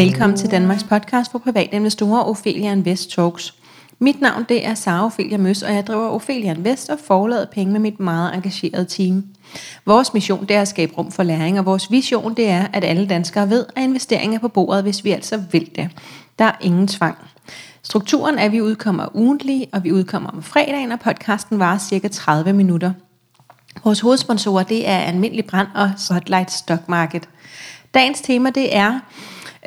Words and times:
Velkommen 0.00 0.36
til 0.36 0.50
Danmarks 0.50 0.84
podcast 0.84 1.32
for 1.32 1.38
private 1.38 1.74
investorer, 1.74 2.22
Ophelia 2.22 2.72
Invest 2.72 3.10
Talks. 3.10 3.54
Mit 3.98 4.20
navn 4.20 4.44
det 4.48 4.66
er 4.66 4.74
Sara 4.74 5.06
Ophelia 5.06 5.38
Møs, 5.38 5.62
og 5.62 5.74
jeg 5.74 5.86
driver 5.86 6.08
Ophelia 6.08 6.54
Invest 6.54 6.90
og 6.90 6.98
forlader 7.06 7.46
penge 7.52 7.72
med 7.72 7.80
mit 7.80 8.00
meget 8.00 8.34
engagerede 8.34 8.84
team. 8.84 9.24
Vores 9.86 10.14
mission 10.14 10.46
det 10.46 10.56
er 10.56 10.60
at 10.60 10.68
skabe 10.68 10.92
rum 10.98 11.12
for 11.12 11.22
læring, 11.22 11.58
og 11.58 11.66
vores 11.66 11.90
vision 11.90 12.34
det 12.34 12.48
er, 12.48 12.66
at 12.72 12.84
alle 12.84 13.06
danskere 13.06 13.50
ved, 13.50 13.66
at 13.76 13.82
investeringer 13.82 14.38
er 14.38 14.40
på 14.40 14.48
bordet, 14.48 14.82
hvis 14.82 15.04
vi 15.04 15.10
altså 15.10 15.42
vil 15.52 15.70
det. 15.76 15.90
Der 16.38 16.44
er 16.44 16.56
ingen 16.60 16.88
tvang. 16.88 17.16
Strukturen 17.82 18.38
er, 18.38 18.44
at 18.44 18.52
vi 18.52 18.60
udkommer 18.60 19.16
ugentlig, 19.16 19.68
og 19.72 19.84
vi 19.84 19.92
udkommer 19.92 20.30
om 20.30 20.42
fredagen, 20.42 20.92
og 20.92 21.00
podcasten 21.00 21.58
varer 21.58 21.78
cirka 21.78 22.08
30 22.08 22.52
minutter. 22.52 22.92
Vores 23.84 24.00
hovedsponsorer 24.00 24.62
det 24.62 24.88
er 24.88 24.98
Almindelig 24.98 25.44
Brand 25.44 25.68
og 25.74 25.90
Spotlight 25.96 26.50
Stock 26.50 26.88
Market. 26.88 27.28
Dagens 27.94 28.20
tema 28.20 28.50
det 28.50 28.76
er 28.76 29.00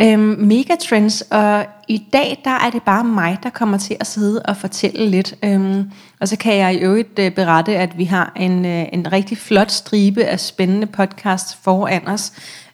øhm, 0.01 0.19
megatrends, 0.19 1.21
og 1.21 1.65
i 1.87 2.03
dag 2.13 2.41
der 2.43 2.51
er 2.51 2.69
det 2.69 2.83
bare 2.83 3.03
mig, 3.03 3.37
der 3.43 3.49
kommer 3.49 3.77
til 3.77 3.97
at 3.99 4.07
sidde 4.07 4.41
og 4.41 4.57
fortælle 4.57 5.09
lidt. 5.09 5.35
Øhm, 5.43 5.91
og 6.19 6.27
så 6.27 6.37
kan 6.37 6.57
jeg 6.57 6.75
i 6.75 6.77
øvrigt 6.77 7.19
øh, 7.19 7.31
berette, 7.31 7.77
at 7.77 7.97
vi 7.97 8.03
har 8.03 8.33
en, 8.35 8.65
øh, 8.65 8.85
en 8.93 9.11
rigtig 9.11 9.37
flot 9.37 9.71
stribe 9.71 10.23
af 10.23 10.39
spændende 10.39 10.87
podcasts 10.87 11.57
foran 11.63 12.07
os. 12.07 12.33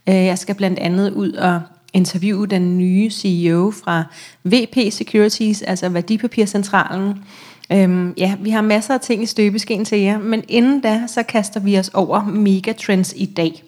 Øh, 0.09 0.15
jeg 0.15 0.37
skal 0.37 0.55
blandt 0.55 0.79
andet 0.79 1.11
ud 1.11 1.31
og 1.31 1.61
interviewe 1.93 2.47
den 2.47 2.77
nye 2.77 3.09
CEO 3.09 3.71
fra 3.83 4.03
VP 4.43 4.93
Securities, 4.93 5.61
altså 5.61 5.89
Værdipapircentralen. 5.89 7.23
Øhm, 7.71 8.13
ja, 8.17 8.35
vi 8.39 8.49
har 8.49 8.61
masser 8.61 8.93
af 8.93 8.99
ting 8.99 9.23
i 9.23 9.25
støbeskeen 9.25 9.85
til 9.85 9.99
jer, 9.99 10.19
men 10.19 10.43
inden 10.47 10.81
da, 10.81 11.01
så 11.07 11.23
kaster 11.23 11.59
vi 11.59 11.79
os 11.79 11.89
over 11.93 12.23
megatrends 12.23 13.13
i 13.17 13.25
dag. 13.25 13.63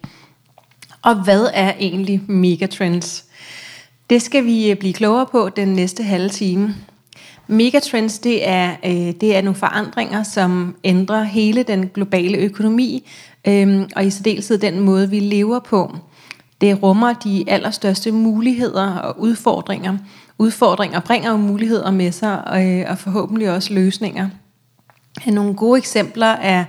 Og 1.02 1.14
hvad 1.24 1.48
er 1.54 1.72
egentlig 1.80 2.20
megatrends? 2.26 3.24
Det 4.10 4.22
skal 4.22 4.44
vi 4.44 4.70
øh, 4.70 4.76
blive 4.76 4.92
klogere 4.92 5.26
på 5.26 5.48
den 5.48 5.68
næste 5.68 6.02
halve 6.02 6.28
time. 6.28 6.74
Megatrends, 7.46 8.18
det 8.18 8.48
er, 8.48 8.70
øh, 8.84 9.14
det 9.20 9.36
er 9.36 9.42
nogle 9.42 9.58
forandringer, 9.58 10.22
som 10.22 10.76
ændrer 10.84 11.22
hele 11.22 11.62
den 11.62 11.88
globale 11.94 12.38
økonomi, 12.38 13.10
øh, 13.48 13.82
og 13.96 14.04
i 14.06 14.10
særdeleshed 14.10 14.58
den 14.58 14.80
måde, 14.80 15.10
vi 15.10 15.20
lever 15.20 15.58
på. 15.60 15.96
Det 16.60 16.82
rummer 16.82 17.12
de 17.12 17.44
allerstørste 17.48 18.12
muligheder 18.12 18.96
og 18.96 19.20
udfordringer. 19.20 19.98
Udfordringer 20.38 21.00
bringer 21.00 21.30
jo 21.30 21.36
muligheder 21.36 21.90
med 21.90 22.12
sig, 22.12 22.48
og, 22.48 22.66
øh, 22.66 22.84
og 22.90 22.98
forhåbentlig 22.98 23.50
også 23.50 23.74
løsninger. 23.74 24.28
Nogle 25.26 25.54
gode 25.54 25.78
eksempler 25.78 26.26
er 26.26 26.64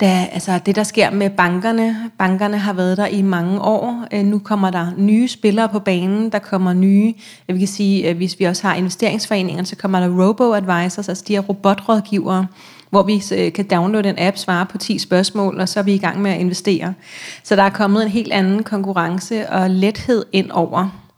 da, 0.00 0.28
altså 0.32 0.60
det, 0.66 0.76
der 0.76 0.82
sker 0.82 1.10
med 1.10 1.30
bankerne. 1.30 2.10
Bankerne 2.18 2.58
har 2.58 2.72
været 2.72 2.96
der 2.96 3.06
i 3.06 3.22
mange 3.22 3.60
år. 3.60 4.04
Øh, 4.12 4.24
nu 4.24 4.38
kommer 4.38 4.70
der 4.70 4.86
nye 4.96 5.28
spillere 5.28 5.68
på 5.68 5.78
banen. 5.78 6.32
Der 6.32 6.38
kommer 6.38 6.72
nye, 6.72 7.14
øh, 7.48 7.54
vi 7.54 7.60
kan 7.60 7.68
sige, 7.68 8.10
øh, 8.10 8.16
hvis 8.16 8.38
vi 8.38 8.44
også 8.44 8.66
har 8.66 8.74
investeringsforeninger, 8.74 9.64
så 9.64 9.76
kommer 9.76 10.00
der 10.00 10.08
robo-advisors, 10.08 11.08
altså 11.08 11.24
de 11.28 11.32
her 11.32 11.40
robotrådgivere, 11.40 12.46
hvor 12.90 13.02
vi 13.02 13.18
kan 13.50 13.66
downloade 13.70 14.08
en 14.08 14.18
app, 14.18 14.36
svare 14.36 14.66
på 14.66 14.78
10 14.78 14.98
spørgsmål, 14.98 15.60
og 15.60 15.68
så 15.68 15.80
er 15.80 15.84
vi 15.84 15.94
i 15.94 15.98
gang 15.98 16.22
med 16.22 16.30
at 16.30 16.40
investere. 16.40 16.94
Så 17.42 17.56
der 17.56 17.62
er 17.62 17.70
kommet 17.70 18.02
en 18.02 18.08
helt 18.08 18.32
anden 18.32 18.62
konkurrence 18.62 19.50
og 19.50 19.70
lethed 19.70 20.24
ind 20.32 20.50
over. 20.50 21.09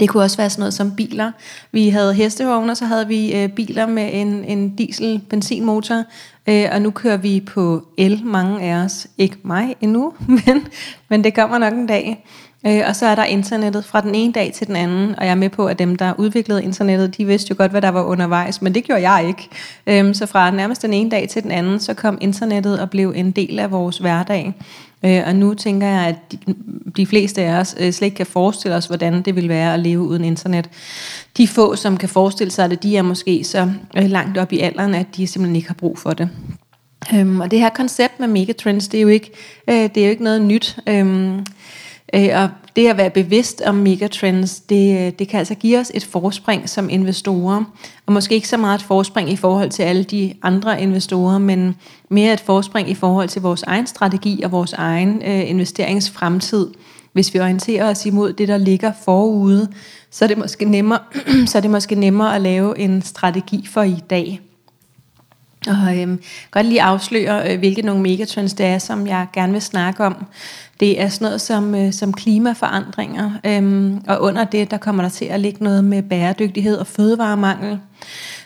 Det 0.00 0.08
kunne 0.08 0.22
også 0.22 0.36
være 0.36 0.50
sådan 0.50 0.60
noget 0.60 0.74
som 0.74 0.96
biler. 0.96 1.32
Vi 1.72 1.88
havde 1.88 2.14
hestevogne, 2.14 2.74
så 2.74 2.84
havde 2.84 3.08
vi 3.08 3.34
øh, 3.34 3.48
biler 3.48 3.86
med 3.86 4.10
en, 4.12 4.44
en 4.44 4.76
diesel-benzinmotor, 4.76 6.04
øh, 6.46 6.66
og 6.72 6.82
nu 6.82 6.90
kører 6.90 7.16
vi 7.16 7.40
på 7.40 7.86
el, 7.98 8.20
mange 8.24 8.62
af 8.62 8.84
os. 8.84 9.06
Ikke 9.18 9.36
mig 9.42 9.76
endnu, 9.80 10.12
men, 10.46 10.66
men 11.08 11.24
det 11.24 11.34
kommer 11.34 11.58
nok 11.58 11.72
en 11.72 11.86
dag. 11.86 12.24
Øh, 12.66 12.82
og 12.88 12.96
så 12.96 13.06
er 13.06 13.14
der 13.14 13.24
internettet 13.24 13.84
fra 13.84 14.00
den 14.00 14.14
ene 14.14 14.32
dag 14.32 14.52
til 14.52 14.66
den 14.66 14.76
anden, 14.76 15.14
og 15.18 15.24
jeg 15.24 15.30
er 15.30 15.34
med 15.34 15.50
på, 15.50 15.66
at 15.66 15.78
dem, 15.78 15.96
der 15.96 16.14
udviklede 16.18 16.64
internettet, 16.64 17.16
de 17.16 17.24
vidste 17.24 17.50
jo 17.50 17.54
godt, 17.58 17.70
hvad 17.70 17.82
der 17.82 17.88
var 17.88 18.02
undervejs, 18.02 18.62
men 18.62 18.74
det 18.74 18.84
gjorde 18.84 19.10
jeg 19.10 19.24
ikke. 19.28 19.48
Øh, 19.86 20.14
så 20.14 20.26
fra 20.26 20.50
nærmest 20.50 20.82
den 20.82 20.92
ene 20.94 21.10
dag 21.10 21.28
til 21.28 21.42
den 21.42 21.50
anden, 21.50 21.80
så 21.80 21.94
kom 21.94 22.18
internettet 22.20 22.80
og 22.80 22.90
blev 22.90 23.12
en 23.16 23.30
del 23.30 23.58
af 23.58 23.70
vores 23.70 23.98
hverdag. 23.98 24.54
Øh, 25.04 25.22
og 25.26 25.36
nu 25.36 25.54
tænker 25.54 25.86
jeg, 25.86 26.06
at 26.06 26.32
de, 26.32 26.54
de 26.96 27.06
fleste 27.06 27.42
af 27.42 27.60
os 27.60 27.74
øh, 27.80 27.92
slet 27.92 28.06
ikke 28.06 28.16
kan 28.16 28.26
forestille 28.26 28.76
os, 28.76 28.86
hvordan 28.86 29.22
det 29.22 29.36
vil 29.36 29.48
være 29.48 29.74
at 29.74 29.80
leve 29.80 30.02
uden 30.02 30.24
internet. 30.24 30.70
De 31.36 31.48
få, 31.48 31.76
som 31.76 31.96
kan 31.96 32.08
forestille 32.08 32.50
sig 32.50 32.70
det, 32.70 32.82
de 32.82 32.96
er 32.96 33.02
måske 33.02 33.44
så 33.44 33.72
øh, 33.96 34.04
langt 34.04 34.38
op 34.38 34.52
i 34.52 34.60
alderen, 34.60 34.94
at 34.94 35.06
de 35.16 35.26
simpelthen 35.26 35.56
ikke 35.56 35.68
har 35.68 35.74
brug 35.74 35.98
for 35.98 36.12
det. 36.12 36.28
Øhm, 37.14 37.40
og 37.40 37.50
det 37.50 37.58
her 37.58 37.68
koncept 37.68 38.20
med 38.20 38.28
megatrends, 38.28 38.88
det 38.88 38.98
er 38.98 39.02
jo 39.02 39.08
ikke, 39.08 39.30
øh, 39.68 39.74
det 39.74 39.96
er 39.96 40.04
jo 40.04 40.10
ikke 40.10 40.24
noget 40.24 40.42
nyt. 40.42 40.78
Øhm, 40.86 41.38
øh, 42.14 42.28
og 42.34 42.48
det 42.76 42.88
at 42.88 42.96
være 42.96 43.10
bevidst 43.10 43.62
om 43.66 43.74
megatrends, 43.74 44.60
det, 44.60 45.06
øh, 45.06 45.12
det 45.18 45.28
kan 45.28 45.38
altså 45.38 45.54
give 45.54 45.78
os 45.78 45.90
et 45.94 46.04
forspring 46.04 46.68
som 46.68 46.90
investorer. 46.90 47.64
Og 48.06 48.12
måske 48.12 48.34
ikke 48.34 48.48
så 48.48 48.56
meget 48.56 48.78
et 48.78 48.86
forspring 48.86 49.30
i 49.30 49.36
forhold 49.36 49.70
til 49.70 49.82
alle 49.82 50.04
de 50.04 50.34
andre 50.42 50.82
investorer, 50.82 51.38
men 51.38 51.76
mere 52.10 52.32
et 52.32 52.40
forspring 52.40 52.90
i 52.90 52.94
forhold 52.94 53.28
til 53.28 53.42
vores 53.42 53.62
egen 53.62 53.86
strategi 53.86 54.42
og 54.42 54.52
vores 54.52 54.72
egen 54.72 55.22
øh, 55.22 55.50
investeringsfremtid. 55.50 56.70
Hvis 57.12 57.34
vi 57.34 57.40
orienterer 57.40 57.90
os 57.90 58.06
imod 58.06 58.32
det, 58.32 58.48
der 58.48 58.56
ligger 58.56 58.92
forude, 59.04 59.68
så 60.10 60.24
er 60.24 60.26
det 60.26 60.38
måske 60.38 60.64
nemmere, 60.64 60.98
så 61.46 61.58
er 61.58 61.62
det 61.62 61.70
måske 61.70 61.94
nemmere 61.94 62.34
at 62.34 62.40
lave 62.40 62.78
en 62.78 63.02
strategi 63.02 63.66
for 63.72 63.82
i 63.82 63.96
dag. 64.10 64.40
Og 65.68 65.98
øhm, 65.98 66.22
godt 66.50 66.66
lige 66.66 66.82
afsløre, 66.82 67.52
øh, 67.52 67.58
hvilke 67.58 67.82
nogle 67.82 68.02
megatrends 68.02 68.54
det 68.54 68.66
er, 68.66 68.78
som 68.78 69.06
jeg 69.06 69.26
gerne 69.32 69.52
vil 69.52 69.62
snakke 69.62 70.04
om. 70.04 70.26
Det 70.80 71.00
er 71.00 71.08
sådan 71.08 71.24
noget 71.24 71.40
som, 71.40 71.74
øh, 71.74 71.92
som 71.92 72.12
klimaforandringer, 72.12 73.30
øhm, 73.44 74.00
og 74.08 74.20
under 74.20 74.44
det, 74.44 74.70
der 74.70 74.76
kommer 74.76 75.02
der 75.02 75.10
til 75.10 75.24
at 75.24 75.40
ligge 75.40 75.64
noget 75.64 75.84
med 75.84 76.02
bæredygtighed 76.02 76.76
og 76.76 76.86
fødevaremangel. 76.86 77.78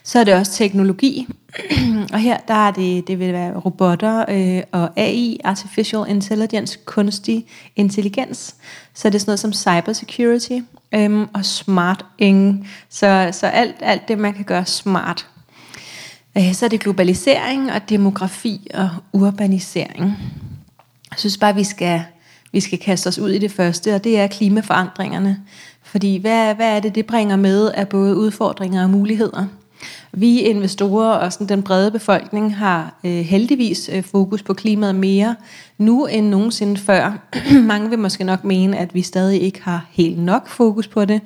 Så 0.03 0.19
er 0.19 0.25
det 0.25 0.35
også 0.35 0.53
teknologi, 0.53 1.27
og 2.13 2.19
her 2.19 2.37
der 2.49 2.55
er 2.55 2.71
det, 2.71 3.09
det 3.09 3.19
vil 3.19 3.33
være 3.33 3.59
robotter 3.59 4.25
øh, 4.29 4.63
og 4.73 4.91
AI, 4.97 5.41
Artificial 5.45 6.05
Intelligence, 6.09 6.79
kunstig 6.85 7.47
intelligens. 7.77 8.55
Så 8.95 9.09
er 9.09 9.13
det 9.13 9.21
sådan 9.21 9.31
noget 9.31 9.41
som 9.41 9.53
cybersecurity 9.53 10.59
øhm, 10.95 11.27
og 11.35 11.45
smart 11.45 12.05
ing. 12.19 12.69
Så, 12.89 13.29
så 13.33 13.47
alt, 13.47 13.77
alt 13.81 14.09
det, 14.09 14.19
man 14.19 14.35
kan 14.35 14.45
gøre 14.45 14.67
smart. 14.67 15.27
Øh, 16.39 16.55
så 16.55 16.65
er 16.65 16.69
det 16.69 16.81
globalisering 16.81 17.73
og 17.73 17.89
demografi 17.89 18.71
og 18.75 18.91
urbanisering. 19.13 20.05
Jeg 21.11 21.19
synes 21.19 21.37
bare, 21.37 21.55
vi 21.55 21.65
skal, 21.65 22.03
vi 22.53 22.61
skal 22.61 22.79
kaste 22.79 23.09
os 23.09 23.19
ud 23.19 23.31
i 23.31 23.39
det 23.39 23.53
første, 23.53 23.95
og 23.95 24.05
det 24.05 24.19
er 24.19 24.27
klimaforandringerne. 24.27 25.41
Fordi 25.83 26.17
hvad, 26.17 26.55
hvad 26.55 26.77
er 26.77 26.81
det, 26.81 26.95
det 26.95 27.07
bringer 27.07 27.37
med 27.37 27.71
af 27.71 27.89
både 27.89 28.17
udfordringer 28.17 28.83
og 28.83 28.91
muligheder? 28.91 29.47
Vi 30.13 30.41
investorer 30.41 31.11
og 31.11 31.33
sådan 31.33 31.49
den 31.49 31.63
brede 31.63 31.91
befolkning 31.91 32.57
har 32.57 32.95
øh, 33.05 33.21
heldigvis 33.21 33.91
øh, 33.93 34.03
fokus 34.03 34.43
på 34.43 34.55
klimaet 34.55 34.95
mere 34.95 35.37
nu 35.79 36.07
end 36.07 36.29
nogensinde 36.29 36.77
før. 36.77 37.29
Mange 37.73 37.91
vil 37.91 37.99
måske 37.99 38.25
nok 38.25 38.45
mene, 38.45 38.79
at 38.79 38.95
vi 38.95 39.03
stadig 39.03 39.43
ikke 39.43 39.63
har 39.63 39.87
helt 39.91 40.19
nok 40.19 40.49
fokus 40.49 40.89
på 40.89 41.05
det. 41.05 41.21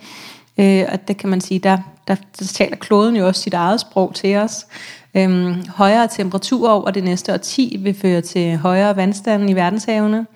Øh, 0.59 0.85
og 0.93 1.09
det 1.09 1.17
kan 1.17 1.29
man 1.29 1.41
sige, 1.41 1.59
der, 1.59 1.79
der, 2.09 2.15
der 2.39 2.45
taler 2.45 2.77
kloden 2.77 3.17
jo 3.17 3.27
også 3.27 3.43
sit 3.43 3.55
eget 3.55 3.81
sprog 3.81 4.15
til 4.15 4.37
os. 4.37 4.67
Øhm, 5.15 5.55
højere 5.69 6.09
temperaturer 6.09 6.71
over 6.71 6.91
det 6.91 7.05
næste 7.05 7.33
årti 7.33 7.77
vil 7.81 7.95
føre 7.95 8.21
til 8.21 8.57
højere 8.57 8.97
vandstanden 8.97 9.49
i 9.49 9.55
verdenshavene. 9.55 10.27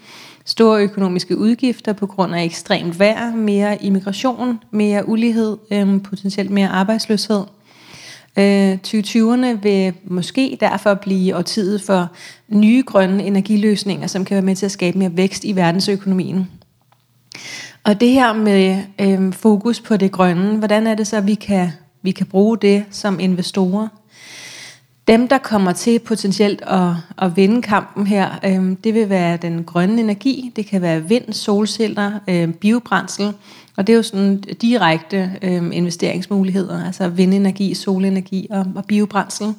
Store 0.44 0.82
økonomiske 0.82 1.38
udgifter 1.38 1.92
på 1.92 2.06
grund 2.06 2.34
af 2.34 2.44
ekstremt 2.44 2.98
vejr, 2.98 3.34
mere 3.34 3.84
immigration, 3.84 4.58
mere 4.70 5.08
ulighed, 5.08 5.56
øhm, 5.70 6.00
potentielt 6.00 6.50
mere 6.50 6.68
arbejdsløshed. 6.68 7.42
Øh, 8.38 8.78
2020'erne 8.86 9.60
vil 9.62 9.92
måske 10.04 10.56
derfor 10.60 10.94
blive 10.94 11.36
årtiet 11.36 11.82
for 11.82 12.08
nye 12.48 12.82
grønne 12.86 13.24
energiløsninger, 13.24 14.06
som 14.06 14.24
kan 14.24 14.34
være 14.34 14.44
med 14.44 14.56
til 14.56 14.66
at 14.66 14.72
skabe 14.72 14.98
mere 14.98 15.16
vækst 15.16 15.44
i 15.44 15.56
verdensøkonomien. 15.56 16.48
Og 17.86 18.00
det 18.00 18.08
her 18.08 18.32
med 18.32 18.82
øh, 19.00 19.32
fokus 19.32 19.80
på 19.80 19.96
det 19.96 20.12
grønne, 20.12 20.58
hvordan 20.58 20.86
er 20.86 20.94
det 20.94 21.06
så, 21.06 21.16
at 21.16 21.26
vi 21.26 21.34
kan, 21.34 21.68
vi 22.02 22.10
kan 22.10 22.26
bruge 22.26 22.58
det 22.58 22.84
som 22.90 23.20
investorer? 23.20 23.88
Dem, 25.08 25.28
der 25.28 25.38
kommer 25.38 25.72
til 25.72 25.98
potentielt 25.98 26.62
at, 26.62 26.90
at 27.18 27.36
vinde 27.36 27.62
kampen 27.62 28.06
her, 28.06 28.38
øh, 28.44 28.76
det 28.84 28.94
vil 28.94 29.08
være 29.08 29.36
den 29.36 29.64
grønne 29.64 30.00
energi. 30.00 30.52
Det 30.56 30.66
kan 30.66 30.82
være 30.82 31.08
vind, 31.08 31.32
solceller, 31.32 32.12
øh, 32.28 32.54
biobrændsel. 32.54 33.32
Og 33.76 33.86
det 33.86 33.92
er 33.92 33.96
jo 33.96 34.02
sådan 34.02 34.40
direkte 34.40 35.30
øh, 35.42 35.62
investeringsmuligheder, 35.72 36.86
altså 36.86 37.08
vindenergi, 37.08 37.74
solenergi 37.74 38.46
og, 38.50 38.66
og 38.76 38.84
biobrændsel. 38.84 39.54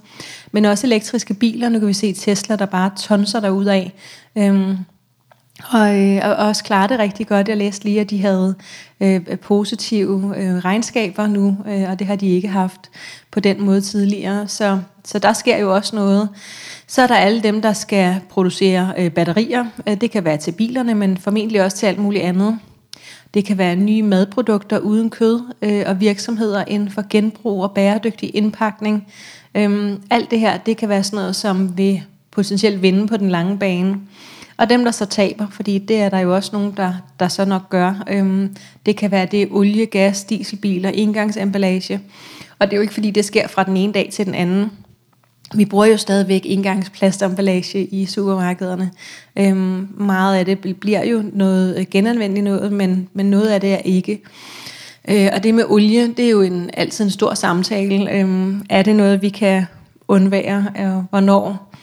Men 0.51 0.65
også 0.65 0.87
elektriske 0.87 1.33
biler. 1.33 1.69
Nu 1.69 1.79
kan 1.79 1.87
vi 1.87 1.93
se 1.93 2.13
Tesla, 2.13 2.55
der 2.55 2.65
bare 2.65 2.91
tonser 2.97 3.39
derud 3.39 3.65
af. 3.65 3.93
Øh, 4.35 4.77
og, 5.63 5.99
øh, 5.99 6.19
og 6.23 6.35
også 6.35 6.63
klare 6.63 6.87
det 6.87 6.99
rigtig 6.99 7.27
godt. 7.27 7.47
Jeg 7.47 7.57
læste 7.57 7.85
lige, 7.85 8.01
at 8.01 8.09
de 8.09 8.21
havde 8.21 8.55
øh, 9.01 9.37
positive 9.37 10.33
øh, 10.37 10.55
regnskaber 10.55 11.27
nu, 11.27 11.57
øh, 11.67 11.89
og 11.89 11.99
det 11.99 12.07
har 12.07 12.15
de 12.15 12.27
ikke 12.27 12.47
haft 12.47 12.89
på 13.31 13.39
den 13.39 13.61
måde 13.61 13.81
tidligere. 13.81 14.47
Så, 14.47 14.79
så 15.05 15.19
der 15.19 15.33
sker 15.33 15.57
jo 15.57 15.75
også 15.75 15.95
noget. 15.95 16.29
Så 16.87 17.01
er 17.01 17.07
der 17.07 17.15
alle 17.15 17.43
dem, 17.43 17.61
der 17.61 17.73
skal 17.73 18.15
producere 18.29 18.93
øh, 18.97 19.11
batterier. 19.11 19.65
Øh, 19.87 20.01
det 20.01 20.11
kan 20.11 20.25
være 20.25 20.37
til 20.37 20.51
bilerne, 20.51 20.95
men 20.95 21.17
formentlig 21.17 21.63
også 21.63 21.77
til 21.77 21.85
alt 21.85 21.99
muligt 21.99 22.23
andet. 22.23 22.59
Det 23.33 23.45
kan 23.45 23.57
være 23.57 23.75
nye 23.75 24.03
madprodukter 24.03 24.79
uden 24.79 25.09
kød 25.09 25.41
øh, 25.61 25.83
og 25.87 25.99
virksomheder 25.99 26.63
inden 26.67 26.89
for 26.89 27.03
genbrug 27.09 27.63
og 27.63 27.71
bæredygtig 27.71 28.35
indpakning. 28.35 29.07
Øhm, 29.55 30.01
alt 30.09 30.31
det 30.31 30.39
her, 30.39 30.57
det 30.57 30.77
kan 30.77 30.89
være 30.89 31.03
sådan 31.03 31.17
noget, 31.17 31.35
som 31.35 31.77
vil 31.77 32.03
potentielt 32.31 32.81
vinde 32.81 33.07
på 33.07 33.17
den 33.17 33.29
lange 33.29 33.57
bane. 33.57 33.99
Og 34.57 34.69
dem, 34.69 34.83
der 34.83 34.91
så 34.91 35.05
taber, 35.05 35.47
fordi 35.51 35.77
det 35.77 35.97
er 35.97 36.09
der 36.09 36.19
jo 36.19 36.35
også 36.35 36.49
nogen, 36.53 36.73
der, 36.77 36.93
der 37.19 37.27
så 37.27 37.45
nok 37.45 37.69
gør. 37.69 38.03
Øhm, 38.09 38.55
det 38.85 38.95
kan 38.95 39.11
være 39.11 39.25
det 39.25 39.47
olie, 39.51 39.85
gas, 39.85 40.23
dieselbiler, 40.23 40.89
engangsemballage. 40.89 41.99
Og 42.59 42.67
det 42.67 42.73
er 42.73 42.77
jo 42.77 42.81
ikke 42.81 42.93
fordi, 42.93 43.11
det 43.11 43.25
sker 43.25 43.47
fra 43.47 43.63
den 43.63 43.77
ene 43.77 43.93
dag 43.93 44.09
til 44.11 44.25
den 44.25 44.35
anden. 44.35 44.71
Vi 45.55 45.65
bruger 45.65 45.85
jo 45.85 45.97
stadigvæk 45.97 46.41
engangsplastemballage 46.45 47.85
i 47.85 48.05
supermarkederne. 48.05 48.91
Øhm, 49.39 49.87
meget 49.97 50.37
af 50.37 50.45
det 50.45 50.77
bliver 50.79 51.05
jo 51.05 51.23
noget 51.33 51.79
øh, 51.79 51.85
genanvendeligt 51.91 52.43
noget, 52.43 52.73
men, 52.73 53.09
men 53.13 53.25
noget 53.25 53.47
af 53.47 53.61
det 53.61 53.73
er 53.73 53.77
ikke. 53.85 54.21
Øh, 55.09 55.29
og 55.33 55.43
det 55.43 55.53
med 55.53 55.63
olie, 55.67 56.13
det 56.13 56.25
er 56.25 56.29
jo 56.29 56.41
en, 56.41 56.69
altid 56.73 57.05
en 57.05 57.11
stor 57.11 57.33
samtale. 57.33 58.11
Øhm, 58.11 58.65
er 58.69 58.81
det 58.81 58.95
noget, 58.95 59.21
vi 59.21 59.29
kan 59.29 59.65
undvære, 60.07 60.65
og 60.75 61.05
hvornår? 61.09 61.73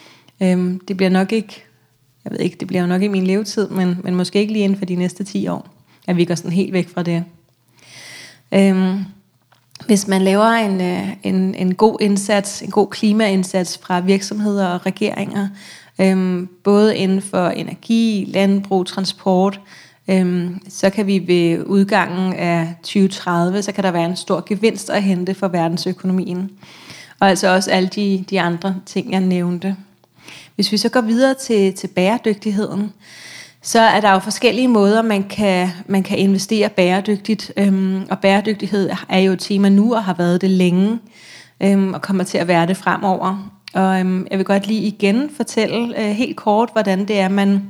Øhm, 0.43 0.81
det 0.89 0.97
bliver 0.97 1.11
nok 1.11 1.33
ikke, 1.33 1.65
jeg 2.25 2.33
ved 2.33 2.39
ikke, 2.39 2.57
det 2.61 2.69
bliver 2.69 2.87
nok 2.87 3.03
i 3.03 3.09
min 3.09 3.27
levetid, 3.27 3.69
men, 3.69 3.99
men 4.05 4.15
måske 4.15 4.39
ikke 4.39 4.53
lige 4.53 4.65
inden 4.65 4.79
for 4.79 4.85
de 4.85 4.95
næste 4.95 5.25
10 5.25 5.49
år, 5.49 5.69
at 6.07 6.17
vi 6.17 6.25
går 6.25 6.35
sådan 6.35 6.53
helt 6.53 6.73
væk 6.73 6.89
fra 6.89 7.03
det. 7.03 7.25
Øhm, 8.55 9.05
hvis 9.87 10.09
man 10.09 10.23
laver 10.23 10.47
en, 10.47 10.81
øh, 10.81 11.09
en, 11.23 11.55
en 11.55 11.75
god 11.75 11.97
indsats, 12.01 12.63
en 12.63 12.71
god 12.71 12.87
klimaindsats 12.87 13.79
fra 13.79 14.01
virksomheder 14.01 14.67
og 14.67 14.87
regeringer, 14.87 15.49
øhm, 15.99 16.49
både 16.65 16.97
inden 16.97 17.23
for 17.23 17.49
energi, 17.49 18.25
landbrug, 18.29 18.87
transport, 18.87 19.61
øhm, 20.09 20.61
så 20.69 20.91
kan 20.91 21.07
vi 21.07 21.23
ved 21.27 21.65
udgangen 21.67 22.33
af 22.33 22.75
2030, 22.83 23.63
så 23.63 23.73
kan 23.73 23.85
der 23.85 23.91
være 23.91 24.07
en 24.07 24.17
stor 24.17 24.43
gevinst 24.47 24.91
at 24.91 25.03
hente 25.03 25.35
for 25.35 25.49
verdensøkonomien. 25.49 26.51
Og 27.21 27.29
altså 27.29 27.55
også 27.55 27.71
alle 27.71 27.89
de, 27.89 28.25
de 28.31 28.41
andre 28.41 28.77
ting, 28.87 29.13
jeg 29.13 29.21
nævnte. 29.21 29.77
Hvis 30.55 30.73
vi 30.73 30.77
så 30.77 30.89
går 30.89 31.01
videre 31.01 31.35
til, 31.35 31.75
til 31.75 31.89
bæredygtigheden, 31.89 32.93
så 33.63 33.81
er 33.81 34.01
der 34.01 34.13
jo 34.13 34.19
forskellige 34.19 34.69
måder, 34.69 35.03
man 35.03 35.23
kan, 35.23 35.69
man 35.87 36.03
kan 36.03 36.19
investere 36.19 36.69
bæredygtigt. 36.69 37.53
Øhm, 37.57 38.07
og 38.11 38.19
bæredygtighed 38.19 38.91
er 39.09 39.19
jo 39.19 39.33
et 39.33 39.39
tema 39.41 39.69
nu, 39.69 39.95
og 39.95 40.05
har 40.05 40.15
været 40.15 40.41
det 40.41 40.51
længe, 40.51 40.99
øhm, 41.63 41.95
og 41.95 42.03
kommer 42.03 42.25
til 42.25 42.39
at 42.39 42.49
være 42.49 42.67
det 42.67 42.77
fremover. 42.77 43.51
Og 43.75 44.01
øhm, 44.01 44.27
jeg 44.31 44.39
vil 44.39 44.47
godt 44.47 44.67
lige 44.67 44.81
igen 44.81 45.31
fortælle 45.37 46.01
øh, 46.01 46.11
helt 46.11 46.37
kort, 46.37 46.69
hvordan 46.73 47.09
det 47.09 47.19
er, 47.19 47.29
man 47.29 47.63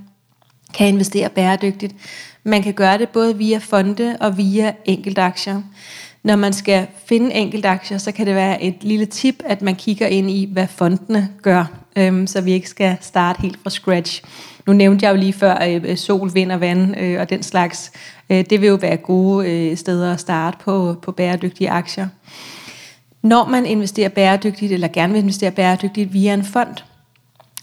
kan 0.75 0.89
investere 0.89 1.29
bæredygtigt. 1.29 1.95
Man 2.45 2.63
kan 2.63 2.75
gøre 2.75 2.99
det 2.99 3.09
både 3.09 3.39
via 3.39 3.59
fonde 3.59 4.17
og 4.21 4.37
via 4.37 4.73
enkeltaktier. 4.85 5.63
Når 6.25 6.37
man 6.37 6.53
skal 6.53 6.87
finde 7.07 7.35
enkeltaktier, 7.35 7.99
så 7.99 8.13
kan 8.13 8.27
det 8.27 8.35
være 8.35 8.63
et 8.63 8.75
lille 8.81 9.07
tip, 9.07 9.43
at 9.45 9.63
man 9.63 9.75
kigger 9.75 10.07
ind 10.07 10.31
i, 10.31 10.49
hvad 10.53 10.67
fondene 10.67 11.29
gør, 11.43 11.65
øhm, 11.97 12.27
så 12.27 12.41
vi 12.41 12.53
ikke 12.53 12.69
skal 12.69 12.97
starte 13.01 13.43
helt 13.43 13.59
fra 13.63 13.71
scratch. 13.71 14.23
Nu 14.67 14.73
nævnte 14.73 15.07
jeg 15.07 15.13
jo 15.13 15.17
lige 15.21 15.33
før 15.33 15.59
øh, 15.69 15.83
øh, 15.85 15.97
sol, 15.97 16.35
vind 16.35 16.53
og 16.53 16.61
vand 16.61 17.01
øh, 17.01 17.21
og 17.21 17.31
den 17.31 17.43
slags. 17.43 17.93
Øh, 18.31 18.45
det 18.51 18.61
vil 18.61 18.69
jo 18.69 18.75
være 18.75 18.97
gode 18.97 19.51
øh, 19.51 19.77
steder 19.77 20.13
at 20.13 20.21
starte 20.21 20.57
på, 20.65 20.97
på 21.03 21.13
bæredygtige 21.13 21.71
aktier. 21.71 22.09
Når 23.23 23.49
man 23.49 23.67
investerer 23.67 24.09
bæredygtigt, 24.09 24.73
eller 24.73 24.89
gerne 24.89 25.13
vil 25.13 25.23
investere 25.23 25.51
bæredygtigt 25.51 26.13
via 26.13 26.35
en 26.35 26.45
fond, 26.45 26.77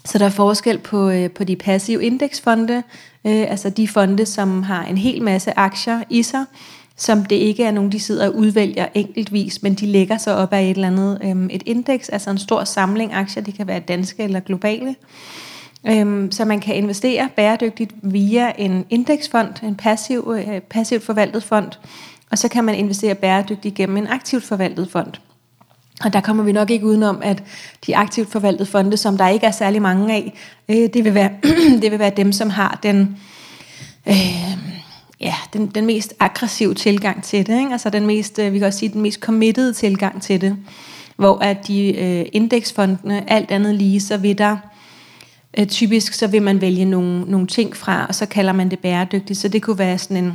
så 0.05 0.17
der 0.17 0.25
er 0.25 0.29
forskel 0.29 0.77
på, 0.77 1.09
øh, 1.09 1.29
på 1.29 1.43
de 1.43 1.55
passive 1.55 2.03
indeksfonde, 2.03 2.83
øh, 3.25 3.51
altså 3.51 3.69
de 3.69 3.87
fonde, 3.87 4.25
som 4.25 4.63
har 4.63 4.85
en 4.85 4.97
hel 4.97 5.23
masse 5.23 5.59
aktier 5.59 6.03
i 6.09 6.23
sig, 6.23 6.45
som 6.97 7.25
det 7.25 7.35
ikke 7.35 7.63
er 7.63 7.71
nogen, 7.71 7.91
de 7.91 7.99
sidder 7.99 8.27
og 8.27 8.35
udvælger 8.35 8.85
enkeltvis, 8.93 9.63
men 9.63 9.73
de 9.73 9.85
lægger 9.85 10.17
sig 10.17 10.35
op 10.35 10.53
af 10.53 10.61
et 10.61 10.69
eller 10.69 10.87
andet 10.87 11.19
øhm, 11.23 11.49
et 11.51 11.63
indeks, 11.65 12.09
altså 12.09 12.29
en 12.29 12.37
stor 12.37 12.63
samling 12.63 13.13
aktier, 13.13 13.43
det 13.43 13.53
kan 13.53 13.67
være 13.67 13.79
danske 13.79 14.23
eller 14.23 14.39
globale. 14.39 14.95
Øhm, 15.87 16.31
så 16.31 16.45
man 16.45 16.59
kan 16.59 16.75
investere 16.75 17.29
bæredygtigt 17.35 17.91
via 18.01 18.51
en 18.57 18.85
indeksfond, 18.89 19.63
en 19.63 19.75
passiv, 19.75 20.33
øh, 20.37 20.59
passivt 20.59 21.03
forvaltet 21.03 21.43
fond, 21.43 21.71
og 22.31 22.37
så 22.37 22.47
kan 22.47 22.63
man 22.63 22.75
investere 22.75 23.15
bæredygtigt 23.15 23.75
gennem 23.75 23.97
en 23.97 24.07
aktivt 24.07 24.43
forvaltet 24.43 24.91
fond. 24.91 25.13
Og 26.03 26.13
der 26.13 26.21
kommer 26.21 26.43
vi 26.43 26.51
nok 26.51 26.69
ikke 26.69 26.85
udenom, 26.85 27.19
at 27.23 27.43
de 27.87 27.97
aktivt 27.97 28.31
forvaltede 28.31 28.69
fonde, 28.69 28.97
som 28.97 29.17
der 29.17 29.27
ikke 29.27 29.45
er 29.45 29.51
særlig 29.51 29.81
mange 29.81 30.13
af, 30.13 30.33
øh, 30.69 30.89
det, 30.93 31.03
vil 31.03 31.13
være, 31.13 31.29
det 31.81 31.91
vil 31.91 31.99
være 31.99 32.13
dem, 32.17 32.31
som 32.31 32.49
har 32.49 32.79
den, 32.83 33.17
øh, 34.07 34.57
ja, 35.21 35.35
den, 35.53 35.67
den 35.67 35.85
mest 35.85 36.13
aggressive 36.19 36.73
tilgang 36.73 37.23
til 37.23 37.47
det. 37.47 37.59
Ikke? 37.59 37.71
Altså 37.71 37.89
den 37.89 38.05
mest, 38.05 38.39
øh, 38.39 38.53
vi 38.53 38.57
kan 38.57 38.67
også 38.67 38.79
sige, 38.79 38.93
den 38.93 39.01
mest 39.01 39.19
committed 39.19 39.73
tilgang 39.73 40.21
til 40.21 40.41
det. 40.41 40.57
Hvor 41.15 41.37
at 41.37 41.67
de 41.67 41.97
øh, 41.97 42.25
indeksfondene, 42.33 43.29
alt 43.29 43.51
andet 43.51 43.75
lige, 43.75 44.01
så 44.01 44.17
vil 44.17 44.37
der 44.37 44.57
Øh, 45.57 45.67
typisk 45.67 46.13
så 46.13 46.27
vil 46.27 46.41
man 46.41 46.61
vælge 46.61 46.85
nogle, 46.85 47.21
nogle 47.21 47.47
ting 47.47 47.75
fra, 47.75 48.05
og 48.05 48.15
så 48.15 48.25
kalder 48.25 48.53
man 48.53 48.71
det 48.71 48.79
bæredygtigt. 48.79 49.39
Så 49.39 49.47
det 49.47 49.61
kunne 49.61 49.77
være 49.77 49.97
sådan 49.97 50.17
en, 50.17 50.33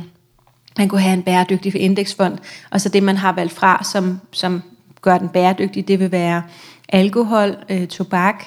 man 0.77 0.87
kunne 0.87 1.01
have 1.01 1.13
en 1.13 1.23
bæredygtig 1.23 1.75
indeksfond, 1.75 2.37
og 2.71 2.81
så 2.81 2.89
det 2.89 3.03
man 3.03 3.17
har 3.17 3.33
valgt 3.33 3.53
fra, 3.53 3.83
som, 3.83 4.19
som 4.31 4.61
gør 5.01 5.17
den 5.17 5.29
bæredygtig, 5.29 5.87
det 5.87 5.99
vil 5.99 6.11
være 6.11 6.43
alkohol, 6.89 7.55
øh, 7.69 7.87
tobak, 7.87 8.43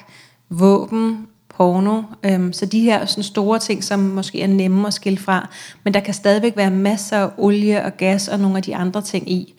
våben, 0.48 1.26
porno. 1.60 2.02
Øhm, 2.24 2.52
så 2.52 2.66
de 2.66 2.80
her 2.80 3.06
sådan 3.06 3.24
store 3.24 3.58
ting, 3.58 3.84
som 3.84 3.98
måske 3.98 4.42
er 4.42 4.46
nemme 4.46 4.86
at 4.86 4.94
skille 4.94 5.18
fra, 5.18 5.48
men 5.84 5.94
der 5.94 6.00
kan 6.00 6.14
stadigvæk 6.14 6.56
være 6.56 6.70
masser 6.70 7.16
af 7.16 7.30
olie 7.38 7.84
og 7.84 7.96
gas 7.96 8.28
og 8.28 8.38
nogle 8.38 8.56
af 8.56 8.62
de 8.62 8.76
andre 8.76 9.02
ting 9.02 9.32
i. 9.32 9.54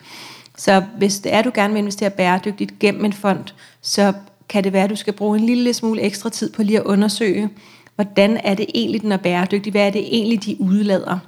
Så 0.58 0.84
hvis 0.98 1.20
det 1.20 1.34
er, 1.34 1.42
du 1.42 1.52
gerne 1.54 1.74
vil 1.74 1.80
investere 1.80 2.10
bæredygtigt 2.10 2.80
gennem 2.80 3.06
en 3.06 3.14
fond, 3.14 3.44
så 3.82 4.14
kan 4.50 4.64
det 4.64 4.74
være, 4.74 4.84
at 4.84 4.90
du 4.90 4.96
skal 4.96 5.14
bruge 5.14 5.40
en 5.40 5.46
lille 5.46 5.74
smule 5.74 6.02
ekstra 6.02 6.30
tid 6.30 6.54
på 6.54 6.64
lige 6.64 6.80
at 6.80 6.86
undersøge, 6.86 7.50
hvordan 7.96 8.38
er 8.44 8.54
det 8.54 8.66
egentlig, 8.76 9.02
den 9.02 9.12
er 9.12 9.18
bæredygtig? 9.18 9.72
Hvad 9.72 9.88
er 9.88 9.92
det 9.92 10.16
egentlig, 10.16 10.46
de 10.46 10.62
udlader? 10.62 11.20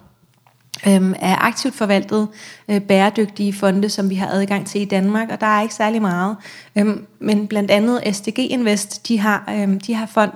Øhm, 0.87 1.15
er 1.19 1.35
aktivt 1.35 1.75
forvaltet 1.75 2.27
øh, 2.69 2.81
bæredygtige 2.81 3.53
fonde, 3.53 3.89
som 3.89 4.09
vi 4.09 4.15
har 4.15 4.27
adgang 4.27 4.67
til 4.67 4.81
i 4.81 4.85
Danmark, 4.85 5.29
og 5.31 5.41
der 5.41 5.47
er 5.47 5.61
ikke 5.61 5.73
særlig 5.73 6.01
meget. 6.01 6.35
Øhm, 6.77 7.05
men 7.19 7.47
blandt 7.47 7.71
andet 7.71 8.15
SDG 8.15 8.39
Invest, 8.39 9.07
de 9.07 9.19
har, 9.19 9.43
øhm, 9.49 9.79
de 9.79 9.93
har 9.93 10.05
fond, 10.05 10.31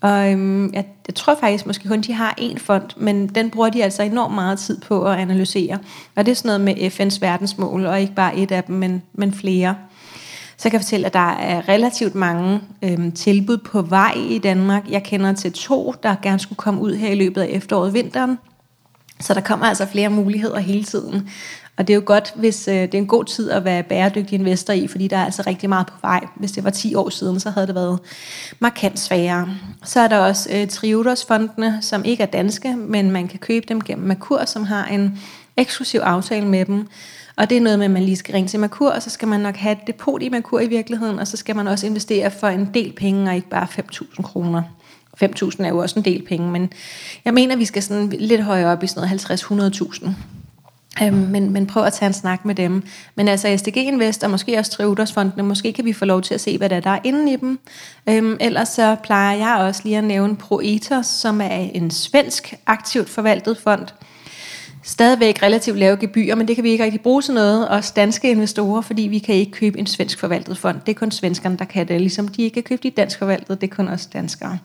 og 0.00 0.32
øhm, 0.32 0.72
jeg, 0.74 0.84
jeg 1.06 1.14
tror 1.14 1.36
faktisk 1.40 1.66
måske 1.66 1.88
kun, 1.88 2.00
de 2.00 2.12
har 2.12 2.34
én 2.40 2.58
fond, 2.58 2.90
men 2.96 3.26
den 3.26 3.50
bruger 3.50 3.68
de 3.68 3.84
altså 3.84 4.02
enormt 4.02 4.34
meget 4.34 4.58
tid 4.58 4.80
på 4.80 5.04
at 5.04 5.18
analysere. 5.18 5.78
Og 6.16 6.26
det 6.26 6.32
er 6.32 6.36
sådan 6.36 6.60
noget 6.60 6.60
med 6.60 6.90
FN's 6.90 7.18
verdensmål, 7.20 7.86
og 7.86 8.00
ikke 8.00 8.14
bare 8.14 8.36
et 8.36 8.52
af 8.52 8.64
dem, 8.64 8.76
men, 8.76 9.02
men 9.12 9.32
flere. 9.32 9.76
Så 10.56 10.62
kan 10.62 10.72
jeg 10.72 10.80
fortælle, 10.80 11.06
at 11.06 11.14
der 11.14 11.30
er 11.30 11.68
relativt 11.68 12.14
mange 12.14 12.60
øhm, 12.82 13.12
tilbud 13.12 13.56
på 13.56 13.82
vej 13.82 14.14
i 14.28 14.38
Danmark. 14.38 14.88
Jeg 14.88 15.02
kender 15.02 15.32
til 15.32 15.52
to, 15.52 15.94
der 16.02 16.14
gerne 16.22 16.38
skulle 16.38 16.56
komme 16.56 16.80
ud 16.80 16.94
her 16.94 17.08
i 17.08 17.14
løbet 17.14 17.40
af 17.40 17.48
efteråret 17.50 17.86
og 17.86 17.94
vinteren. 17.94 18.38
Så 19.24 19.34
der 19.34 19.40
kommer 19.40 19.66
altså 19.66 19.86
flere 19.86 20.08
muligheder 20.08 20.58
hele 20.58 20.84
tiden. 20.84 21.30
Og 21.76 21.86
det 21.86 21.92
er 21.92 21.94
jo 21.94 22.02
godt, 22.06 22.32
hvis 22.36 22.68
øh, 22.68 22.74
det 22.74 22.94
er 22.94 22.98
en 22.98 23.06
god 23.06 23.24
tid 23.24 23.50
at 23.50 23.64
være 23.64 23.82
bæredygtig 23.82 24.38
investor 24.38 24.72
i, 24.72 24.86
fordi 24.86 25.08
der 25.08 25.16
er 25.16 25.24
altså 25.24 25.42
rigtig 25.46 25.68
meget 25.68 25.86
på 25.86 25.94
vej. 26.02 26.26
Hvis 26.36 26.52
det 26.52 26.64
var 26.64 26.70
10 26.70 26.94
år 26.94 27.08
siden, 27.08 27.40
så 27.40 27.50
havde 27.50 27.66
det 27.66 27.74
været 27.74 27.98
markant 28.58 28.98
sværere. 28.98 29.48
Så 29.84 30.00
er 30.00 30.08
der 30.08 30.18
også 30.18 30.48
øh, 30.52 30.68
Triodos-fondene, 30.68 31.78
som 31.80 32.04
ikke 32.04 32.22
er 32.22 32.26
danske, 32.26 32.76
men 32.76 33.10
man 33.10 33.28
kan 33.28 33.38
købe 33.38 33.66
dem 33.68 33.80
gennem 33.80 34.06
Merkur, 34.06 34.44
som 34.44 34.64
har 34.64 34.86
en 34.86 35.18
eksklusiv 35.56 36.00
aftale 36.00 36.46
med 36.46 36.64
dem. 36.64 36.88
Og 37.36 37.50
det 37.50 37.56
er 37.56 37.60
noget 37.60 37.78
med, 37.78 37.86
at 37.86 37.90
man 37.90 38.02
lige 38.02 38.16
skal 38.16 38.34
ringe 38.34 38.48
til 38.48 38.60
Merkur, 38.60 38.90
og 38.90 39.02
så 39.02 39.10
skal 39.10 39.28
man 39.28 39.40
nok 39.40 39.56
have 39.56 39.72
et 39.72 39.86
depot 39.86 40.22
i 40.22 40.28
Merkur 40.28 40.60
i 40.60 40.68
virkeligheden, 40.68 41.18
og 41.18 41.26
så 41.26 41.36
skal 41.36 41.56
man 41.56 41.68
også 41.68 41.86
investere 41.86 42.30
for 42.30 42.48
en 42.48 42.70
del 42.74 42.92
penge, 42.92 43.30
og 43.30 43.36
ikke 43.36 43.48
bare 43.48 43.66
5.000 43.70 44.22
kroner. 44.22 44.62
5.000 45.22 45.64
er 45.64 45.68
jo 45.68 45.78
også 45.78 45.98
en 45.98 46.04
del 46.04 46.22
penge, 46.22 46.50
men 46.50 46.72
jeg 47.24 47.34
mener, 47.34 47.56
vi 47.56 47.64
skal 47.64 47.82
sådan 47.82 48.08
lidt 48.08 48.42
højere 48.42 48.72
op 48.72 48.82
i 48.82 48.86
sådan 48.86 49.08
noget 49.08 49.74
50-100.000. 50.04 50.10
Øhm, 51.02 51.16
men, 51.16 51.50
men 51.50 51.66
prøv 51.66 51.84
at 51.84 51.92
tage 51.92 52.06
en 52.06 52.12
snak 52.12 52.44
med 52.44 52.54
dem. 52.54 52.82
Men 53.14 53.28
altså 53.28 53.56
SDG 53.56 53.76
Invest 53.76 54.24
og 54.24 54.30
måske 54.30 54.58
også 54.58 54.70
Trivdersfondene, 54.70 55.42
måske 55.42 55.72
kan 55.72 55.84
vi 55.84 55.92
få 55.92 56.04
lov 56.04 56.22
til 56.22 56.34
at 56.34 56.40
se, 56.40 56.58
hvad 56.58 56.68
der 56.68 56.76
er, 56.76 56.80
der 56.80 56.90
er 56.90 56.98
inde 57.04 57.32
i 57.32 57.36
dem. 57.36 57.58
Øhm, 58.08 58.36
ellers 58.40 58.68
så 58.68 58.96
plejer 59.02 59.36
jeg 59.36 59.56
også 59.56 59.80
lige 59.84 59.98
at 59.98 60.04
nævne 60.04 60.36
Proetos, 60.36 61.06
som 61.06 61.40
er 61.40 61.70
en 61.74 61.90
svensk 61.90 62.54
aktivt 62.66 63.10
forvaltet 63.10 63.58
fond, 63.58 63.86
stadigvæk 64.84 65.42
relativt 65.42 65.78
lave 65.78 65.96
gebyrer, 65.96 66.34
men 66.34 66.48
det 66.48 66.56
kan 66.56 66.64
vi 66.64 66.70
ikke 66.70 66.84
rigtig 66.84 67.00
bruge 67.00 67.22
til 67.22 67.34
noget, 67.34 67.70
os 67.70 67.90
danske 67.90 68.30
investorer, 68.30 68.80
fordi 68.80 69.02
vi 69.02 69.18
kan 69.18 69.34
ikke 69.34 69.52
købe 69.52 69.78
en 69.78 69.86
svensk 69.86 70.18
forvaltet 70.18 70.58
fond. 70.58 70.80
Det 70.86 70.94
er 70.94 70.98
kun 70.98 71.10
svenskerne, 71.10 71.56
der 71.56 71.64
kan 71.64 71.88
det, 71.88 72.00
ligesom 72.00 72.28
de 72.28 72.42
ikke 72.42 72.54
kan 72.54 72.62
købe 72.62 72.82
de 72.82 72.90
dansk 72.90 73.18
forvaltede, 73.18 73.58
det 73.60 73.70
er 73.70 73.74
kun 73.74 73.88
os 73.88 74.06
danskere. 74.06 74.58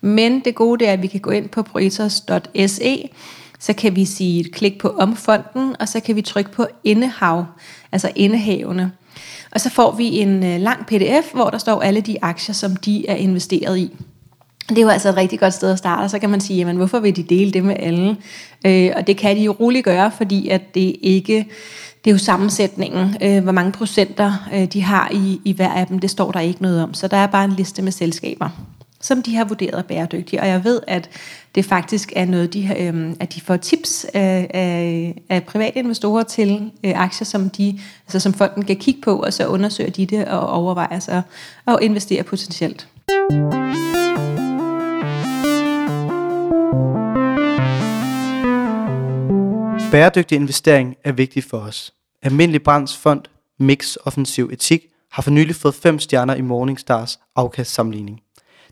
Men 0.00 0.40
det 0.40 0.54
gode 0.54 0.78
det 0.78 0.88
er, 0.88 0.92
at 0.92 1.02
vi 1.02 1.06
kan 1.06 1.20
gå 1.20 1.30
ind 1.30 1.48
på 1.48 1.62
proetos.se, 1.62 3.10
så 3.58 3.72
kan 3.72 3.96
vi 3.96 4.04
sige 4.04 4.40
et 4.40 4.52
klik 4.52 4.78
på 4.78 4.88
omfonden, 4.88 5.76
og 5.80 5.88
så 5.88 6.00
kan 6.00 6.16
vi 6.16 6.22
trykke 6.22 6.52
på 6.52 6.66
indehav, 6.84 7.44
altså 7.92 8.10
indehavene. 8.16 8.92
Og 9.50 9.60
så 9.60 9.70
får 9.70 9.96
vi 9.96 10.18
en 10.18 10.44
øh, 10.44 10.60
lang 10.60 10.86
pdf, 10.86 11.32
hvor 11.32 11.50
der 11.50 11.58
står 11.58 11.80
alle 11.82 12.00
de 12.00 12.16
aktier, 12.22 12.54
som 12.54 12.76
de 12.76 13.08
er 13.08 13.14
investeret 13.14 13.78
i. 13.78 13.90
Det 14.68 14.78
er 14.78 14.82
jo 14.82 14.88
altså 14.88 15.08
et 15.08 15.16
rigtig 15.16 15.40
godt 15.40 15.54
sted 15.54 15.70
at 15.70 15.78
starte, 15.78 16.04
og 16.04 16.10
så 16.10 16.18
kan 16.18 16.30
man 16.30 16.40
sige, 16.40 16.56
jamen 16.56 16.76
hvorfor 16.76 17.00
vil 17.00 17.16
de 17.16 17.22
dele 17.22 17.52
det 17.52 17.64
med 17.64 17.76
alle? 17.78 18.16
Øh, 18.66 18.92
og 18.96 19.06
det 19.06 19.16
kan 19.16 19.36
de 19.36 19.42
jo 19.42 19.56
roligt 19.60 19.84
gøre, 19.84 20.10
fordi 20.16 20.48
at 20.48 20.74
det 20.74 20.96
ikke, 21.02 21.46
det 22.04 22.10
er 22.10 22.14
jo 22.14 22.18
sammensætningen, 22.18 23.16
øh, 23.22 23.42
hvor 23.42 23.52
mange 23.52 23.72
procenter 23.72 24.48
øh, 24.54 24.64
de 24.64 24.82
har 24.82 25.10
i, 25.12 25.40
i 25.44 25.52
hver 25.52 25.72
af 25.72 25.86
dem, 25.86 25.98
det 25.98 26.10
står 26.10 26.32
der 26.32 26.40
ikke 26.40 26.62
noget 26.62 26.82
om. 26.82 26.94
Så 26.94 27.08
der 27.08 27.16
er 27.16 27.26
bare 27.26 27.44
en 27.44 27.52
liste 27.52 27.82
med 27.82 27.92
selskaber 27.92 28.50
som 29.00 29.22
de 29.22 29.36
har 29.36 29.44
vurderet 29.44 29.86
bæredygtige. 29.86 30.40
Og 30.40 30.48
jeg 30.48 30.64
ved, 30.64 30.80
at 30.86 31.10
det 31.54 31.64
faktisk 31.64 32.12
er 32.16 32.24
noget, 32.24 32.54
de, 32.54 32.74
øh, 32.78 33.12
at 33.20 33.34
de 33.34 33.40
får 33.40 33.56
tips 33.56 34.06
øh, 34.14 34.20
af, 34.20 35.22
af 35.28 35.44
private 35.44 35.78
investorer 35.78 36.22
til 36.22 36.70
øh, 36.84 36.92
aktier, 37.00 37.24
som, 37.24 37.50
de, 37.50 37.80
altså 38.06 38.20
som 38.20 38.32
fonden 38.32 38.64
kan 38.64 38.76
kigge 38.76 39.00
på, 39.00 39.20
og 39.20 39.32
så 39.32 39.46
undersøger 39.46 39.90
de 39.90 40.06
det 40.06 40.24
og 40.24 40.48
overvejer 40.48 40.98
sig 40.98 41.22
at 41.66 41.78
investere 41.82 42.22
potentielt. 42.22 42.88
Bæredygtig 49.96 50.36
investering 50.36 50.96
er 51.04 51.12
vigtig 51.12 51.44
for 51.44 51.58
os. 51.58 51.94
Almindelig 52.22 52.62
Brands 52.62 52.96
Fond 52.96 53.20
Mix 53.58 53.96
Offensiv 54.04 54.50
Etik 54.52 54.80
har 55.12 55.22
for 55.22 55.30
nylig 55.30 55.56
fået 55.56 55.74
5 55.74 55.98
stjerner 55.98 56.34
i 56.34 56.40
Morningstars 56.40 57.18
afkastsammenligning. 57.36 58.20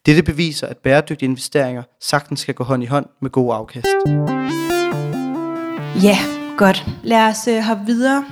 Dette 0.06 0.22
beviser, 0.22 0.66
at 0.66 0.76
bæredygtige 0.76 1.28
investeringer 1.28 1.82
sagtens 2.00 2.40
skal 2.40 2.54
gå 2.54 2.64
hånd 2.64 2.82
i 2.82 2.86
hånd 2.86 3.06
med 3.22 3.30
gode 3.30 3.54
afkast. 3.54 3.86
Ja, 6.02 6.18
godt. 6.58 6.86
Lad 7.02 7.28
os 7.28 7.48
uh, 7.48 7.58
hoppe 7.58 7.86
videre. 7.86 8.24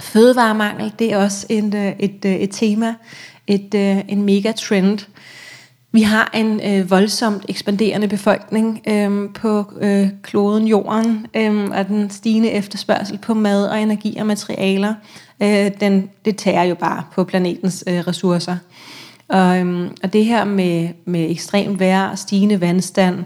Fødevaremangel, 0.00 0.92
det 0.98 1.12
er 1.12 1.18
også 1.18 1.46
en, 1.50 1.74
uh, 1.74 1.86
et, 1.98 2.24
uh, 2.24 2.30
et 2.30 2.50
tema, 2.52 2.94
et, 3.46 3.74
uh, 3.74 4.12
en 4.12 4.22
megatrend. 4.22 4.98
Vi 5.94 6.02
har 6.02 6.30
en 6.34 6.60
øh, 6.64 6.90
voldsomt 6.90 7.44
ekspanderende 7.48 8.08
befolkning 8.08 8.82
øh, 8.88 9.30
på 9.34 9.72
øh, 9.80 10.08
kloden 10.22 10.68
Jorden, 10.68 11.26
øh, 11.34 11.64
og 11.64 11.88
den 11.88 12.10
stigende 12.10 12.50
efterspørgsel 12.50 13.18
på 13.18 13.34
mad 13.34 13.66
og 13.66 13.80
energi 13.80 14.16
og 14.16 14.26
materialer, 14.26 14.94
øh, 15.42 15.70
den, 15.80 16.10
det 16.24 16.36
tager 16.36 16.62
jo 16.62 16.74
bare 16.74 17.02
på 17.14 17.24
planetens 17.24 17.84
øh, 17.86 17.98
ressourcer. 17.98 18.56
Og, 19.28 19.58
øh, 19.58 19.90
og 20.02 20.12
det 20.12 20.24
her 20.24 20.44
med, 20.44 20.88
med 21.04 21.30
ekstremt 21.30 21.80
vejr 21.80 22.08
og 22.08 22.18
stigende 22.18 22.60
vandstand, 22.60 23.24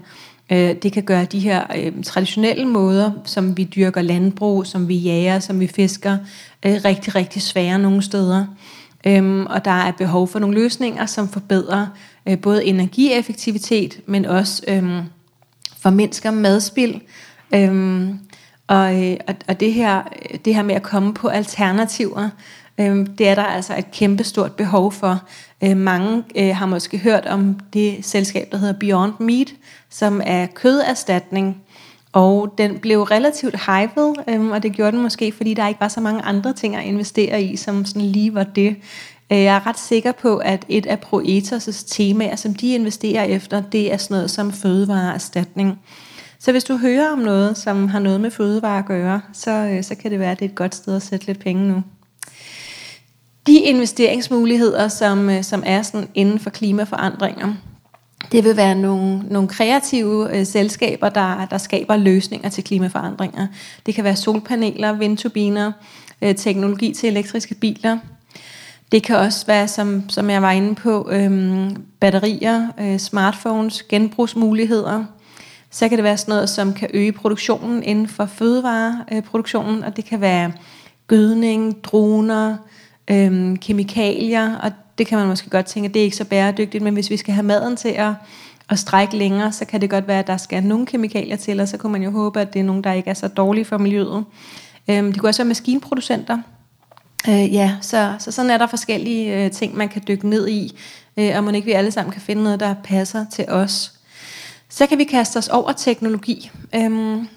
øh, 0.53 0.75
det 0.83 0.93
kan 0.93 1.03
gøre 1.03 1.25
de 1.25 1.41
her 1.41 1.63
øh, 1.77 1.93
traditionelle 2.05 2.67
måder, 2.67 3.11
som 3.25 3.57
vi 3.57 3.65
dyrker 3.65 4.03
landbrug, 4.03 4.67
som 4.67 4.89
vi 4.89 4.97
jager, 4.97 5.39
som 5.39 5.61
vi 5.61 5.67
fisker, 5.67 6.19
øh, 6.67 6.81
rigtig, 6.85 7.15
rigtig 7.15 7.43
svære 7.43 7.79
nogle 7.79 8.03
steder. 8.03 8.47
Øhm, 9.07 9.47
og 9.47 9.64
der 9.64 9.71
er 9.71 9.93
behov 9.93 10.28
for 10.28 10.38
nogle 10.38 10.55
løsninger, 10.55 11.07
som 11.07 11.28
forbedrer 11.28 11.87
øh, 12.28 12.38
både 12.40 12.64
energieffektivitet, 12.64 14.00
men 14.07 14.25
også 14.25 14.62
øh, 14.69 15.02
formindsker 15.78 16.31
madspild. 16.31 17.00
Øhm, 17.55 18.19
og, 18.67 19.05
øh, 19.05 19.17
og, 19.49 19.61
det 19.61 19.73
her, 19.73 20.02
det 20.45 20.55
her 20.55 20.62
med 20.62 20.75
at 20.75 20.83
komme 20.83 21.14
på 21.14 21.28
alternativer, 21.28 22.28
øh, 22.81 23.07
det 23.19 23.28
er 23.28 23.35
der 23.35 23.45
altså 23.45 23.78
et 23.78 23.90
kæmpestort 23.90 24.52
behov 24.52 24.93
for. 24.93 25.23
Øh, 25.64 25.76
mange 25.76 26.25
øh, 26.37 26.57
har 26.57 26.67
måske 26.67 26.99
hørt 26.99 27.26
om 27.26 27.61
det 27.73 28.05
selskab, 28.05 28.49
der 28.52 28.59
hedder 28.59 28.78
Beyond 28.81 29.12
Meat, 29.21 29.55
som 29.90 30.21
er 30.25 30.47
køderstatning. 30.47 31.62
Og 32.12 32.55
den 32.59 32.79
blev 32.79 33.03
relativt 33.03 33.55
hyped, 33.67 34.15
øhm, 34.29 34.50
og 34.50 34.62
det 34.62 34.73
gjorde 34.73 34.93
den 34.93 35.03
måske, 35.03 35.33
fordi 35.33 35.55
der 35.55 35.69
ikke 35.69 35.81
var 35.81 35.88
så 35.88 36.00
mange 36.00 36.23
andre 36.23 36.53
ting 36.53 36.77
at 36.77 36.85
investere 36.85 37.43
i, 37.43 37.57
som 37.57 37.85
sådan 37.85 38.03
lige 38.03 38.35
var 38.35 38.45
det. 38.45 38.77
Øh, 39.33 39.38
jeg 39.38 39.57
er 39.57 39.67
ret 39.67 39.79
sikker 39.79 40.12
på, 40.12 40.37
at 40.37 40.65
et 40.69 40.87
af 40.87 40.99
Proetos' 41.07 41.85
temaer, 41.87 42.37
som 42.37 42.55
de 42.55 42.75
investerer 42.75 43.23
efter, 43.23 43.61
det 43.61 43.93
er 43.93 43.97
sådan 43.97 44.15
noget 44.15 44.31
som 44.31 44.53
fødevareerstatning. 44.53 45.79
Så 46.38 46.53
hvis 46.53 46.65
du 46.65 46.77
hører 46.77 47.12
om 47.12 47.19
noget, 47.19 47.59
som 47.59 47.88
har 47.88 47.99
noget 47.99 48.21
med 48.21 48.31
fødevare 48.31 48.79
at 48.79 48.87
gøre, 48.87 49.21
så, 49.33 49.50
øh, 49.50 49.85
så 49.85 49.95
kan 49.95 50.11
det 50.11 50.19
være, 50.19 50.31
at 50.31 50.38
det 50.38 50.45
er 50.45 50.49
et 50.49 50.55
godt 50.55 50.75
sted 50.75 50.97
at 50.97 51.03
sætte 51.03 51.27
lidt 51.27 51.41
penge 51.41 51.69
nu 51.69 51.83
de 53.49 53.61
investeringsmuligheder, 53.61 54.88
som, 54.88 55.31
øh, 55.31 55.45
som 55.45 55.62
er 55.67 55.83
sådan 55.83 56.09
inden 56.15 56.38
for 56.38 56.50
klimaforandringer, 56.50 57.55
det 58.33 58.45
vil 58.45 58.57
være 58.57 58.75
nogle, 58.75 59.19
nogle 59.19 59.49
kreative 59.49 60.39
øh, 60.39 60.47
selskaber, 60.47 61.09
der, 61.09 61.47
der 61.47 61.59
skaber 61.59 61.97
løsninger 61.97 62.49
til 62.49 62.65
klimaforandringer. 62.65 63.47
Det 63.87 63.95
kan 63.95 64.05
være 64.05 64.17
solpaneler, 64.17 64.93
vindturbiner, 64.93 65.73
øh, 66.23 66.35
teknologi 66.35 66.95
til 66.95 67.09
elektriske 67.09 67.55
biler. 67.55 67.99
Det 68.93 69.03
kan 69.03 69.17
også 69.17 69.47
være, 69.47 69.69
som, 69.69 70.03
som 70.09 70.31
jeg 70.31 70.43
var 70.43 70.51
inde 70.51 70.75
på, 70.75 71.09
øh, 71.11 71.71
batterier, 72.01 72.69
øh, 72.81 72.99
smartphones, 72.99 73.83
genbrugsmuligheder. 73.83 75.05
Så 75.71 75.89
kan 75.89 75.99
det 75.99 76.05
være 76.05 76.17
sådan 76.17 76.33
noget, 76.33 76.51
som 76.51 76.75
kan 76.75 76.91
øge 76.95 77.13
produktionen 77.13 77.83
inden 77.83 78.09
for 78.09 78.27
fødevareproduktionen, 78.27 79.85
og 79.85 79.97
det 79.97 80.05
kan 80.05 80.21
være 80.21 80.53
gødning, 81.07 81.85
droner, 81.85 82.57
øhm, 83.11 83.57
kemikalier, 83.57 84.57
og 84.57 84.73
det 84.99 85.07
kan 85.07 85.19
man 85.19 85.27
måske 85.27 85.50
godt 85.50 85.67
tænke, 85.67 85.87
at 85.88 85.95
det 85.95 86.00
er 86.00 86.05
ikke 86.05 86.17
så 86.17 86.25
bæredygtigt, 86.25 86.85
men 86.85 86.95
hvis 86.95 87.11
vi 87.11 87.17
skal 87.17 87.35
have 87.35 87.45
maden 87.45 87.77
til 87.77 87.88
at, 87.88 88.12
at 88.69 88.79
strække 88.79 89.17
længere, 89.17 89.53
så 89.53 89.65
kan 89.65 89.81
det 89.81 89.91
godt 89.91 90.09
være, 90.09 90.19
at 90.19 90.27
der 90.27 90.37
skal 90.37 90.62
nogle 90.62 90.87
kemikalier 90.87 91.37
til, 91.37 91.61
og 91.61 91.69
så 91.69 91.77
kunne 91.77 91.93
man 91.93 92.03
jo 92.03 92.11
håbe, 92.11 92.41
at 92.41 92.53
det 92.53 92.61
er 92.61 92.65
nogen, 92.65 92.85
der 92.85 92.93
ikke 92.93 93.11
er 93.11 93.15
så 93.15 93.29
dårlige 93.29 93.65
for 93.65 93.79
miljøet. 93.79 94.25
Øhm, 94.91 95.12
det 95.12 95.21
kunne 95.21 95.29
også 95.29 95.43
være 95.43 95.49
maskinproducenter. 95.49 96.38
Øh, 97.29 97.55
ja, 97.55 97.77
så, 97.81 98.15
så 98.19 98.33
sådan 98.33 98.50
er 98.50 98.59
der 98.59 98.67
forskellige 98.67 99.45
øh, 99.45 99.50
ting, 99.50 99.77
man 99.77 99.88
kan 99.88 100.03
dykke 100.09 100.29
ned 100.29 100.49
i, 100.49 100.79
øh, 101.17 101.37
og 101.37 101.45
man 101.45 101.55
ikke 101.55 101.65
vi 101.65 101.73
alle 101.73 101.91
sammen 101.91 102.12
kan 102.12 102.23
finde 102.23 102.43
noget, 102.43 102.61
der 102.61 102.75
passer 102.85 103.27
til 103.33 103.45
os. 103.49 103.93
Så 104.69 104.87
kan 104.87 104.99
vi 104.99 105.05
kaste 105.05 105.37
os 105.37 105.49
over 105.49 105.73
teknologi. 105.73 106.50
Øhm, 106.75 107.29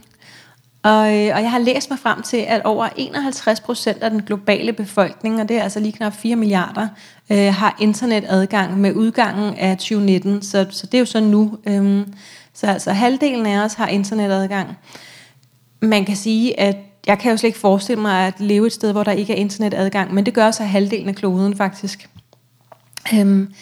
og, 0.84 1.14
øh, 1.14 1.36
og 1.36 1.42
jeg 1.42 1.52
har 1.52 1.60
læst 1.60 1.90
mig 1.90 2.00
frem 2.00 2.22
til, 2.22 2.38
at 2.38 2.62
over 2.64 2.90
51 2.96 3.60
procent 3.60 4.04
af 4.04 4.10
den 4.10 4.22
globale 4.22 4.74
befolkning, 4.74 5.42
og 5.42 5.50
det 5.50 5.58
er 5.58 5.64
altså 5.64 5.80
lige 5.80 5.92
knap 5.92 6.14
4 6.14 6.36
milliarder, 6.36 6.88
øh, 7.30 7.54
har 7.54 7.78
internetadgang 7.80 8.80
med 8.80 8.94
udgangen 8.94 9.56
af 9.56 9.78
2019. 9.78 10.42
Så, 10.42 10.66
så 10.70 10.86
det 10.86 10.94
er 10.94 11.00
jo 11.00 11.06
så 11.06 11.20
nu. 11.20 11.58
Øh, 11.66 12.08
så 12.54 12.68
altså 12.68 12.92
halvdelen 12.92 13.46
af 13.46 13.64
os 13.66 13.74
har 13.74 13.88
internetadgang. 13.88 14.78
Man 15.82 16.06
kan 16.06 16.16
sige, 16.16 16.60
at 16.60 16.78
jeg 17.08 17.20
kan 17.20 17.32
jo 17.32 17.38
slet 17.38 17.48
ikke 17.48 17.60
forestille 17.60 18.02
mig 18.02 18.28
at 18.28 18.40
leve 18.40 18.68
et 18.68 18.74
sted, 18.74 18.92
hvor 18.92 19.04
der 19.04 19.12
ikke 19.12 19.34
er 19.34 19.38
internetadgang, 19.38 20.14
men 20.14 20.26
det 20.26 20.34
gør 20.34 20.52
så 20.52 20.64
halvdelen 20.64 21.10
af 21.10 21.16
kloden 21.16 21.58
faktisk. 21.58 22.10
Øhm, 23.14 23.54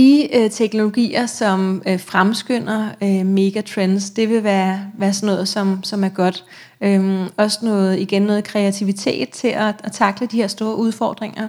de 0.00 0.36
øh, 0.36 0.50
teknologier, 0.50 1.26
som 1.26 1.82
øh, 1.86 2.00
fremskynder 2.00 2.88
øh, 3.02 3.26
megatrends, 3.26 4.10
det 4.10 4.28
vil 4.28 4.44
være, 4.44 4.80
være 4.98 5.12
sådan 5.12 5.26
noget, 5.34 5.48
som, 5.48 5.82
som 5.82 6.04
er 6.04 6.08
godt. 6.08 6.44
Øhm, 6.80 7.28
også 7.36 7.58
noget, 7.62 7.98
igen 7.98 8.22
noget 8.22 8.44
kreativitet 8.44 9.28
til 9.28 9.48
at, 9.48 9.74
at 9.84 9.92
takle 9.92 10.26
de 10.26 10.36
her 10.36 10.46
store 10.46 10.76
udfordringer. 10.76 11.48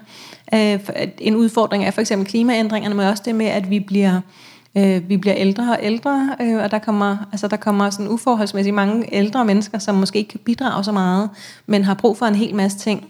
Øh, 0.53 0.79
en 1.17 1.35
udfordring 1.35 1.85
er 1.85 1.91
for 1.91 2.01
eksempel 2.01 2.27
klimaændringerne, 2.27 2.95
men 2.95 3.07
også 3.07 3.23
det 3.25 3.35
med, 3.35 3.45
at 3.45 3.69
vi 3.69 3.79
bliver 3.79 4.21
øh, 4.77 5.09
vi 5.09 5.17
bliver 5.17 5.35
ældre 5.37 5.71
og 5.71 5.77
ældre, 5.81 6.35
øh, 6.41 6.63
og 6.63 6.71
der 6.71 6.79
kommer, 6.79 7.17
altså, 7.31 7.47
der 7.47 7.57
kommer 7.57 7.89
sådan 7.89 8.07
uforholdsmæssigt 8.07 8.75
mange 8.75 9.15
ældre 9.15 9.45
mennesker, 9.45 9.79
som 9.79 9.95
måske 9.95 10.19
ikke 10.19 10.29
kan 10.29 10.39
bidrage 10.39 10.83
så 10.83 10.91
meget, 10.91 11.29
men 11.65 11.83
har 11.83 11.93
brug 11.93 12.17
for 12.17 12.25
en 12.25 12.35
hel 12.35 12.55
masse 12.55 12.77
ting. 12.77 13.07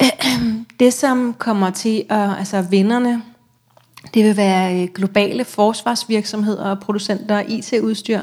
Det, 0.80 0.92
som 0.92 1.34
kommer 1.38 1.70
til 1.70 2.04
at, 2.08 2.38
altså 2.38 2.62
vinderne, 2.62 3.22
det 4.14 4.24
vil 4.24 4.36
være 4.36 4.82
øh, 4.82 4.88
globale 4.94 5.44
forsvarsvirksomheder 5.44 6.70
og 6.70 6.80
producenter 6.80 7.38
af 7.38 7.44
IT-udstyr, 7.48 8.20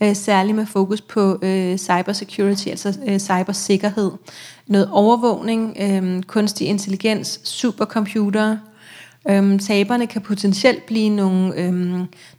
øh, 0.00 0.16
særligt 0.16 0.56
med 0.56 0.66
fokus 0.66 1.00
på 1.00 1.38
øh, 1.42 1.76
cybersecurity, 1.76 2.68
altså 2.68 2.92
cybersikkerhed. 3.18 4.10
Noget 4.66 4.88
overvågning, 4.92 5.76
kunstig 6.26 6.66
intelligens, 6.66 7.40
supercomputere. 7.44 8.60
Øh, 9.30 9.58
taberne 9.58 10.06
kan 10.06 10.22
potentielt 10.22 10.86
blive 10.86 11.08
nogle, 11.08 11.54
øh, 11.56 11.72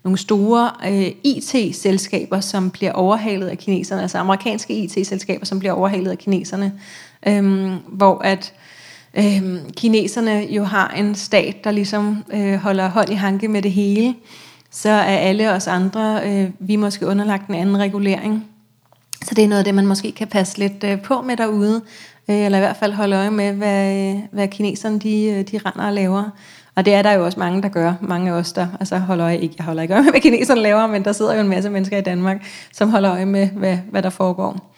nogle 0.03 0.17
store 0.17 0.71
øh, 0.87 1.11
IT-selskaber, 1.23 2.39
som 2.39 2.71
bliver 2.71 2.91
overhalet 2.91 3.47
af 3.47 3.57
kineserne, 3.57 4.01
altså 4.01 4.17
amerikanske 4.17 4.73
IT-selskaber, 4.73 5.45
som 5.45 5.59
bliver 5.59 5.73
overhalet 5.73 6.11
af 6.11 6.17
kineserne, 6.17 6.73
øh, 7.27 7.71
hvor 7.87 8.17
at 8.17 8.53
øh, 9.17 9.59
kineserne 9.77 10.47
jo 10.49 10.63
har 10.63 10.87
en 10.97 11.15
stat, 11.15 11.63
der 11.63 11.71
ligesom 11.71 12.23
øh, 12.33 12.55
holder 12.55 12.89
hånd 12.89 13.09
i 13.09 13.15
hanke 13.15 13.47
med 13.47 13.61
det 13.61 13.71
hele, 13.71 14.15
så 14.71 14.89
er 14.89 15.17
alle 15.17 15.51
os 15.51 15.67
andre, 15.67 16.21
øh, 16.25 16.49
vi 16.59 16.73
er 16.73 16.77
måske 16.77 17.07
underlagt 17.07 17.47
en 17.47 17.55
anden 17.55 17.77
regulering. 17.77 18.45
Så 19.21 19.35
det 19.35 19.43
er 19.43 19.47
noget 19.47 19.59
af 19.59 19.65
det, 19.65 19.75
man 19.75 19.87
måske 19.87 20.11
kan 20.11 20.27
passe 20.27 20.57
lidt 20.57 20.83
øh, 20.83 21.01
på 21.01 21.21
med 21.21 21.37
derude, 21.37 21.81
øh, 22.29 22.45
eller 22.45 22.57
i 22.57 22.61
hvert 22.61 22.77
fald 22.77 22.93
holde 22.93 23.15
øje 23.15 23.31
med, 23.31 23.53
hvad, 23.53 24.13
øh, 24.15 24.19
hvad 24.31 24.47
kineserne 24.47 24.99
de, 24.99 25.25
øh, 25.25 25.41
de 25.51 25.57
render 25.65 25.85
og 25.85 25.93
laver. 25.93 26.23
Og 26.75 26.85
det 26.85 26.93
er 26.93 27.01
der 27.01 27.11
jo 27.11 27.25
også 27.25 27.39
mange, 27.39 27.61
der 27.61 27.69
gør. 27.69 27.93
Mange 28.01 28.31
af 28.31 28.35
os, 28.35 28.53
der 28.53 28.67
altså 28.79 28.97
holder 28.97 29.25
øje, 29.25 29.37
ikke, 29.37 29.55
jeg 29.57 29.65
holder 29.65 29.81
ikke 29.81 29.93
øje 29.93 30.03
med, 30.03 30.11
hvad 30.11 30.21
kineserne 30.21 30.61
laver, 30.61 30.87
men 30.87 31.05
der 31.05 31.11
sidder 31.11 31.33
jo 31.33 31.39
en 31.41 31.47
masse 31.47 31.69
mennesker 31.69 31.97
i 31.97 32.01
Danmark, 32.01 32.45
som 32.71 32.89
holder 32.89 33.11
øje 33.11 33.25
med, 33.25 33.47
hvad, 33.47 33.77
hvad 33.91 34.01
der 34.01 34.09
foregår. 34.09 34.75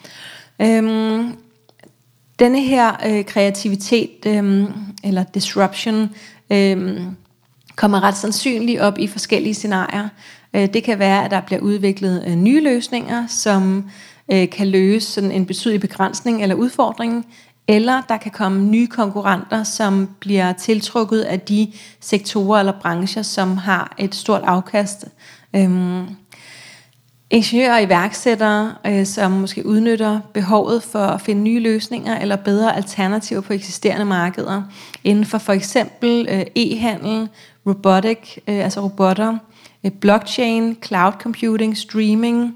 Øhm, 0.62 1.32
denne 2.38 2.62
her 2.62 2.92
øh, 3.06 3.24
kreativitet, 3.24 4.26
øh, 4.26 4.64
eller 5.04 5.24
disruption, 5.24 6.10
øh, 6.50 7.00
kommer 7.76 8.02
ret 8.02 8.16
sandsynligt 8.16 8.80
op 8.80 8.98
i 8.98 9.06
forskellige 9.06 9.54
scenarier. 9.54 10.08
Øh, 10.54 10.68
det 10.74 10.84
kan 10.84 10.98
være, 10.98 11.24
at 11.24 11.30
der 11.30 11.40
bliver 11.40 11.60
udviklet 11.60 12.24
øh, 12.26 12.34
nye 12.34 12.62
løsninger, 12.62 13.26
som 13.26 13.90
øh, 14.32 14.50
kan 14.50 14.68
løse 14.68 15.12
sådan 15.12 15.32
en 15.32 15.46
betydelig 15.46 15.80
begrænsning 15.80 16.42
eller 16.42 16.54
udfordring, 16.54 17.26
eller 17.68 18.02
der 18.08 18.16
kan 18.16 18.32
komme 18.32 18.64
nye 18.64 18.86
konkurrenter, 18.86 19.62
som 19.62 20.08
bliver 20.20 20.52
tiltrukket 20.52 21.20
af 21.20 21.40
de 21.40 21.72
sektorer 22.00 22.58
eller 22.58 22.80
brancher, 22.80 23.22
som 23.22 23.56
har 23.56 23.94
et 23.98 24.14
stort 24.14 24.42
afkast. 24.44 25.04
Øhm, 25.56 26.06
ingeniører 27.30 27.74
og 27.74 27.82
iværksættere, 27.82 28.74
øh, 28.86 29.06
som 29.06 29.30
måske 29.30 29.66
udnytter 29.66 30.20
behovet 30.34 30.82
for 30.82 30.98
at 30.98 31.20
finde 31.20 31.42
nye 31.42 31.60
løsninger 31.60 32.18
eller 32.18 32.36
bedre 32.36 32.76
alternativer 32.76 33.40
på 33.40 33.52
eksisterende 33.52 34.04
markeder 34.04 34.62
inden 35.04 35.24
for 35.24 35.38
for 35.38 35.52
eksempel 35.52 36.28
øh, 36.30 36.44
e-handel, 36.56 37.28
robotic, 37.66 38.36
øh, 38.48 38.64
altså 38.64 38.80
robotter, 38.80 39.38
øh, 39.84 39.90
blockchain, 39.90 40.76
cloud 40.84 41.12
computing, 41.12 41.76
streaming, 41.76 42.54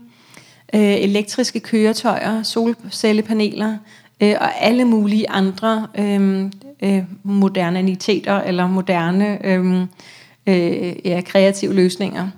øh, 0.75 0.81
elektriske 0.81 1.61
køretøjer, 1.61 2.43
solcellepaneler 2.43 3.77
øh, 4.21 4.37
og 4.41 4.63
alle 4.65 4.85
mulige 4.85 5.31
andre 5.31 5.87
øh, 5.99 6.51
øh, 6.83 7.03
moderniteter 7.23 8.41
eller 8.41 8.67
moderne 8.67 9.47
øh, 9.47 9.87
øh, 10.47 11.07
ja, 11.07 11.21
kreative 11.21 11.75
løsninger. 11.75 12.29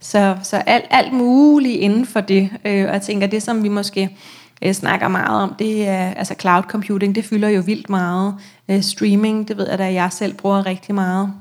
Så, 0.00 0.36
så 0.42 0.56
alt, 0.56 0.84
alt 0.90 1.12
muligt 1.12 1.80
inden 1.80 2.06
for 2.06 2.20
det. 2.20 2.50
Øh, 2.64 2.84
og 2.86 2.92
jeg 2.92 3.02
tænker, 3.02 3.26
det 3.26 3.42
som 3.42 3.62
vi 3.62 3.68
måske 3.68 4.16
øh, 4.62 4.72
snakker 4.72 5.08
meget 5.08 5.42
om, 5.42 5.54
det 5.58 5.88
er 5.88 6.14
altså 6.14 6.34
cloud 6.40 6.62
computing, 6.62 7.14
det 7.14 7.24
fylder 7.24 7.48
jo 7.48 7.62
vildt 7.66 7.90
meget. 7.90 8.34
Øh, 8.68 8.82
streaming, 8.82 9.48
det 9.48 9.56
ved 9.56 9.68
jeg 9.68 9.78
da, 9.78 9.92
jeg 9.92 10.12
selv 10.12 10.34
bruger 10.34 10.66
rigtig 10.66 10.94
meget. 10.94 11.32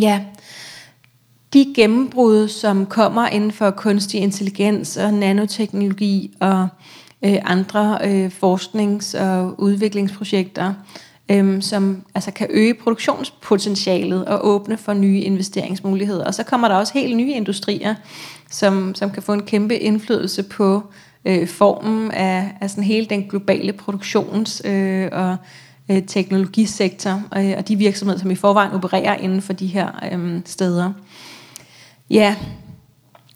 Ja, 0.00 0.20
de 1.52 1.72
gennembrud, 1.76 2.48
som 2.48 2.86
kommer 2.86 3.26
inden 3.28 3.52
for 3.52 3.70
kunstig 3.70 4.20
intelligens 4.20 4.96
og 4.96 5.14
nanoteknologi 5.14 6.34
og 6.40 6.68
øh, 7.22 7.36
andre 7.44 7.98
øh, 8.04 8.30
forsknings- 8.30 9.14
og 9.14 9.60
udviklingsprojekter, 9.60 10.74
øhm, 11.30 11.60
som 11.60 12.04
altså 12.14 12.30
kan 12.30 12.46
øge 12.50 12.74
produktionspotentialet 12.74 14.24
og 14.24 14.46
åbne 14.46 14.76
for 14.76 14.92
nye 14.92 15.20
investeringsmuligheder. 15.20 16.24
Og 16.24 16.34
så 16.34 16.42
kommer 16.42 16.68
der 16.68 16.74
også 16.74 16.92
helt 16.92 17.16
nye 17.16 17.32
industrier, 17.32 17.94
som, 18.50 18.94
som 18.94 19.10
kan 19.10 19.22
få 19.22 19.32
en 19.32 19.42
kæmpe 19.42 19.78
indflydelse 19.78 20.42
på 20.42 20.82
øh, 21.24 21.48
formen 21.48 22.10
af, 22.10 22.56
af 22.60 22.70
sådan 22.70 22.84
hele 22.84 23.06
den 23.06 23.22
globale 23.28 23.72
produktions- 23.72 24.68
øh, 24.68 25.08
og 25.12 25.36
øh, 25.90 26.02
teknologisektor, 26.06 27.22
øh, 27.36 27.54
og 27.58 27.68
de 27.68 27.76
virksomheder, 27.76 28.20
som 28.20 28.30
i 28.30 28.34
forvejen 28.34 28.72
opererer 28.72 29.14
inden 29.14 29.42
for 29.42 29.52
de 29.52 29.66
her 29.66 29.88
øh, 30.12 30.40
steder. 30.44 30.92
Ja, 32.10 32.36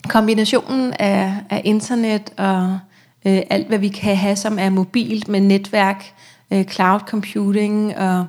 kombinationen 0.08 0.92
af, 0.98 1.34
af 1.50 1.62
internet 1.64 2.32
og 2.36 2.78
øh, 3.26 3.42
alt, 3.50 3.68
hvad 3.68 3.78
vi 3.78 3.88
kan 3.88 4.16
have, 4.16 4.36
som 4.36 4.58
er 4.58 4.70
mobilt 4.70 5.28
med 5.28 5.40
netværk, 5.40 6.04
øh, 6.04 6.29
Øh, 6.50 6.64
cloud 6.64 7.00
computing 7.00 7.96
og 7.96 8.26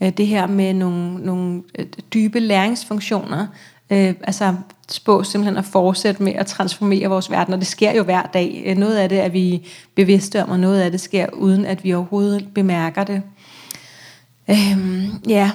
øh, 0.00 0.10
det 0.10 0.26
her 0.26 0.46
med 0.46 0.74
nogle, 0.74 1.14
nogle 1.14 1.62
øh, 1.78 1.86
dybe 2.14 2.40
læringsfunktioner, 2.40 3.46
øh, 3.90 4.14
altså 4.24 4.54
spå 4.88 5.22
simpelthen 5.22 5.56
at 5.56 5.64
fortsætte 5.64 6.22
med 6.22 6.32
at 6.32 6.46
transformere 6.46 7.08
vores 7.08 7.30
verden, 7.30 7.54
og 7.54 7.60
det 7.60 7.68
sker 7.68 7.92
jo 7.92 8.02
hver 8.02 8.22
dag. 8.22 8.62
Øh, 8.66 8.76
noget 8.76 8.96
af 8.96 9.08
det 9.08 9.20
er 9.20 9.28
vi 9.28 9.68
bevidste 9.94 10.42
om, 10.42 10.50
og 10.50 10.60
noget 10.60 10.80
af 10.80 10.90
det 10.90 11.00
sker 11.00 11.26
uden 11.32 11.66
at 11.66 11.84
vi 11.84 11.94
overhovedet 11.94 12.48
bemærker 12.54 13.04
det. 13.04 13.22
Øhm, 14.50 15.10
ja, 15.28 15.50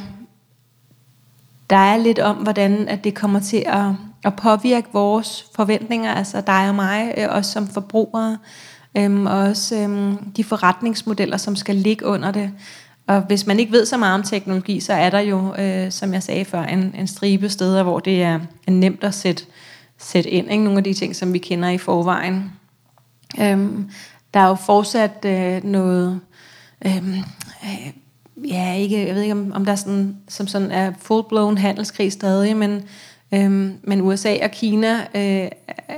der 1.70 1.78
er 1.78 1.98
lidt 1.98 2.20
om, 2.20 2.36
hvordan 2.36 2.88
at 2.88 3.04
det 3.04 3.14
kommer 3.14 3.40
til 3.40 3.64
at, 3.66 3.86
at 4.24 4.36
påvirke 4.36 4.88
vores 4.94 5.46
forventninger, 5.56 6.14
altså 6.14 6.42
dig 6.42 6.70
og 6.70 6.76
mig, 6.76 7.14
øh, 7.18 7.28
os 7.30 7.46
som 7.46 7.68
forbrugere, 7.68 8.38
øhm, 8.98 9.26
og 9.26 9.38
også 9.38 9.76
øhm, 9.76 10.18
de 10.18 10.44
forretningsmodeller, 10.44 11.38
som 11.38 11.56
skal 11.56 11.76
ligge 11.76 12.06
under 12.06 12.32
det. 12.32 12.52
Og 13.08 13.22
hvis 13.22 13.46
man 13.46 13.60
ikke 13.60 13.72
ved 13.72 13.86
så 13.86 13.98
meget 13.98 14.14
om 14.14 14.24
teknologi, 14.24 14.80
så 14.80 14.94
er 14.94 15.10
der 15.10 15.20
jo, 15.20 15.56
øh, 15.56 15.92
som 15.92 16.14
jeg 16.14 16.24
sagde 16.24 16.46
før, 16.46 16.64
en, 16.64 16.96
en 16.98 17.08
stribe 17.08 17.50
steder, 17.50 17.84
hvor 17.84 18.00
det 18.00 18.24
er 18.24 18.40
nemt 18.68 19.04
at 19.04 19.14
sætte, 19.14 19.44
sætte 19.98 20.30
ind. 20.30 20.52
Ikke? 20.52 20.64
Nogle 20.64 20.78
af 20.78 20.84
de 20.84 20.94
ting, 20.94 21.16
som 21.16 21.34
vi 21.34 21.38
kender 21.38 21.70
i 21.70 21.78
forvejen. 21.78 22.52
Øhm, 23.42 23.90
der 24.34 24.40
er 24.40 24.48
jo 24.48 24.56
fortsat 24.56 25.26
øh, 25.26 25.64
noget... 25.64 26.20
Øhm, 26.86 27.14
øh, 27.64 27.94
ja, 28.50 28.74
ikke, 28.74 29.08
jeg 29.08 29.16
ved 29.16 29.22
ikke, 29.22 29.34
om, 29.34 29.52
om 29.56 29.66
der 29.66 29.72
er 29.72 29.76
sådan, 29.76 30.18
som 30.28 30.48
sådan 30.48 30.72
er 30.72 30.92
full-blown 30.92 31.58
handelskrig 31.60 32.12
stadig, 32.12 32.58
men, 32.58 32.84
øhm, 33.34 33.74
men 33.84 34.02
USA 34.02 34.38
og 34.44 34.52
Kina 34.52 35.00
øh, 35.16 35.50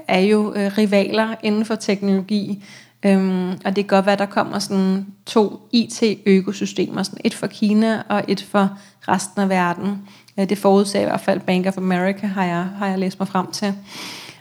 er 0.07 0.19
jo 0.19 0.53
øh, 0.53 0.71
rivaler 0.77 1.35
inden 1.43 1.65
for 1.65 1.75
teknologi, 1.75 2.63
øhm, 3.05 3.49
og 3.49 3.75
det 3.75 3.75
kan 3.75 3.97
godt 3.97 4.05
være, 4.05 4.15
der 4.15 4.25
kommer 4.25 4.59
sådan 4.59 5.05
to 5.25 5.59
IT-økosystemer, 5.71 7.03
sådan 7.03 7.19
et 7.23 7.33
for 7.33 7.47
Kina 7.47 8.03
og 8.09 8.23
et 8.27 8.41
for 8.51 8.77
resten 9.07 9.41
af 9.41 9.49
verden. 9.49 10.01
Øh, 10.39 10.49
det 10.49 10.57
forudser 10.57 11.01
i 11.01 11.03
hvert 11.03 11.21
fald 11.21 11.39
Bank 11.39 11.65
of 11.65 11.77
America, 11.77 12.27
har 12.27 12.45
jeg, 12.45 12.65
har 12.77 12.87
jeg 12.87 12.99
læst 12.99 13.19
mig 13.19 13.27
frem 13.27 13.51
til. 13.51 13.73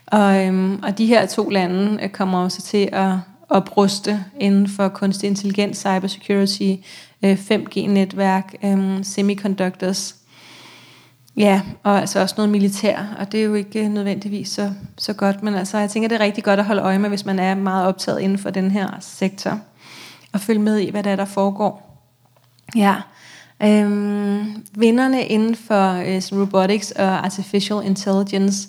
Og, 0.07 0.47
øhm, 0.47 0.79
og 0.83 0.99
de 0.99 1.07
her 1.07 1.27
to 1.27 1.49
lande 1.49 1.99
øh, 2.03 2.09
kommer 2.09 2.39
også 2.39 2.63
til 2.63 2.89
at 2.93 3.13
opruste 3.49 4.25
inden 4.41 4.69
for 4.69 4.89
kunstig 4.89 5.27
intelligens, 5.27 5.79
cybersecurity, 5.79 6.75
5G-netværk, 7.25 8.55
øh, 8.65 8.73
øhm, 8.73 9.05
semiconductors. 9.05 10.15
Ja, 11.39 11.61
og 11.83 12.01
altså 12.01 12.21
også 12.21 12.35
noget 12.37 12.51
militær, 12.51 13.17
og 13.19 13.33
det 13.33 13.41
er 13.41 13.45
jo 13.45 13.55
ikke 13.55 13.85
øh, 13.85 13.91
nødvendigvis 13.91 14.49
så, 14.49 14.73
så 14.97 15.13
godt, 15.13 15.43
men 15.43 15.55
altså 15.55 15.79
jeg 15.79 15.91
tænker, 15.91 16.09
det 16.09 16.21
er 16.21 16.25
rigtig 16.25 16.45
godt 16.45 16.61
at 16.61 16.67
holde 16.67 16.83
øje 16.83 16.99
med, 16.99 17.09
hvis 17.09 17.25
man 17.25 17.39
er 17.39 17.55
meget 17.55 17.87
optaget 17.87 18.21
inden 18.21 18.39
for 18.39 18.51
den 18.51 18.71
her 18.71 18.89
sektor, 19.01 19.61
og 20.33 20.41
følge 20.41 20.61
med 20.61 20.79
i, 20.79 20.91
hvad 20.91 21.03
der 21.03 21.11
er, 21.11 21.17
der 21.17 21.25
foregår. 21.25 22.03
Ja, 22.77 22.95
øhm, 23.63 24.65
vinderne 24.75 25.27
inden 25.27 25.55
for 25.55 25.93
øh, 25.93 26.41
robotics 26.41 26.91
og 26.91 27.25
artificial 27.25 27.85
intelligence, 27.85 28.69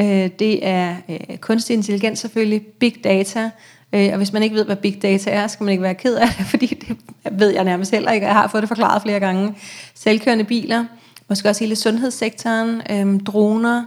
øh, 0.00 0.30
det 0.38 0.66
er 0.66 0.96
øh, 1.08 1.36
kunstig 1.36 1.74
intelligens 1.74 2.18
selvfølgelig, 2.18 2.62
big 2.62 2.94
data, 3.04 3.50
Øh, 3.92 4.08
og 4.12 4.16
hvis 4.16 4.32
man 4.32 4.42
ikke 4.42 4.56
ved, 4.56 4.64
hvad 4.64 4.76
big 4.76 5.02
data 5.02 5.30
er, 5.30 5.46
skal 5.46 5.64
man 5.64 5.72
ikke 5.72 5.82
være 5.82 5.94
ked 5.94 6.16
af 6.16 6.28
det, 6.38 6.46
fordi 6.52 6.66
det 6.66 6.96
ved 7.32 7.50
jeg 7.50 7.64
nærmest 7.64 7.90
heller 7.90 8.12
ikke. 8.12 8.26
Jeg 8.26 8.34
har 8.34 8.48
fået 8.48 8.62
det 8.62 8.68
forklaret 8.68 9.02
flere 9.02 9.20
gange. 9.20 9.54
Selvkørende 9.94 10.44
biler, 10.44 10.84
måske 11.28 11.48
også 11.48 11.64
hele 11.64 11.76
sundhedssektoren, 11.76 12.82
øhm, 12.90 13.20
droner, 13.20 13.84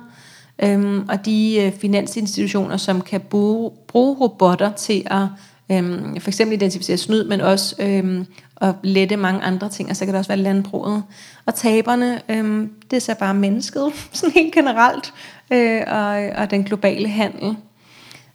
øhm, 0.63 1.05
og 1.09 1.25
de 1.25 1.61
øh, 1.61 1.73
finansinstitutioner, 1.73 2.77
som 2.77 3.01
kan 3.01 3.21
bruge, 3.21 3.71
bruge 3.87 4.15
robotter 4.15 4.71
til 4.71 5.03
at 5.05 5.25
øhm, 5.71 6.19
for 6.19 6.29
eksempel 6.29 6.55
identificere 6.55 6.97
snyd, 6.97 7.23
men 7.23 7.41
også 7.41 7.75
øhm, 7.79 8.25
at 8.61 8.75
lette 8.83 9.17
mange 9.17 9.41
andre 9.41 9.69
ting, 9.69 9.89
og 9.89 9.95
så 9.95 10.05
kan 10.05 10.13
det 10.13 10.19
også 10.19 10.29
være 10.29 10.43
landbruget. 10.43 11.03
Og 11.45 11.55
taberne, 11.55 12.21
øhm, 12.29 12.71
det 12.91 12.97
er 12.97 13.01
så 13.01 13.15
bare 13.19 13.33
mennesket, 13.33 13.91
sådan 14.13 14.33
helt 14.33 14.53
generelt, 14.53 15.13
øh, 15.51 15.81
og, 15.87 16.41
og 16.43 16.51
den 16.51 16.63
globale 16.63 17.07
handel. 17.07 17.55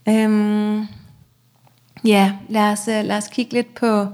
Øhm, 0.09 0.87
Ja, 2.05 2.33
lad 2.49 2.73
os, 2.73 2.89
øh, 2.89 3.05
lad 3.05 3.17
os 3.17 3.29
kigge 3.29 3.53
lidt 3.53 3.75
på 3.75 4.07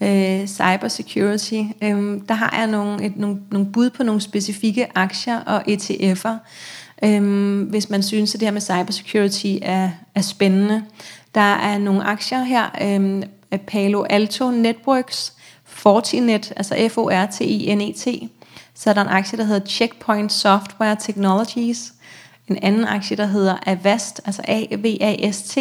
øh, 0.00 0.46
cybersecurity. 0.46 1.62
øh, 1.82 2.20
der 2.28 2.34
har 2.34 2.56
jeg 2.58 2.66
nogle, 2.66 3.04
et, 3.04 3.16
nogle, 3.16 3.40
nogle 3.50 3.72
bud 3.72 3.90
på 3.90 4.02
nogle 4.02 4.20
specifikke 4.20 4.86
aktier 4.94 5.40
og 5.40 5.62
ETF'er, 5.68 6.36
øh, 7.04 7.62
hvis 7.68 7.90
man 7.90 8.02
synes, 8.02 8.34
at 8.34 8.40
det 8.40 8.46
her 8.46 8.52
med 8.52 8.60
cybersecurity 8.60 9.54
er, 9.62 9.90
er 10.14 10.20
spændende. 10.20 10.82
Der 11.34 11.54
er 11.54 11.78
nogle 11.78 12.04
aktier 12.04 12.42
her, 12.42 12.70
øh, 12.82 13.22
Palo 13.66 14.02
Alto 14.02 14.50
Networks, 14.50 15.32
Fortinet, 15.64 16.52
altså 16.56 16.88
F-O-R-T-I-N-E-T. 16.88 18.28
Så 18.74 18.90
er 18.90 18.94
der 18.94 19.02
en 19.02 19.08
aktie, 19.08 19.38
der 19.38 19.44
hedder 19.44 19.66
Checkpoint 19.66 20.32
Software 20.32 20.96
Technologies. 21.00 21.92
En 22.48 22.58
anden 22.62 22.84
aktie, 22.84 23.16
der 23.16 23.26
hedder 23.26 23.56
Avast, 23.66 24.20
altså 24.24 24.42
A-V-A-S-T. 24.48 25.58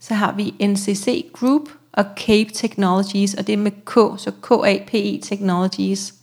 Så 0.00 0.14
har 0.14 0.32
vi 0.32 0.54
NCC 0.66 1.26
Group 1.32 1.62
og 1.96 2.04
Cape 2.16 2.50
Technologies, 2.54 3.34
og 3.34 3.46
det 3.46 3.52
er 3.52 3.56
med 3.56 3.70
K, 3.70 4.20
så 4.20 4.30
K-A-P-E 4.42 5.20
Technologies. 5.22 6.14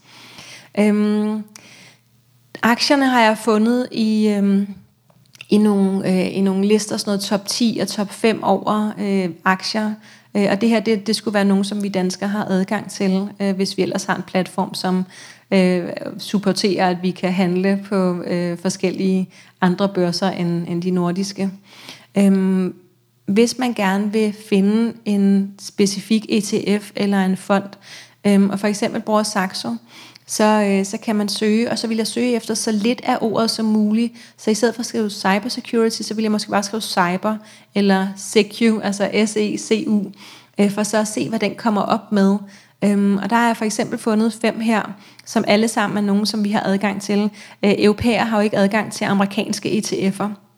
Øhm, 0.79 1.43
aktierne 2.63 3.05
har 3.05 3.21
jeg 3.21 3.37
fundet 3.37 3.87
i, 3.91 4.27
øhm, 4.27 4.67
i, 5.49 5.57
nogle, 5.57 6.09
øh, 6.09 6.37
i 6.37 6.41
nogle 6.41 6.67
lister, 6.67 6.97
sådan 6.97 7.09
noget 7.09 7.21
top 7.21 7.45
10 7.45 7.77
og 7.81 7.87
top 7.87 8.11
5 8.11 8.43
over 8.43 8.91
øh, 8.99 9.29
aktier. 9.45 9.93
Øh, 10.37 10.47
og 10.51 10.61
det 10.61 10.69
her, 10.69 10.79
det, 10.79 11.07
det 11.07 11.15
skulle 11.15 11.33
være 11.33 11.45
nogen, 11.45 11.63
som 11.63 11.83
vi 11.83 11.89
danskere 11.89 12.29
har 12.29 12.45
adgang 12.45 12.91
til, 12.91 13.29
øh, 13.39 13.55
hvis 13.55 13.77
vi 13.77 13.83
ellers 13.83 14.03
har 14.03 14.15
en 14.15 14.23
platform, 14.27 14.73
som 14.73 15.05
øh, 15.51 15.83
supporterer, 16.17 16.89
at 16.89 16.97
vi 17.01 17.11
kan 17.11 17.33
handle 17.33 17.85
på 17.89 18.21
øh, 18.21 18.57
forskellige 18.57 19.29
andre 19.61 19.89
børser 19.89 20.29
end, 20.29 20.67
end 20.67 20.81
de 20.81 20.91
nordiske. 20.91 21.49
Øhm, 22.17 22.75
hvis 23.25 23.57
man 23.57 23.73
gerne 23.73 24.11
vil 24.11 24.35
finde 24.49 24.93
en 25.05 25.53
specifik 25.61 26.25
ETF 26.29 26.91
eller 26.95 27.25
en 27.25 27.37
fond, 27.37 27.69
øhm, 28.27 28.49
og 28.49 28.59
for 28.59 28.67
eksempel 28.67 29.01
bruger 29.01 29.23
Saxo, 29.23 29.75
så, 30.25 30.43
øh, 30.43 30.85
så 30.85 30.97
kan 30.97 31.15
man 31.15 31.29
søge, 31.29 31.71
og 31.71 31.79
så 31.79 31.87
vil 31.87 31.97
jeg 31.97 32.07
søge 32.07 32.35
efter 32.35 32.53
så 32.53 32.71
lidt 32.71 33.01
af 33.03 33.17
ordet 33.21 33.51
som 33.51 33.65
muligt. 33.65 34.13
Så 34.37 34.51
i 34.51 34.53
stedet 34.53 34.75
for 34.75 34.79
at 34.79 34.85
skrive 34.85 35.09
cybersecurity, 35.09 36.01
så 36.01 36.13
vil 36.13 36.21
jeg 36.21 36.31
måske 36.31 36.51
bare 36.51 36.63
skrive 36.63 36.81
cyber, 36.81 37.37
eller 37.75 38.07
secu, 38.15 38.79
altså 38.79 39.09
S-E-C-U, 39.25 40.11
øh, 40.59 40.71
for 40.71 40.83
så 40.83 40.97
at 40.97 41.07
se, 41.07 41.29
hvad 41.29 41.39
den 41.39 41.55
kommer 41.55 41.81
op 41.81 42.11
med. 42.11 42.37
Øhm, 42.83 43.17
og 43.17 43.29
der 43.29 43.35
har 43.35 43.47
jeg 43.47 43.57
for 43.57 43.65
eksempel 43.65 43.99
fundet 43.99 44.33
fem 44.41 44.59
her, 44.59 44.93
som 45.25 45.43
alle 45.47 45.67
sammen 45.67 45.97
er 45.97 46.01
nogen, 46.01 46.25
som 46.25 46.43
vi 46.43 46.51
har 46.51 46.63
adgang 46.65 47.01
til. 47.01 47.29
Øh, 47.65 47.73
europæer 47.77 48.23
har 48.23 48.37
jo 48.37 48.43
ikke 48.43 48.57
adgang 48.57 48.91
til 48.91 49.05
amerikanske 49.05 49.69
ETF'er. 49.69 50.52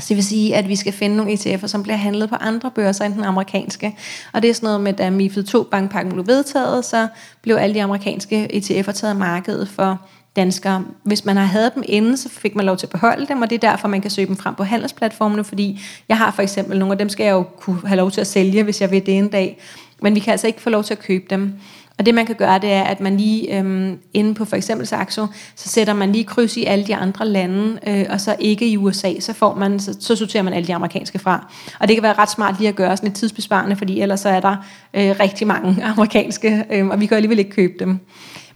Så 0.00 0.06
det 0.08 0.16
vil 0.16 0.24
sige, 0.24 0.56
at 0.56 0.68
vi 0.68 0.76
skal 0.76 0.92
finde 0.92 1.16
nogle 1.16 1.32
ETF'er, 1.32 1.66
som 1.66 1.82
bliver 1.82 1.96
handlet 1.96 2.28
på 2.28 2.34
andre 2.34 2.70
børser 2.70 3.04
end 3.04 3.14
den 3.14 3.24
amerikanske. 3.24 3.96
Og 4.32 4.42
det 4.42 4.50
er 4.50 4.54
sådan 4.54 4.66
noget 4.66 4.80
med, 4.80 4.92
da 4.92 5.10
MIFID 5.10 5.42
2 5.42 5.62
bankpakken 5.62 6.12
blev 6.12 6.26
vedtaget, 6.26 6.84
så 6.84 7.08
blev 7.42 7.56
alle 7.56 7.74
de 7.74 7.82
amerikanske 7.82 8.48
ETF'er 8.54 8.92
taget 8.92 9.10
af 9.10 9.16
markedet 9.16 9.68
for 9.68 9.98
danskere. 10.36 10.84
Hvis 11.02 11.24
man 11.24 11.36
har 11.36 11.44
havde 11.44 11.70
dem 11.74 11.82
inden, 11.86 12.16
så 12.16 12.28
fik 12.28 12.54
man 12.54 12.66
lov 12.66 12.76
til 12.76 12.86
at 12.86 12.90
beholde 12.90 13.26
dem, 13.26 13.42
og 13.42 13.50
det 13.50 13.64
er 13.64 13.70
derfor, 13.70 13.88
man 13.88 14.00
kan 14.00 14.10
søge 14.10 14.26
dem 14.26 14.36
frem 14.36 14.54
på 14.54 14.64
handelsplatformene, 14.64 15.44
fordi 15.44 15.80
jeg 16.08 16.18
har 16.18 16.30
for 16.30 16.42
eksempel 16.42 16.78
nogle 16.78 16.92
af 16.92 16.98
dem, 16.98 17.08
skal 17.08 17.24
jeg 17.24 17.32
jo 17.32 17.42
kunne 17.42 17.88
have 17.88 17.96
lov 17.96 18.10
til 18.10 18.20
at 18.20 18.26
sælge, 18.26 18.62
hvis 18.62 18.80
jeg 18.80 18.90
vil 18.90 19.06
det 19.06 19.18
en 19.18 19.28
dag. 19.28 19.58
Men 20.02 20.14
vi 20.14 20.20
kan 20.20 20.30
altså 20.30 20.46
ikke 20.46 20.60
få 20.60 20.70
lov 20.70 20.84
til 20.84 20.94
at 20.94 20.98
købe 20.98 21.24
dem. 21.30 21.52
Og 22.00 22.06
det 22.06 22.14
man 22.14 22.26
kan 22.26 22.34
gøre, 22.34 22.58
det 22.58 22.72
er, 22.72 22.82
at 22.82 23.00
man 23.00 23.16
lige 23.16 23.58
øhm, 23.58 23.98
inde 24.14 24.34
på 24.34 24.44
for 24.44 24.56
eksempel 24.56 24.86
Saxo, 24.86 25.26
så 25.56 25.68
sætter 25.68 25.92
man 25.94 26.12
lige 26.12 26.24
kryds 26.24 26.56
i 26.56 26.64
alle 26.64 26.86
de 26.86 26.96
andre 26.96 27.28
lande, 27.28 27.78
øh, 27.86 28.06
og 28.10 28.20
så 28.20 28.36
ikke 28.38 28.68
i 28.68 28.76
USA, 28.76 29.20
så, 29.20 29.32
får 29.32 29.54
man, 29.54 29.80
så, 29.80 29.96
så 30.00 30.16
sorterer 30.16 30.42
man 30.42 30.52
alle 30.52 30.66
de 30.66 30.74
amerikanske 30.74 31.18
fra. 31.18 31.52
Og 31.80 31.88
det 31.88 31.96
kan 31.96 32.02
være 32.02 32.12
ret 32.18 32.30
smart 32.30 32.54
lige 32.58 32.68
at 32.68 32.74
gøre 32.74 32.96
sådan 32.96 33.08
lidt 33.08 33.16
tidsbesparende, 33.16 33.76
fordi 33.76 34.00
ellers 34.00 34.20
så 34.20 34.28
er 34.28 34.40
der 34.40 34.56
øh, 34.94 35.14
rigtig 35.20 35.46
mange 35.46 35.84
amerikanske, 35.96 36.64
øh, 36.70 36.86
og 36.86 37.00
vi 37.00 37.06
kan 37.06 37.16
alligevel 37.16 37.38
ikke 37.38 37.50
købe 37.50 37.74
dem. 37.78 37.98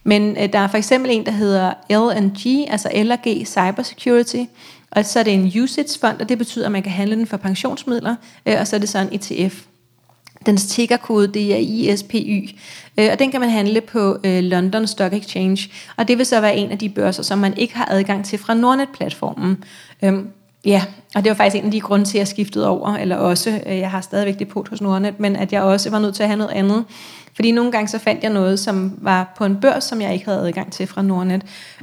Men 0.03 0.37
øh, 0.37 0.53
der 0.53 0.59
er 0.59 0.67
for 0.67 0.77
eksempel 0.77 1.11
en, 1.11 1.25
der 1.25 1.31
hedder 1.31 1.73
LNG, 1.89 2.71
altså 2.71 2.89
L&G 2.95 3.47
Cybersecurity, 3.47 4.43
og 4.91 5.05
så 5.05 5.19
er 5.19 5.23
det 5.23 5.33
en 5.33 5.63
usage-fond, 5.63 6.21
og 6.21 6.29
det 6.29 6.37
betyder, 6.37 6.65
at 6.65 6.71
man 6.71 6.83
kan 6.83 6.91
handle 6.91 7.15
den 7.15 7.27
for 7.27 7.37
pensionsmidler, 7.37 8.15
øh, 8.45 8.55
og 8.59 8.67
så 8.67 8.75
er 8.75 8.79
det 8.79 8.89
så 8.89 8.99
en 8.99 9.09
ETF. 9.11 9.65
Dens 10.45 10.65
tickerkode, 10.65 11.27
det 11.27 11.53
er 11.53 11.57
ISPY, 11.57 12.49
øh, 12.99 13.09
og 13.11 13.19
den 13.19 13.31
kan 13.31 13.39
man 13.39 13.49
handle 13.49 13.81
på 13.81 14.17
øh, 14.23 14.43
London 14.43 14.87
Stock 14.87 15.13
Exchange, 15.13 15.69
og 15.97 16.07
det 16.07 16.17
vil 16.17 16.25
så 16.25 16.41
være 16.41 16.55
en 16.55 16.71
af 16.71 16.77
de 16.77 16.89
børser, 16.89 17.23
som 17.23 17.37
man 17.37 17.57
ikke 17.57 17.75
har 17.75 17.87
adgang 17.91 18.25
til 18.25 18.39
fra 18.39 18.53
Nordnet-platformen. 18.53 19.63
Øhm, 20.03 20.27
ja, 20.65 20.83
og 21.15 21.23
det 21.23 21.29
var 21.29 21.35
faktisk 21.35 21.59
en 21.59 21.65
af 21.65 21.71
de 21.71 21.81
grunde 21.81 22.05
til, 22.05 22.17
at 22.17 22.19
jeg 22.19 22.27
skiftede 22.27 22.67
over, 22.67 22.95
eller 22.95 23.15
også, 23.15 23.61
øh, 23.65 23.77
jeg 23.77 23.91
har 23.91 24.01
stadigvæk 24.01 24.39
depot 24.39 24.69
hos 24.69 24.81
Nordnet, 24.81 25.19
men 25.19 25.35
at 25.35 25.53
jeg 25.53 25.61
også 25.61 25.89
var 25.89 25.99
nødt 25.99 26.15
til 26.15 26.23
at 26.23 26.29
have 26.29 26.37
noget 26.37 26.51
andet. 26.51 26.85
Fordi 27.35 27.51
nogle 27.51 27.71
gange 27.71 27.87
så 27.87 27.99
fandt 27.99 28.23
jeg 28.23 28.31
noget, 28.31 28.59
som 28.59 28.97
var 29.01 29.33
på 29.37 29.45
en 29.45 29.55
børs, 29.55 29.83
som 29.83 30.01
jeg 30.01 30.13
ikke 30.13 30.25
havde 30.25 30.39
adgang 30.39 30.71
til 30.71 30.87
fra 30.87 31.01
Nordnet. 31.01 31.41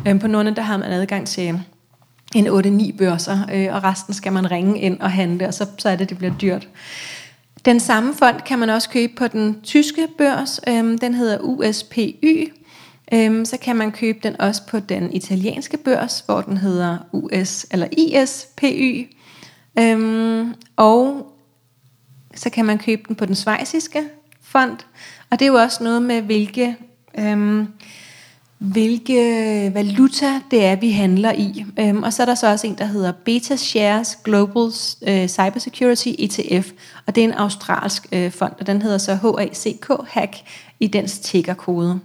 Øhm, 0.09 0.19
på 0.19 0.27
Nordnet, 0.27 0.57
der 0.57 0.63
har 0.63 0.77
man 0.77 0.93
adgang 0.93 1.27
til 1.27 1.61
en 2.35 2.47
8-9 2.49 2.97
børser, 2.97 3.39
øh, 3.53 3.75
og 3.75 3.85
resten 3.85 4.15
skal 4.15 4.33
man 4.33 4.51
ringe 4.51 4.81
ind 4.81 5.01
og 5.01 5.11
handle, 5.11 5.49
og 5.49 5.55
så, 5.55 5.67
så 5.79 5.89
er 5.89 5.97
det, 5.97 6.09
det 6.09 6.19
bliver 6.19 6.33
dyrt. 6.41 6.69
Den 7.65 7.81
samme 7.81 8.15
fond 8.15 8.41
kan 8.41 8.59
man 8.59 8.71
også 8.71 8.91
købe 8.91 9.13
på 9.17 9.29
den 9.29 9.61
tyske 9.63 10.09
børs. 10.19 10.61
Øhm, 10.69 10.99
den 10.99 11.15
hedder 11.15 11.39
USPY. 11.39 12.53
Øhm, 13.15 13.45
så 13.45 13.57
kan 13.57 13.77
man 13.77 13.93
købe 13.93 14.19
den 14.23 14.41
også 14.41 14.67
på 14.67 14.81
den 14.81 15.13
italienske 15.13 15.77
børs, 15.77 16.23
hvor 16.27 16.41
den 16.41 16.57
hedder 16.57 16.99
US 17.13 17.67
eller 17.71 17.87
ISPY. 17.93 19.11
Øhm, 19.79 20.55
og 20.77 21.33
så 22.35 22.51
kan 22.51 22.65
man 22.65 22.79
købe 22.79 23.03
den 23.09 23.17
på 23.17 23.27
den 23.27 23.35
svejsiske 23.35 24.03
fond. 24.43 24.79
Og 25.31 25.39
det 25.39 25.43
er 25.43 25.51
jo 25.51 25.55
også 25.55 25.85
noget 25.85 26.03
med, 26.03 26.23
hvilke... 26.23 26.77
Øhm, 27.19 27.69
hvilke 28.63 29.71
valuta 29.75 30.41
det 30.51 30.65
er, 30.65 30.77
vi 30.77 30.91
handler 30.91 31.33
i. 31.33 31.65
Øhm, 31.79 32.03
og 32.03 32.13
så 32.13 32.23
er 32.23 32.27
der 32.27 32.35
så 32.35 32.51
også 32.51 32.67
en, 32.67 32.75
der 32.75 32.85
hedder 32.85 33.13
Beta 33.25 33.57
Shares 33.57 34.19
Global 34.25 34.71
øh, 35.07 35.29
Cybersecurity 35.29 36.09
ETF, 36.19 36.71
og 37.07 37.15
det 37.15 37.25
er 37.25 37.29
en 37.29 37.35
australsk 37.35 38.07
øh, 38.13 38.31
fond, 38.31 38.53
og 38.61 38.67
den 38.67 38.83
hedder 38.83 38.99
så 38.99 39.15
HACK, 39.15 39.87
HACK, 40.09 40.37
i 40.81 40.87
dens 40.87 41.19
tickerkode. 41.19 42.01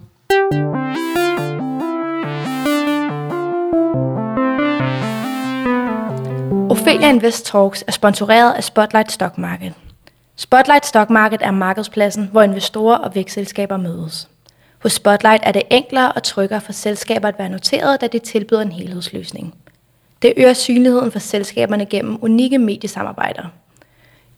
Ophelia 6.70 7.08
Invest 7.08 7.46
Talks 7.46 7.84
er 7.86 7.92
sponsoreret 7.92 8.52
af 8.52 8.64
Spotlight 8.64 9.12
Stock 9.12 9.38
Market. 9.38 9.72
Spotlight 10.36 10.86
Stock 10.86 11.10
Market 11.10 11.42
er 11.42 11.50
markedspladsen, 11.50 12.28
hvor 12.32 12.42
investorer 12.42 12.96
og 12.96 13.14
vækstselskaber 13.14 13.76
mødes. 13.76 14.28
Hos 14.78 14.92
Spotlight 14.92 15.42
er 15.46 15.52
det 15.52 15.62
enklere 15.70 16.12
og 16.12 16.22
tryggere 16.22 16.60
for 16.60 16.72
selskaber 16.72 17.28
at 17.28 17.38
være 17.38 17.48
noteret, 17.48 18.00
da 18.00 18.06
det 18.06 18.22
tilbyder 18.22 18.60
en 18.60 18.72
helhedsløsning. 18.72 19.54
Det 20.22 20.32
øger 20.36 20.52
synligheden 20.52 21.12
for 21.12 21.18
selskaberne 21.18 21.86
gennem 21.86 22.18
unikke 22.22 22.58
mediesamarbejder. 22.58 23.42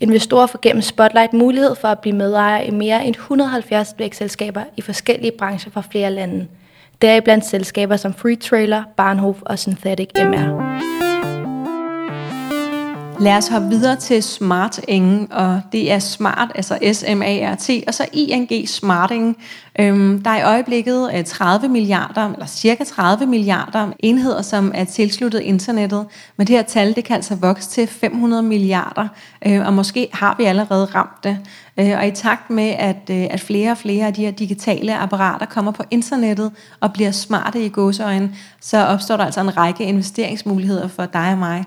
Investorer 0.01 0.47
får 0.47 0.59
gennem 0.63 0.83
Spotlight 0.83 1.33
mulighed 1.33 1.75
for 1.75 1.89
at 1.89 1.99
blive 1.99 2.17
medejer 2.17 2.63
i 2.63 2.71
mere 2.71 3.07
end 3.07 3.15
170 3.15 3.95
vækstselskaber 3.99 4.63
i 4.77 4.81
forskellige 4.81 5.33
brancher 5.39 5.73
fra 5.73 5.83
flere 5.91 6.11
lande. 6.11 6.47
Deriblandt 7.03 7.47
selskaber 7.47 7.97
som 7.97 8.15
Free 8.15 8.37
Trailer, 8.37 8.83
Barnhof 8.97 9.37
og 9.43 9.59
Synthetic 9.59 10.09
MR. 10.17 10.81
Lad 13.21 13.37
os 13.37 13.49
hoppe 13.49 13.69
videre 13.69 13.97
til 13.97 14.23
Smart 14.23 14.81
Ingen, 14.89 15.33
og 15.33 15.61
det 15.73 15.93
er 15.93 15.99
Smart, 15.99 16.53
altså 16.55 16.79
S-M-A-R-T, 16.93 17.71
og 17.87 17.95
så 17.95 18.07
ING 18.13 18.69
Smarting. 18.69 19.37
Øhm, 19.81 20.23
der 20.23 20.31
er 20.31 20.39
i 20.39 20.43
øjeblikket 20.43 21.11
øh, 21.15 21.25
30 21.25 21.69
milliarder, 21.69 22.33
eller 22.33 22.47
cirka 22.47 22.85
30 22.85 23.27
milliarder 23.27 23.93
enheder, 23.99 24.43
som 24.43 24.73
er 24.75 24.85
tilsluttet 24.85 25.41
internettet. 25.41 26.07
Men 26.37 26.47
det 26.47 26.57
her 26.57 26.63
tal, 26.63 26.97
det 26.97 27.05
kan 27.05 27.17
altså 27.17 27.35
vokse 27.35 27.71
til 27.71 27.87
500 27.87 28.43
milliarder, 28.43 29.09
øh, 29.47 29.67
og 29.67 29.73
måske 29.73 30.09
har 30.13 30.35
vi 30.39 30.45
allerede 30.45 30.85
ramt 30.85 31.25
det. 31.25 31.39
Øh, 31.77 31.99
og 31.99 32.07
i 32.07 32.11
takt 32.11 32.51
med, 32.51 32.75
at, 32.79 33.11
øh, 33.11 33.27
at 33.31 33.41
flere 33.41 33.71
og 33.71 33.79
flere 33.79 34.07
af 34.07 34.15
de 34.15 34.25
her 34.25 34.31
digitale 34.31 34.99
apparater 34.99 35.47
kommer 35.47 35.73
på 35.73 35.83
internettet 35.91 36.53
og 36.81 36.93
bliver 36.93 37.11
smarte 37.11 37.65
i 37.65 37.69
godsøjen, 37.69 38.37
så 38.61 38.79
opstår 38.87 39.17
der 39.17 39.25
altså 39.25 39.41
en 39.41 39.57
række 39.57 39.85
investeringsmuligheder 39.85 40.89
for 40.89 41.07
dig 41.07 41.33
og 41.33 41.39
mig. 41.39 41.65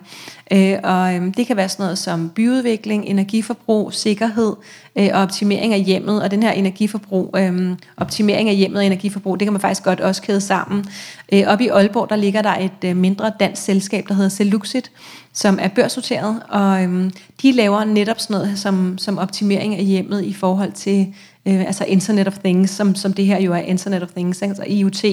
Øh, 0.52 0.80
og 0.84 1.16
øh, 1.16 1.34
det 1.38 1.48
kan 1.48 1.58
være 1.58 1.70
sådan 1.70 1.84
noget 1.84 1.98
som 1.98 2.30
byudvikling, 2.30 3.06
energiforbrug, 3.06 3.94
sikkerhed 3.94 4.56
Øh, 4.96 5.10
og 5.14 5.22
optimering 5.22 5.74
af 5.74 5.82
hjemmet. 5.82 6.24
Og 6.24 6.32
den 6.32 6.44
her 6.44 6.52
energiforbrug 6.52 7.36
øh, 7.38 7.78
optimering 7.98 8.50
af 8.50 8.56
hjemmet 8.56 8.80
og 8.80 8.86
energiforbrug, 8.86 9.40
det 9.40 9.46
kan 9.46 9.54
man 9.54 9.62
faktisk 9.62 9.84
godt 9.84 10.00
også 10.00 10.22
kæde 10.22 10.42
sammen. 10.42 10.86
Øh, 11.34 11.44
oppe 11.48 11.64
i 11.64 11.68
Aalborg, 11.68 12.10
der 12.10 12.16
ligger 12.16 12.42
der 12.42 12.56
et 12.56 12.90
øh, 12.90 12.96
mindre 12.96 13.32
dansk 13.40 13.62
selskab, 13.62 14.06
der 14.08 14.14
hedder 14.14 14.30
Seluxit, 14.30 14.92
som 15.34 15.60
er 15.62 15.68
børsnoteret, 15.68 16.40
og 16.50 16.84
øh, 16.84 17.12
de 17.42 17.52
laver 17.52 17.84
netop 17.84 18.20
sådan 18.20 18.34
noget 18.34 18.60
som, 18.60 18.98
som 18.98 19.18
optimering 19.18 19.76
af 19.76 19.84
hjemmet 19.84 20.24
i 20.24 20.34
forhold 20.34 20.72
til 20.72 21.14
øh, 21.46 21.62
altså 21.62 21.86
Internet 21.86 22.28
of 22.28 22.38
Things, 22.38 22.72
som, 22.72 22.96
som 22.96 23.14
det 23.14 23.26
her 23.26 23.40
jo 23.40 23.54
er 23.54 23.58
Internet 23.58 24.04
of 24.04 24.10
Things, 24.10 24.42
altså 24.42 24.64
IoT. 24.68 25.06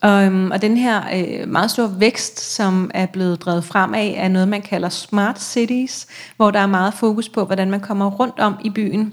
Og, 0.00 0.24
øhm, 0.24 0.50
og 0.50 0.62
den 0.62 0.76
her 0.76 1.02
øh, 1.14 1.48
meget 1.48 1.70
store 1.70 1.94
vækst, 1.98 2.40
som 2.54 2.90
er 2.94 3.06
blevet 3.06 3.42
drevet 3.42 3.64
frem 3.64 3.94
af, 3.94 4.14
er 4.18 4.28
noget, 4.28 4.48
man 4.48 4.62
kalder 4.62 4.88
smart 4.88 5.42
cities, 5.42 6.06
hvor 6.36 6.50
der 6.50 6.60
er 6.60 6.66
meget 6.66 6.94
fokus 6.94 7.28
på, 7.28 7.44
hvordan 7.44 7.70
man 7.70 7.80
kommer 7.80 8.10
rundt 8.10 8.38
om 8.38 8.54
i 8.64 8.70
byen. 8.70 9.12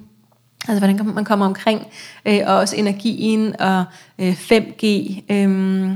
Altså 0.67 0.79
hvordan 0.79 1.13
man 1.15 1.25
kommer 1.25 1.45
omkring, 1.45 1.81
øh, 2.25 2.39
og 2.45 2.55
også 2.55 2.75
energien 2.75 3.61
og 3.61 3.83
øh, 4.19 4.33
5G. 4.33 4.85
Øh, 5.29 5.89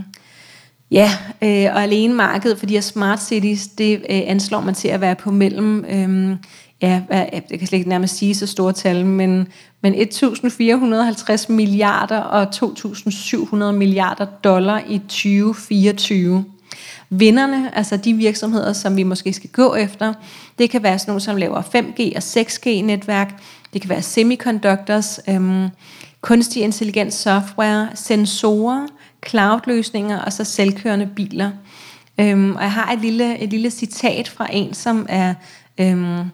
ja, 0.91 1.11
øh, 1.41 1.75
og 1.75 1.83
alene 1.83 2.13
markedet 2.13 2.59
for 2.59 2.65
de 2.65 2.73
her 2.73 2.81
smart 2.81 3.21
cities, 3.21 3.67
det 3.67 3.93
øh, 3.93 3.99
anslår 4.09 4.61
man 4.61 4.73
til 4.73 4.87
at 4.87 5.01
være 5.01 5.15
på 5.15 5.31
mellem, 5.31 5.85
øh, 5.85 6.35
ja, 6.81 7.01
jeg 7.09 7.43
kan 7.49 7.67
slet 7.67 7.73
ikke 7.73 7.89
nærmest 7.89 8.17
sige 8.17 8.35
så 8.35 8.47
store 8.47 8.73
tal, 8.73 9.05
men, 9.05 9.47
men 9.81 9.93
1.450 9.93 11.51
milliarder 11.51 12.19
og 12.19 12.47
2.700 12.55 13.55
milliarder 13.71 14.25
dollar 14.25 14.81
i 14.87 14.97
2024. 14.97 16.45
Vinderne, 17.09 17.77
altså 17.77 17.97
de 17.97 18.13
virksomheder, 18.13 18.73
som 18.73 18.95
vi 18.95 19.03
måske 19.03 19.33
skal 19.33 19.49
gå 19.49 19.75
efter, 19.75 20.13
det 20.59 20.69
kan 20.69 20.83
være 20.83 20.99
sådan 20.99 21.11
nogle, 21.11 21.21
som 21.21 21.35
laver 21.35 21.61
5G 21.61 22.15
og 22.15 22.23
6G-netværk, 22.23 23.43
det 23.73 23.81
kan 23.81 23.89
være 23.89 24.01
semiconductors, 24.01 25.19
øhm, 25.29 25.67
kunstig 26.21 26.63
intelligens 26.63 27.13
software, 27.13 27.89
sensorer, 27.95 28.87
cloud-løsninger 29.27 30.19
og 30.19 30.33
så 30.33 30.43
selvkørende 30.43 31.09
biler. 31.15 31.51
Øhm, 32.19 32.55
og 32.55 32.61
jeg 32.61 32.71
har 32.71 32.91
et 32.91 32.99
lille, 32.99 33.39
et 33.39 33.49
lille 33.49 33.69
citat 33.69 34.27
fra 34.27 34.47
en, 34.51 34.73
som 34.73 35.05
er 35.09 35.33
øhm, 35.79 36.31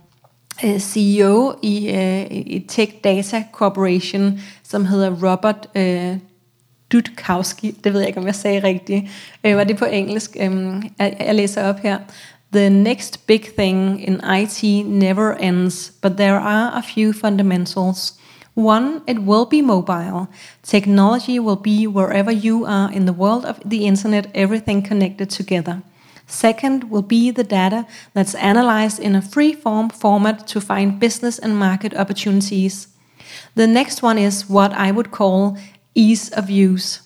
øh, 0.63 0.79
CEO 0.79 1.53
i, 1.61 1.89
øh, 1.89 2.21
et 2.31 2.65
Tech 2.67 2.93
Data 3.03 3.43
Corporation, 3.51 4.39
som 4.63 4.85
hedder 4.85 5.31
Robert 5.31 5.69
øh, 5.75 6.17
Dudkowski. 6.91 7.71
Det 7.83 7.93
ved 7.93 7.99
jeg 7.99 8.07
ikke, 8.07 8.19
om 8.19 8.25
jeg 8.25 8.35
sagde 8.35 8.63
rigtigt. 8.63 9.03
Øh, 9.43 9.57
var 9.57 9.63
det 9.63 9.77
på 9.77 9.85
engelsk? 9.85 10.37
Øh, 10.39 10.83
jeg, 10.99 11.15
jeg 11.19 11.35
læser 11.35 11.69
op 11.69 11.79
her. 11.79 11.97
The 12.53 12.69
next 12.69 13.27
big 13.27 13.41
thing 13.57 14.07
in 14.07 14.21
IT 14.41 14.85
never 14.85 15.33
ends, 15.33 15.93
but 16.01 16.11
there 16.17 16.39
are 16.39 16.77
a 16.77 16.81
few 16.95 17.13
fundamentals. 17.13 18.13
One, 18.55 19.01
it 19.07 19.19
will 19.19 19.45
be 19.49 19.61
mobile. 19.61 20.27
Technology 20.63 21.39
will 21.39 21.57
be 21.63 21.87
wherever 21.87 22.31
you 22.31 22.65
are 22.65 22.89
in 22.93 23.05
the 23.05 23.13
world 23.13 23.45
of 23.45 23.55
the 23.69 23.77
internet, 23.77 24.29
everything 24.33 24.87
connected 24.87 25.29
together. 25.29 25.81
Second 26.27 26.89
will 26.89 27.03
be 27.03 27.31
the 27.31 27.43
data 27.43 27.85
that's 28.13 28.35
analyzed 28.35 28.99
in 28.99 29.15
a 29.15 29.21
free-form 29.21 29.89
format 29.89 30.47
to 30.47 30.59
find 30.59 30.99
business 30.99 31.39
and 31.39 31.57
market 31.57 31.93
opportunities. 31.93 32.88
The 33.55 33.67
next 33.67 34.03
one 34.03 34.17
is 34.17 34.49
what 34.49 34.71
I 34.73 34.91
would 34.91 35.11
call 35.11 35.57
ease 35.93 36.29
of 36.38 36.49
use. 36.49 37.01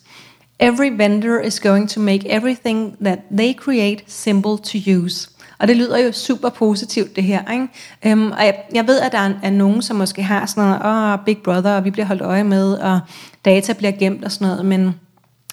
Every 0.60 0.90
vendor 0.90 1.40
is 1.40 1.60
going 1.60 1.88
to 1.88 2.00
make 2.00 2.26
everything 2.26 2.98
that 3.02 3.20
they 3.38 3.54
create 3.54 4.04
simple 4.08 4.58
to 4.58 4.78
use. 4.78 5.30
Og 5.60 5.68
det 5.68 5.78
lyder 5.78 5.98
jo 5.98 6.12
super 6.12 6.50
positivt, 6.50 7.16
det 7.16 7.24
her. 7.24 7.52
Ikke? 7.52 8.14
Um, 8.14 8.32
og 8.32 8.46
jeg, 8.46 8.56
jeg 8.74 8.88
ved, 8.88 9.00
at 9.00 9.12
der 9.12 9.18
er, 9.18 9.34
er 9.44 9.50
nogen, 9.50 9.82
som 9.82 9.96
måske 9.96 10.24
har 10.24 10.46
sådan 10.46 10.64
noget, 10.64 10.82
oh, 10.86 11.26
Big 11.26 11.38
Brother, 11.38 11.76
og 11.76 11.86
vi 11.86 11.92
bliver 11.92 12.06
holdt 12.06 12.22
øje 12.22 12.44
med, 12.44 12.74
og 12.74 13.00
data 13.46 13.74
bliver 13.74 13.92
gemt 13.92 14.26
og 14.26 14.32
sådan 14.32 14.48
noget, 14.48 14.66
men 14.66 14.96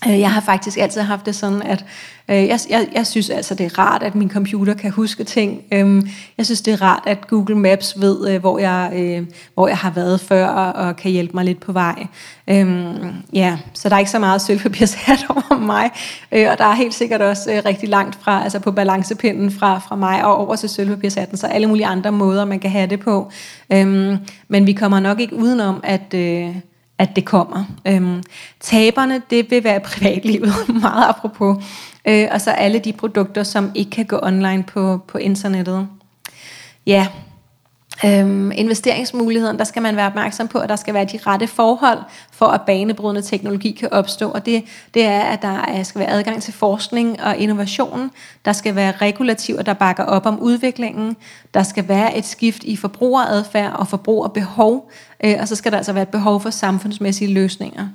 Øh, 0.09 0.20
jeg 0.20 0.32
har 0.32 0.40
faktisk 0.40 0.78
altid 0.78 1.00
haft 1.00 1.26
det 1.26 1.35
sådan, 1.35 1.62
at 1.62 1.85
øh, 2.28 2.37
jeg, 2.37 2.61
jeg, 2.70 2.88
jeg 2.94 3.06
synes 3.06 3.30
altså, 3.30 3.54
det 3.54 3.66
er 3.66 3.78
rart, 3.78 4.02
at 4.02 4.14
min 4.14 4.30
computer 4.30 4.74
kan 4.74 4.90
huske 4.90 5.24
ting. 5.24 5.62
Øhm, 5.72 6.09
jeg 6.38 6.46
synes, 6.46 6.61
det 6.61 6.72
er 6.72 6.82
rart, 6.82 7.02
at 7.06 7.26
Google 7.26 7.56
Maps 7.56 8.00
ved, 8.00 8.28
øh, 8.28 8.40
hvor, 8.40 8.59
jeg, 8.59 8.92
øh, 8.94 9.26
hvor 9.54 9.68
jeg 9.68 9.76
har 9.76 9.90
været 9.90 10.20
før, 10.20 10.46
og, 10.46 10.96
kan 10.96 11.11
hjælpe 11.11 11.32
mig 11.35 11.44
lidt 11.44 11.61
på 11.61 11.72
vej. 11.72 12.06
Øhm, 12.48 13.12
ja, 13.32 13.59
så 13.74 13.88
der 13.88 13.94
er 13.94 13.98
ikke 13.98 14.11
så 14.11 14.18
meget 14.18 14.42
sølvpapirshat 14.42 15.26
over 15.30 15.59
mig, 15.59 15.90
øh, 16.32 16.46
og 16.50 16.59
der 16.59 16.64
er 16.64 16.74
helt 16.74 16.94
sikkert 16.94 17.20
også 17.22 17.52
øh, 17.52 17.62
rigtig 17.64 17.88
langt 17.88 18.18
fra, 18.20 18.44
altså 18.44 18.59
på 18.59 18.72
balancepinden 18.72 19.50
fra, 19.50 19.78
fra 19.78 19.96
mig 19.96 20.24
og 20.24 20.37
over 20.37 20.56
til 20.56 20.68
sølvpapirshatten, 20.68 21.37
så 21.37 21.46
alle 21.46 21.66
mulige 21.66 21.87
andre 21.87 22.12
måder, 22.12 22.44
man 22.44 22.61
kan 22.61 22.70
have 22.70 22.87
det 22.87 23.00
på. 23.00 23.30
Øhm, 23.72 24.16
men 24.48 24.66
vi 24.66 24.72
kommer 24.72 25.00
nok 25.00 25.20
ikke 25.20 25.37
udenom, 25.37 25.80
at... 25.85 26.14
Øh, 26.14 26.56
at 26.98 27.16
det 27.16 27.24
kommer. 27.24 27.64
Øhm, 27.87 28.22
taberne, 28.61 29.22
det 29.30 29.50
vil 29.50 29.64
være 29.64 29.80
privatlivet, 29.90 30.54
meget 30.68 31.09
apropos. 31.09 31.64
Øh, 32.09 32.28
og 32.30 32.40
så 32.40 32.50
alle 32.50 32.78
de 32.78 32.92
produkter, 32.92 33.42
som 33.42 33.70
ikke 33.74 33.90
kan 33.90 34.06
gå 34.06 34.18
online 34.22 34.62
på, 34.62 35.00
på 35.09 35.18
internettet. 35.18 35.88
Ja, 36.87 37.06
Øhm, 38.04 38.52
investeringsmuligheden, 38.52 39.59
der 39.59 39.64
skal 39.64 39.82
man 39.82 39.96
være 39.96 40.06
opmærksom 40.06 40.48
på, 40.48 40.59
at 40.59 40.68
der 40.68 40.76
skal 40.76 40.94
være 40.94 41.04
de 41.04 41.18
rette 41.26 41.46
forhold 41.46 41.98
for, 42.30 42.46
at 42.46 42.61
banebrydende 42.62 43.22
teknologi 43.22 43.70
kan 43.70 43.92
opstå. 43.92 44.30
Og 44.30 44.46
det, 44.46 44.64
det 44.94 45.04
er, 45.04 45.20
at 45.20 45.42
der 45.42 45.82
skal 45.82 45.98
være 45.98 46.11
adgang 46.11 46.42
til 46.42 46.52
forskning 46.52 47.22
og 47.22 47.37
innovation. 47.37 48.11
Der 48.44 48.52
skal 48.52 48.74
være 48.74 48.92
regulativer, 48.92 49.62
der 49.62 49.74
bakker 49.74 50.04
op 50.04 50.26
om 50.26 50.40
udviklingen. 50.40 51.16
Der 51.54 51.62
skal 51.62 51.88
være 51.88 52.18
et 52.18 52.26
skift 52.26 52.64
i 52.64 52.76
forbrugeradfærd 52.76 53.72
og 53.72 53.88
forbrugerbehov. 53.88 54.90
Øh, 55.24 55.37
og 55.40 55.48
så 55.48 55.56
skal 55.56 55.72
der 55.72 55.78
altså 55.78 55.92
være 55.92 56.02
et 56.02 56.09
behov 56.09 56.40
for 56.40 56.50
samfundsmæssige 56.50 57.35
løsninger. 57.35 57.88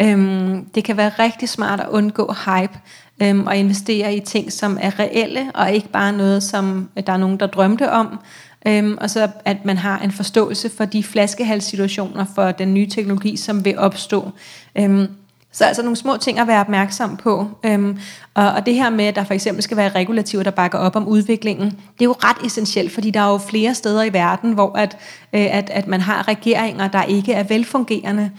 Øhm, 0.00 0.64
det 0.74 0.84
kan 0.84 0.96
være 0.96 1.10
rigtig 1.18 1.48
smart 1.48 1.80
at 1.80 1.88
undgå 1.88 2.34
hype 2.46 2.78
øhm, 3.22 3.46
og 3.46 3.56
investere 3.56 4.14
i 4.14 4.20
ting, 4.20 4.52
som 4.52 4.78
er 4.80 4.98
reelle, 4.98 5.50
og 5.54 5.72
ikke 5.72 5.88
bare 5.88 6.12
noget, 6.12 6.42
som 6.42 6.88
øh, 6.96 7.06
der 7.06 7.12
er 7.12 7.16
nogen, 7.16 7.40
der 7.40 7.46
drømte 7.46 7.90
om, 7.90 8.18
Øhm, 8.66 8.98
og 9.00 9.10
så 9.10 9.28
at 9.44 9.64
man 9.64 9.76
har 9.76 9.98
en 9.98 10.12
forståelse 10.12 10.70
for 10.76 10.84
de 10.84 11.02
flaskehalssituationer 11.02 12.24
for 12.34 12.52
den 12.52 12.74
nye 12.74 12.86
teknologi, 12.86 13.36
som 13.36 13.64
vil 13.64 13.78
opstå. 13.78 14.30
Øhm, 14.78 15.06
så 15.54 15.64
altså 15.64 15.82
nogle 15.82 15.96
små 15.96 16.16
ting 16.16 16.38
at 16.38 16.46
være 16.46 16.60
opmærksom 16.60 17.16
på. 17.16 17.48
Øhm, 17.64 17.98
og, 18.34 18.52
og 18.52 18.66
det 18.66 18.74
her 18.74 18.90
med, 18.90 19.04
at 19.04 19.16
der 19.16 19.24
for 19.24 19.34
eksempel 19.34 19.62
skal 19.62 19.76
være 19.76 19.88
regulativer, 19.88 20.42
der 20.42 20.50
bakker 20.50 20.78
op 20.78 20.96
om 20.96 21.08
udviklingen, 21.08 21.66
det 21.70 22.00
er 22.00 22.04
jo 22.04 22.14
ret 22.18 22.46
essentielt, 22.46 22.92
fordi 22.92 23.10
der 23.10 23.20
er 23.20 23.30
jo 23.30 23.38
flere 23.38 23.74
steder 23.74 24.02
i 24.02 24.12
verden, 24.12 24.52
hvor 24.52 24.76
at, 24.76 24.96
øh, 25.32 25.56
at, 25.56 25.70
at 25.70 25.86
man 25.86 26.00
har 26.00 26.28
regeringer, 26.28 26.88
der 26.88 27.02
ikke 27.02 27.32
er 27.32 27.42
velfungerende. 27.42 28.30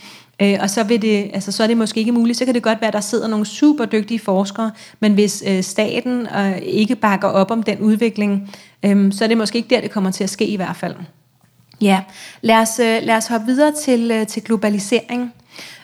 Øh, 0.41 0.57
og 0.61 0.69
så, 0.69 0.83
vil 0.83 1.01
det, 1.01 1.31
altså, 1.33 1.51
så 1.51 1.63
er 1.63 1.67
det 1.67 1.77
måske 1.77 1.99
ikke 1.99 2.11
muligt. 2.11 2.37
Så 2.37 2.45
kan 2.45 2.53
det 2.53 2.63
godt 2.63 2.81
være, 2.81 2.87
at 2.87 2.93
der 2.93 2.99
sidder 2.99 3.27
nogle 3.27 3.45
super 3.45 3.85
dygtige 3.85 4.19
forskere, 4.19 4.71
men 4.99 5.13
hvis 5.13 5.43
øh, 5.47 5.63
staten 5.63 6.27
øh, 6.37 6.57
ikke 6.61 6.95
bakker 6.95 7.27
op 7.27 7.51
om 7.51 7.63
den 7.63 7.79
udvikling, 7.79 8.55
øh, 8.85 9.11
så 9.13 9.23
er 9.23 9.27
det 9.27 9.37
måske 9.37 9.57
ikke 9.57 9.69
der, 9.69 9.81
det 9.81 9.91
kommer 9.91 10.11
til 10.11 10.23
at 10.23 10.29
ske 10.29 10.45
i 10.45 10.55
hvert 10.55 10.75
fald. 10.75 10.95
Ja, 11.81 12.01
lad 12.41 12.55
os, 12.55 12.79
øh, 12.79 12.99
lad 13.03 13.15
os 13.15 13.27
hoppe 13.27 13.47
videre 13.47 13.71
til, 13.71 14.11
øh, 14.11 14.27
til 14.27 14.43
globalisering. 14.43 15.33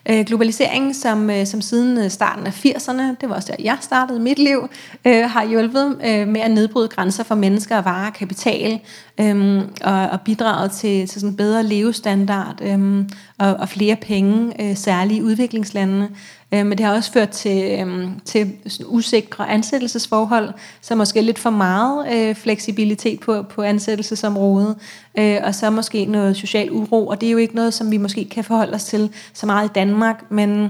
Øh, 0.09 0.25
globaliseringen, 0.25 0.93
som, 0.93 1.29
øh, 1.29 1.45
som 1.45 1.61
siden 1.61 1.97
øh, 1.97 2.09
starten 2.09 2.47
af 2.47 2.65
80'erne, 2.65 3.01
det 3.21 3.29
var 3.29 3.35
også 3.35 3.53
der, 3.57 3.63
jeg 3.63 3.77
startede 3.81 4.19
mit 4.19 4.39
liv, 4.39 4.69
øh, 5.05 5.29
har 5.29 5.45
hjulpet 5.45 5.97
øh, 6.05 6.27
med 6.27 6.41
at 6.41 6.51
nedbryde 6.51 6.87
grænser 6.87 7.23
for 7.23 7.35
mennesker, 7.35 7.81
varer 7.81 8.07
og 8.07 8.13
kapital, 8.13 8.79
øh, 9.19 9.63
og, 9.81 10.09
og 10.09 10.21
bidraget 10.21 10.71
til, 10.71 11.07
til 11.07 11.21
sådan 11.21 11.35
bedre 11.35 11.63
levestandard 11.63 12.61
øh, 12.61 13.05
og, 13.39 13.53
og 13.53 13.69
flere 13.69 13.95
penge, 13.95 14.69
øh, 14.69 14.77
særligt 14.77 15.19
i 15.19 15.23
udviklingslandene. 15.23 16.09
Øh, 16.53 16.65
men 16.65 16.77
det 16.77 16.85
har 16.85 16.95
også 16.95 17.11
ført 17.11 17.29
til, 17.29 17.79
øh, 17.79 18.07
til 18.25 18.53
usikre 18.85 19.49
ansættelsesforhold, 19.49 20.53
så 20.81 20.95
måske 20.95 21.21
lidt 21.21 21.39
for 21.39 21.49
meget 21.49 22.13
øh, 22.13 22.35
fleksibilitet 22.35 23.19
på, 23.19 23.41
på 23.41 23.61
ansættelsesområdet, 23.61 24.75
øh, 25.17 25.37
og 25.43 25.55
så 25.55 25.69
måske 25.69 26.05
noget 26.05 26.37
social 26.37 26.71
uro, 26.71 27.07
og 27.07 27.21
det 27.21 27.27
er 27.27 27.31
jo 27.31 27.37
ikke 27.37 27.55
noget, 27.55 27.73
som 27.73 27.91
vi 27.91 27.97
måske 27.97 28.25
kan 28.25 28.43
forholde 28.43 28.73
os 28.73 28.83
til 28.83 29.09
så 29.33 29.45
meget 29.45 29.69
i 29.69 29.71
Danmark, 29.75 30.31
men 30.31 30.63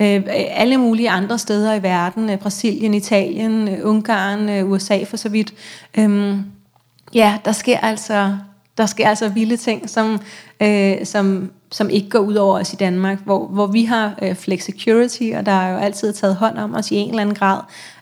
øh, 0.00 0.22
alle 0.50 0.76
mulige 0.76 1.10
andre 1.10 1.38
steder 1.38 1.74
i 1.74 1.82
verden, 1.82 2.30
øh, 2.30 2.38
Brasilien, 2.38 2.94
Italien, 2.94 3.68
øh, 3.68 3.78
Ungarn, 3.82 4.48
øh, 4.48 4.70
USA 4.70 5.04
for 5.04 5.16
så 5.16 5.28
vidt, 5.28 5.54
øh, 5.98 6.36
ja, 7.14 7.38
der 7.44 7.52
sker 7.52 7.78
altså 7.78 8.36
der 8.78 8.86
sker 8.86 9.08
altså 9.08 9.28
vilde 9.28 9.56
ting, 9.56 9.90
som, 9.90 10.20
øh, 10.60 11.06
som, 11.06 11.50
som 11.72 11.90
ikke 11.90 12.08
går 12.08 12.18
ud 12.18 12.34
over 12.34 12.60
os 12.60 12.72
i 12.72 12.76
Danmark, 12.76 13.18
hvor, 13.24 13.46
hvor 13.46 13.66
vi 13.66 13.84
har 13.84 14.18
øh, 14.22 14.34
flex 14.34 14.62
security, 14.62 15.30
og 15.36 15.46
der 15.46 15.52
er 15.52 15.72
jo 15.72 15.78
altid 15.78 16.12
taget 16.12 16.36
hånd 16.36 16.58
om 16.58 16.74
os 16.74 16.90
i 16.90 16.94
en 16.94 17.08
eller 17.08 17.22
anden 17.22 17.34
grad. 17.34 17.60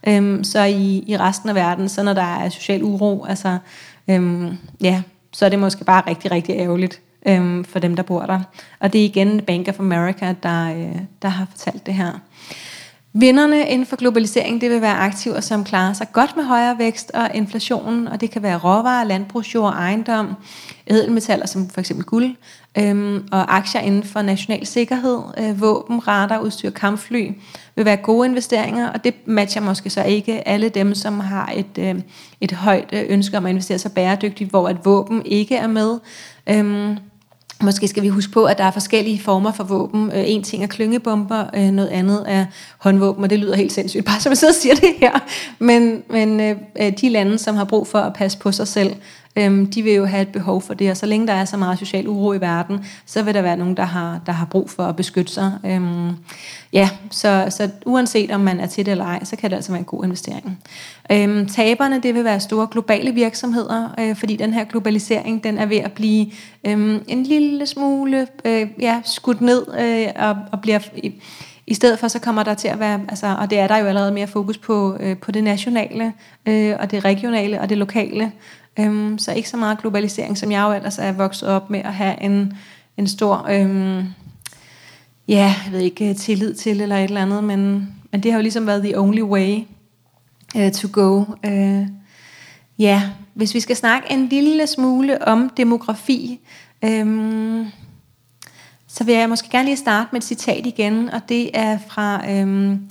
Øhm, 0.08 0.44
så 0.44 0.64
i, 0.64 1.04
i 1.06 1.16
resten 1.16 1.48
af 1.48 1.54
verden, 1.54 1.88
så 1.88 2.02
når 2.02 2.12
der 2.12 2.22
er 2.22 2.48
social 2.48 2.82
uro, 2.82 3.24
altså, 3.24 3.58
øhm, 4.08 4.56
ja, 4.80 5.02
så 5.32 5.44
er 5.44 5.48
det 5.48 5.58
måske 5.58 5.84
bare 5.84 6.02
rigtig, 6.06 6.30
rigtig 6.30 6.54
ærgerligt 6.56 7.00
øhm, 7.26 7.64
for 7.64 7.78
dem, 7.78 7.96
der 7.96 8.02
bor 8.02 8.20
der. 8.20 8.40
Og 8.80 8.92
det 8.92 9.00
er 9.00 9.04
igen 9.04 9.40
Bank 9.40 9.68
of 9.68 9.80
America, 9.80 10.34
der, 10.42 10.74
øh, 10.74 10.98
der 11.22 11.28
har 11.28 11.46
fortalt 11.50 11.86
det 11.86 11.94
her. 11.94 12.20
Vinderne 13.12 13.68
inden 13.68 13.86
for 13.86 13.96
globalisering, 13.96 14.60
det 14.60 14.70
vil 14.70 14.80
være 14.80 14.96
aktiver, 14.96 15.40
som 15.40 15.64
klarer 15.64 15.92
sig 15.92 16.06
godt 16.12 16.36
med 16.36 16.44
højere 16.44 16.78
vækst 16.78 17.10
og 17.14 17.30
inflationen, 17.34 18.08
og 18.08 18.20
det 18.20 18.30
kan 18.30 18.42
være 18.42 18.58
råvarer, 18.58 19.04
landbrugsjord, 19.04 19.72
ejendom, 19.72 20.34
edelmetaller 20.86 21.46
som 21.46 21.68
for 21.68 21.80
eksempel 21.80 22.06
guld, 22.06 22.34
øhm, 22.78 23.28
og 23.32 23.56
aktier 23.56 23.80
inden 23.80 24.02
for 24.02 24.22
national 24.22 24.66
sikkerhed, 24.66 25.18
øh, 25.38 25.60
våben, 25.60 26.08
radar, 26.08 26.40
udstyr, 26.40 26.70
kampfly, 26.70 27.30
vil 27.76 27.84
være 27.84 27.96
gode 27.96 28.28
investeringer, 28.28 28.88
og 28.88 29.04
det 29.04 29.14
matcher 29.26 29.62
måske 29.62 29.90
så 29.90 30.02
ikke 30.02 30.48
alle 30.48 30.68
dem, 30.68 30.94
som 30.94 31.20
har 31.20 31.52
et, 31.54 31.78
øh, 31.78 31.94
et 32.40 32.52
højt 32.52 32.88
øh, 32.92 33.04
ønske 33.08 33.36
om 33.36 33.46
at 33.46 33.50
investere 33.50 33.78
sig 33.78 33.92
bæredygtigt, 33.92 34.50
hvor 34.50 34.68
at 34.68 34.84
våben 34.84 35.22
ikke 35.26 35.56
er 35.56 35.66
med. 35.66 35.98
Øhm, 36.46 36.96
Måske 37.62 37.88
skal 37.88 38.02
vi 38.02 38.08
huske 38.08 38.32
på, 38.32 38.44
at 38.44 38.58
der 38.58 38.64
er 38.64 38.70
forskellige 38.70 39.20
former 39.20 39.52
for 39.52 39.64
våben. 39.64 40.10
Øh, 40.14 40.22
en 40.26 40.42
ting 40.42 40.62
er 40.62 40.66
klyngebomber, 40.66 41.44
øh, 41.54 41.70
noget 41.70 41.88
andet 41.88 42.24
er 42.28 42.46
håndvåben, 42.78 43.24
og 43.24 43.30
det 43.30 43.38
lyder 43.38 43.56
helt 43.56 43.72
sindssygt, 43.72 44.04
bare 44.10 44.20
som 44.20 44.30
jeg 44.30 44.38
sidder 44.38 44.52
og 44.52 44.60
siger 44.60 44.74
det 44.74 44.94
her. 44.98 45.18
Men, 45.58 46.02
men 46.10 46.40
øh, 46.40 46.56
de 47.00 47.08
lande, 47.08 47.38
som 47.38 47.56
har 47.56 47.64
brug 47.64 47.86
for 47.86 47.98
at 47.98 48.12
passe 48.12 48.38
på 48.38 48.52
sig 48.52 48.68
selv, 48.68 48.96
øhm, 49.36 49.66
de 49.66 49.82
vil 49.82 49.92
jo 49.92 50.04
have 50.04 50.22
et 50.22 50.28
behov 50.28 50.62
for 50.62 50.74
det, 50.74 50.90
og 50.90 50.96
så 50.96 51.06
længe 51.06 51.26
der 51.26 51.32
er 51.32 51.44
så 51.44 51.56
meget 51.56 51.78
social 51.78 52.08
uro 52.08 52.32
i 52.32 52.40
verden, 52.40 52.84
så 53.06 53.22
vil 53.22 53.34
der 53.34 53.42
være 53.42 53.56
nogen, 53.56 53.76
der 53.76 53.82
har, 53.82 54.20
der 54.26 54.32
har 54.32 54.46
brug 54.46 54.70
for 54.70 54.82
at 54.82 54.96
beskytte 54.96 55.32
sig. 55.32 55.52
Øhm, 55.66 56.10
ja, 56.72 56.90
så, 57.10 57.46
så 57.50 57.70
uanset 57.86 58.30
om 58.30 58.40
man 58.40 58.60
er 58.60 58.66
til 58.66 58.86
det 58.86 58.90
eller 58.90 59.04
ej, 59.04 59.24
så 59.24 59.36
kan 59.36 59.50
det 59.50 59.56
altså 59.56 59.72
være 59.72 59.78
en 59.78 59.84
god 59.84 60.04
investering. 60.04 60.58
Øhm, 61.12 61.46
taberne, 61.46 62.00
det 62.02 62.14
vil 62.14 62.24
være 62.24 62.40
store 62.40 62.66
globale 62.70 63.14
virksomheder, 63.14 63.94
øh, 64.00 64.16
fordi 64.16 64.36
den 64.36 64.52
her 64.52 64.64
globalisering, 64.64 65.44
den 65.44 65.58
er 65.58 65.66
ved 65.66 65.78
at 65.78 65.92
blive 65.92 66.26
øhm, 66.66 67.04
en 67.08 67.22
lille 67.22 67.66
smule 67.66 68.26
øh, 68.44 68.66
ja, 68.80 69.00
skudt 69.04 69.40
ned 69.40 69.66
øh, 69.80 70.28
og, 70.28 70.36
og 70.52 70.60
bliver... 70.60 70.78
I, 70.96 71.22
i 71.70 71.74
stedet 71.74 71.98
for 71.98 72.08
så 72.08 72.18
kommer 72.18 72.42
der 72.42 72.54
til 72.54 72.68
at 72.68 72.80
være, 72.80 73.00
altså, 73.08 73.36
og 73.40 73.50
det 73.50 73.58
er 73.58 73.66
der 73.66 73.76
jo 73.76 73.86
allerede 73.86 74.12
mere 74.12 74.26
fokus 74.26 74.58
på, 74.58 74.96
øh, 75.00 75.16
på 75.16 75.32
det 75.32 75.44
nationale, 75.44 76.12
øh, 76.46 76.76
og 76.80 76.90
det 76.90 77.04
regionale 77.04 77.60
og 77.60 77.68
det 77.68 77.78
lokale. 77.78 78.32
Øhm, 78.78 79.18
så 79.18 79.32
ikke 79.32 79.48
så 79.48 79.56
meget 79.56 79.78
globalisering, 79.78 80.38
som 80.38 80.52
jeg 80.52 80.62
jo 80.62 80.72
ellers 80.72 80.98
er 80.98 81.12
vokset 81.12 81.48
op 81.48 81.70
med 81.70 81.80
at 81.80 81.94
have 81.94 82.22
en, 82.22 82.52
en 82.96 83.06
stor, 83.06 83.46
øhm, 83.50 84.04
ja, 85.28 85.54
jeg 85.64 85.72
ved 85.72 85.80
ikke, 85.80 86.14
tillid 86.14 86.54
til 86.54 86.80
eller 86.80 86.96
et 86.96 87.04
eller 87.04 87.22
andet, 87.22 87.44
men, 87.44 87.88
men 88.12 88.22
det 88.22 88.32
har 88.32 88.38
jo 88.38 88.42
ligesom 88.42 88.66
været 88.66 88.82
the 88.82 88.98
only 88.98 89.22
way 89.22 89.58
uh, 90.54 90.70
to 90.70 90.88
go. 90.92 91.24
Uh, 91.46 91.86
ja, 92.78 93.02
hvis 93.34 93.54
vi 93.54 93.60
skal 93.60 93.76
snakke 93.76 94.12
en 94.12 94.26
lille 94.26 94.66
smule 94.66 95.28
om 95.28 95.50
demografi, 95.56 96.40
øhm, 96.84 97.66
så 98.88 99.04
vil 99.04 99.14
jeg 99.14 99.28
måske 99.28 99.50
gerne 99.50 99.64
lige 99.64 99.76
starte 99.76 100.08
med 100.12 100.20
et 100.20 100.26
citat 100.26 100.66
igen, 100.66 101.10
og 101.10 101.20
det 101.28 101.50
er 101.54 101.78
fra 101.88 102.30
øhm, 102.30 102.88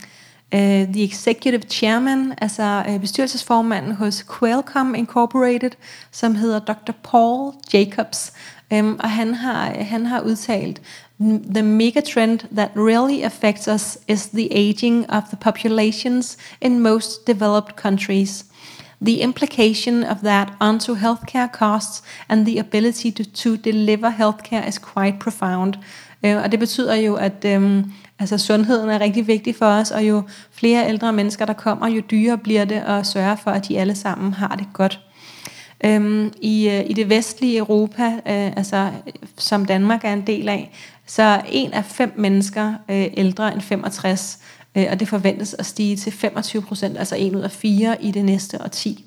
uh, 0.53 0.93
the 0.93 1.03
executive 1.03 1.67
chairman, 1.69 2.33
altså 2.41 2.83
uh, 2.87 2.99
bestyrelsesformanden 2.99 3.95
hos 3.95 4.25
Qualcomm 4.39 4.95
Incorporated, 4.95 5.71
som 6.11 6.35
hedder 6.35 6.59
Dr. 6.59 6.93
Paul 7.03 7.53
Jacobs. 7.73 8.33
Øhm, 8.73 8.99
og 8.99 9.09
han 9.09 9.33
har, 9.33 9.83
han 9.83 10.05
har 10.05 10.21
udtalt, 10.21 10.81
The 11.55 11.63
megatrend 11.63 12.39
that 12.55 12.71
really 12.75 13.23
affects 13.23 13.67
us 13.67 13.97
is 14.07 14.27
the 14.27 14.47
aging 14.51 15.05
of 15.09 15.23
the 15.23 15.37
populations 15.37 16.37
in 16.61 16.79
most 16.79 17.27
developed 17.27 17.75
countries. 17.75 18.45
The 19.01 19.21
implication 19.21 20.03
of 20.03 20.17
that 20.23 20.53
onto 20.59 20.95
healthcare 20.95 21.49
costs 21.51 22.03
and 22.29 22.45
the 22.45 22.59
ability 22.59 23.11
to, 23.11 23.23
to 23.23 23.57
deliver 23.57 24.09
healthcare 24.09 24.67
is 24.67 24.77
quite 24.77 25.19
profound. 25.19 25.73
Øh, 26.23 26.43
og 26.43 26.51
det 26.51 26.59
betyder 26.59 26.95
jo, 26.95 27.15
at 27.15 27.45
øh, 27.45 27.83
altså, 28.19 28.37
sundheden 28.37 28.89
er 28.89 28.99
rigtig 28.99 29.27
vigtig 29.27 29.55
for 29.55 29.65
os, 29.65 29.91
og 29.91 30.03
jo 30.03 30.23
flere 30.51 30.89
ældre 30.89 31.13
mennesker, 31.13 31.45
der 31.45 31.53
kommer, 31.53 31.87
jo 31.87 32.01
dyrere 32.11 32.37
bliver 32.37 32.65
det 32.65 32.75
at 32.75 33.07
sørge 33.07 33.37
for, 33.37 33.51
at 33.51 33.67
de 33.67 33.79
alle 33.79 33.95
sammen 33.95 34.33
har 34.33 34.55
det 34.55 34.67
godt. 34.73 34.99
Øhm, 35.85 36.33
i, 36.41 36.69
øh, 36.69 36.89
I 36.89 36.93
det 36.93 37.09
vestlige 37.09 37.57
Europa, 37.57 38.03
øh, 38.05 38.57
altså, 38.57 38.91
som 39.37 39.65
Danmark 39.65 40.03
er 40.03 40.13
en 40.13 40.27
del 40.27 40.49
af, 40.49 40.71
så 41.05 41.23
er 41.23 41.41
en 41.49 41.73
af 41.73 41.85
fem 41.85 42.13
mennesker 42.17 42.73
øh, 42.89 43.07
ældre 43.17 43.53
end 43.53 43.61
65, 43.61 44.39
øh, 44.75 44.85
og 44.91 44.99
det 44.99 45.07
forventes 45.07 45.53
at 45.53 45.65
stige 45.65 45.95
til 45.95 46.11
25 46.11 46.61
procent, 46.61 46.97
altså 46.97 47.15
en 47.15 47.35
ud 47.35 47.41
af 47.41 47.51
fire 47.51 48.03
i 48.03 48.11
det 48.11 48.25
næste 48.25 48.61
årti. 48.63 49.05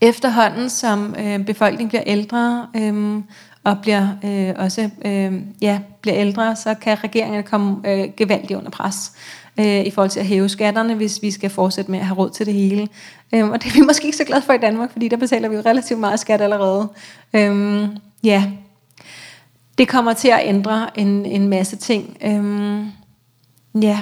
Efterhånden 0.00 0.70
som 0.70 1.14
øh, 1.18 1.44
befolkningen 1.44 1.88
bliver 1.88 2.02
ældre 2.06 2.68
øh, 2.76 3.22
og 3.64 3.78
bliver 3.82 4.08
øh, 4.24 4.54
også 4.56 4.90
øh, 5.04 5.42
ja, 5.60 5.80
bliver 6.00 6.16
ældre, 6.16 6.56
så 6.56 6.74
kan 6.74 7.04
regeringerne 7.04 7.42
komme 7.42 7.76
øh, 7.84 8.08
gevaldigt 8.16 8.58
under 8.58 8.70
pres 8.70 9.12
øh, 9.60 9.86
i 9.86 9.90
forhold 9.90 10.10
til 10.10 10.20
at 10.20 10.26
hæve 10.26 10.48
skatterne, 10.48 10.94
hvis 10.94 11.22
vi 11.22 11.30
skal 11.30 11.50
fortsætte 11.50 11.90
med 11.90 11.98
at 11.98 12.06
have 12.06 12.18
råd 12.18 12.30
til 12.30 12.46
det 12.46 12.54
hele. 12.54 12.88
Øh, 13.34 13.50
og 13.50 13.62
det 13.62 13.70
er 13.70 13.74
vi 13.74 13.80
måske 13.80 14.06
ikke 14.06 14.16
så 14.16 14.24
glade 14.24 14.42
for 14.42 14.52
i 14.52 14.58
Danmark, 14.58 14.92
fordi 14.92 15.08
der 15.08 15.16
betaler 15.16 15.48
vi 15.48 15.56
jo 15.56 15.62
relativt 15.66 16.00
meget 16.00 16.20
skat 16.20 16.40
allerede. 16.40 16.88
Øh, 17.34 17.88
ja, 18.24 18.50
det 19.78 19.88
kommer 19.88 20.12
til 20.12 20.28
at 20.28 20.40
ændre 20.42 20.98
en, 20.98 21.26
en 21.26 21.48
masse 21.48 21.76
ting. 21.76 22.16
Øh, 22.24 22.84
ja, 23.82 24.00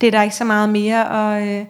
det 0.00 0.06
er 0.06 0.10
der 0.10 0.22
ikke 0.22 0.36
så 0.36 0.44
meget 0.44 0.68
mere 0.68 1.36
at, 1.38 1.48
øh, 1.48 1.66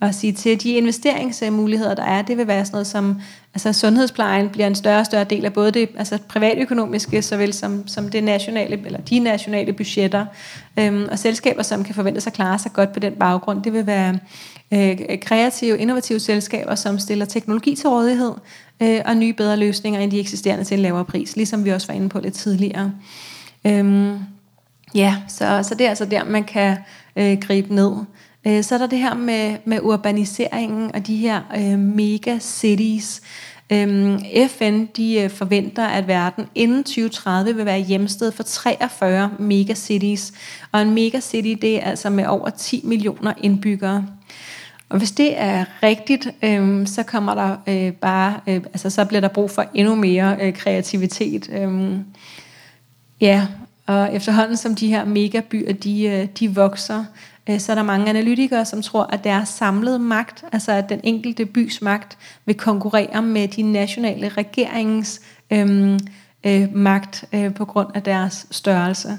og 0.00 0.14
sige 0.14 0.32
til. 0.32 0.62
De 0.62 0.72
investeringsmuligheder, 0.72 1.94
der 1.94 2.02
er, 2.02 2.22
det 2.22 2.36
vil 2.36 2.46
være 2.46 2.64
sådan 2.64 2.74
noget 2.74 2.86
som, 2.86 3.20
altså 3.54 3.72
sundhedsplejen 3.72 4.48
bliver 4.48 4.66
en 4.66 4.74
større 4.74 5.00
og 5.00 5.06
større 5.06 5.24
del 5.24 5.44
af 5.44 5.52
både 5.52 5.70
det 5.70 5.88
altså 5.96 6.18
privatøkonomiske, 6.28 7.22
såvel 7.22 7.54
som, 7.54 7.88
som 7.88 8.08
det 8.08 8.24
nationale, 8.24 8.86
eller 8.86 9.00
de 9.00 9.18
nationale 9.18 9.72
budgetter. 9.72 10.26
Øhm, 10.78 11.08
og 11.10 11.18
selskaber, 11.18 11.62
som 11.62 11.84
kan 11.84 11.94
forvente 11.94 12.20
sig 12.20 12.30
at 12.30 12.34
klare 12.34 12.58
sig 12.58 12.72
godt 12.72 12.92
på 12.92 13.00
den 13.00 13.12
baggrund, 13.12 13.62
det 13.62 13.72
vil 13.72 13.86
være 13.86 14.18
øh, 14.72 14.98
kreative, 15.22 15.78
innovative 15.78 16.20
selskaber, 16.20 16.74
som 16.74 16.98
stiller 16.98 17.24
teknologi 17.24 17.76
til 17.76 17.88
rådighed, 17.88 18.32
øh, 18.82 19.00
og 19.04 19.16
nye 19.16 19.32
bedre 19.32 19.56
løsninger 19.56 20.00
end 20.00 20.10
de 20.10 20.20
eksisterende 20.20 20.64
til 20.64 20.74
en 20.74 20.82
lavere 20.82 21.04
pris, 21.04 21.36
ligesom 21.36 21.64
vi 21.64 21.70
også 21.70 21.86
var 21.86 21.94
inde 21.94 22.08
på 22.08 22.20
lidt 22.20 22.34
tidligere. 22.34 22.92
Øhm, 23.66 24.18
ja, 24.94 25.16
så, 25.28 25.60
så 25.62 25.74
det 25.74 25.84
er 25.84 25.88
altså 25.88 26.04
der, 26.04 26.24
man 26.24 26.44
kan 26.44 26.76
øh, 27.16 27.38
gribe 27.40 27.74
ned. 27.74 27.92
Øh, 28.48 28.64
så 28.64 28.74
er 28.74 28.78
der 28.78 28.86
det 28.86 28.98
her 28.98 29.14
med, 29.14 29.56
med 29.64 29.80
urbaniseringen 29.82 30.94
og 30.94 31.06
de 31.06 31.16
her 31.16 31.40
øh, 31.56 31.78
mega 31.78 32.38
cities. 32.38 33.22
Øhm, 33.72 34.18
FN 34.48 34.84
de 34.96 35.20
øh, 35.20 35.30
forventer, 35.30 35.86
at 35.86 36.08
verden 36.08 36.46
inden 36.54 36.84
2030 36.84 37.56
vil 37.56 37.64
være 37.64 37.80
hjemsted 37.80 38.32
for 38.32 38.42
43 38.42 39.30
megacities. 39.38 40.32
Og 40.72 40.82
en 40.82 40.94
megacity, 40.94 41.54
det 41.62 41.76
er 41.76 41.90
altså 41.90 42.10
med 42.10 42.26
over 42.26 42.50
10 42.50 42.80
millioner 42.84 43.32
indbyggere. 43.42 44.06
Og 44.88 44.98
hvis 44.98 45.10
det 45.10 45.40
er 45.40 45.64
rigtigt, 45.82 46.28
øh, 46.42 46.86
så 46.86 47.02
kommer 47.02 47.34
der 47.34 47.56
øh, 47.66 47.92
bare, 47.92 48.40
øh, 48.46 48.56
altså 48.56 48.90
så 48.90 49.04
bliver 49.04 49.20
der 49.20 49.28
brug 49.28 49.50
for 49.50 49.64
endnu 49.74 49.94
mere 49.94 50.36
øh, 50.40 50.54
kreativitet. 50.54 51.50
Øh, 51.52 51.96
ja, 53.20 53.46
og 53.86 54.14
efterhånden 54.14 54.56
som 54.56 54.74
de 54.74 54.88
her 54.88 55.04
megabyer, 55.04 55.72
de, 55.72 56.02
øh, 56.04 56.26
de 56.38 56.54
vokser, 56.54 57.04
Øh, 57.50 57.60
så 57.60 57.72
er 57.72 57.76
der 57.76 57.82
mange 57.82 58.08
analytikere, 58.08 58.64
som 58.64 58.82
tror, 58.82 59.02
at 59.12 59.24
deres 59.24 59.48
samlede 59.48 59.98
magt, 59.98 60.44
altså 60.52 60.72
at 60.72 60.88
den 60.88 61.00
enkelte 61.02 61.46
bys 61.46 61.82
magt, 61.82 62.18
vil 62.46 62.54
konkurrere 62.54 63.22
med 63.22 63.48
de 63.48 63.62
nationale 63.62 64.28
regerings 64.28 65.20
øhm, 65.50 65.98
øh, 66.46 66.74
magt 66.74 67.24
øh, 67.32 67.54
på 67.54 67.64
grund 67.64 67.88
af 67.94 68.02
deres 68.02 68.46
størrelse. 68.50 69.18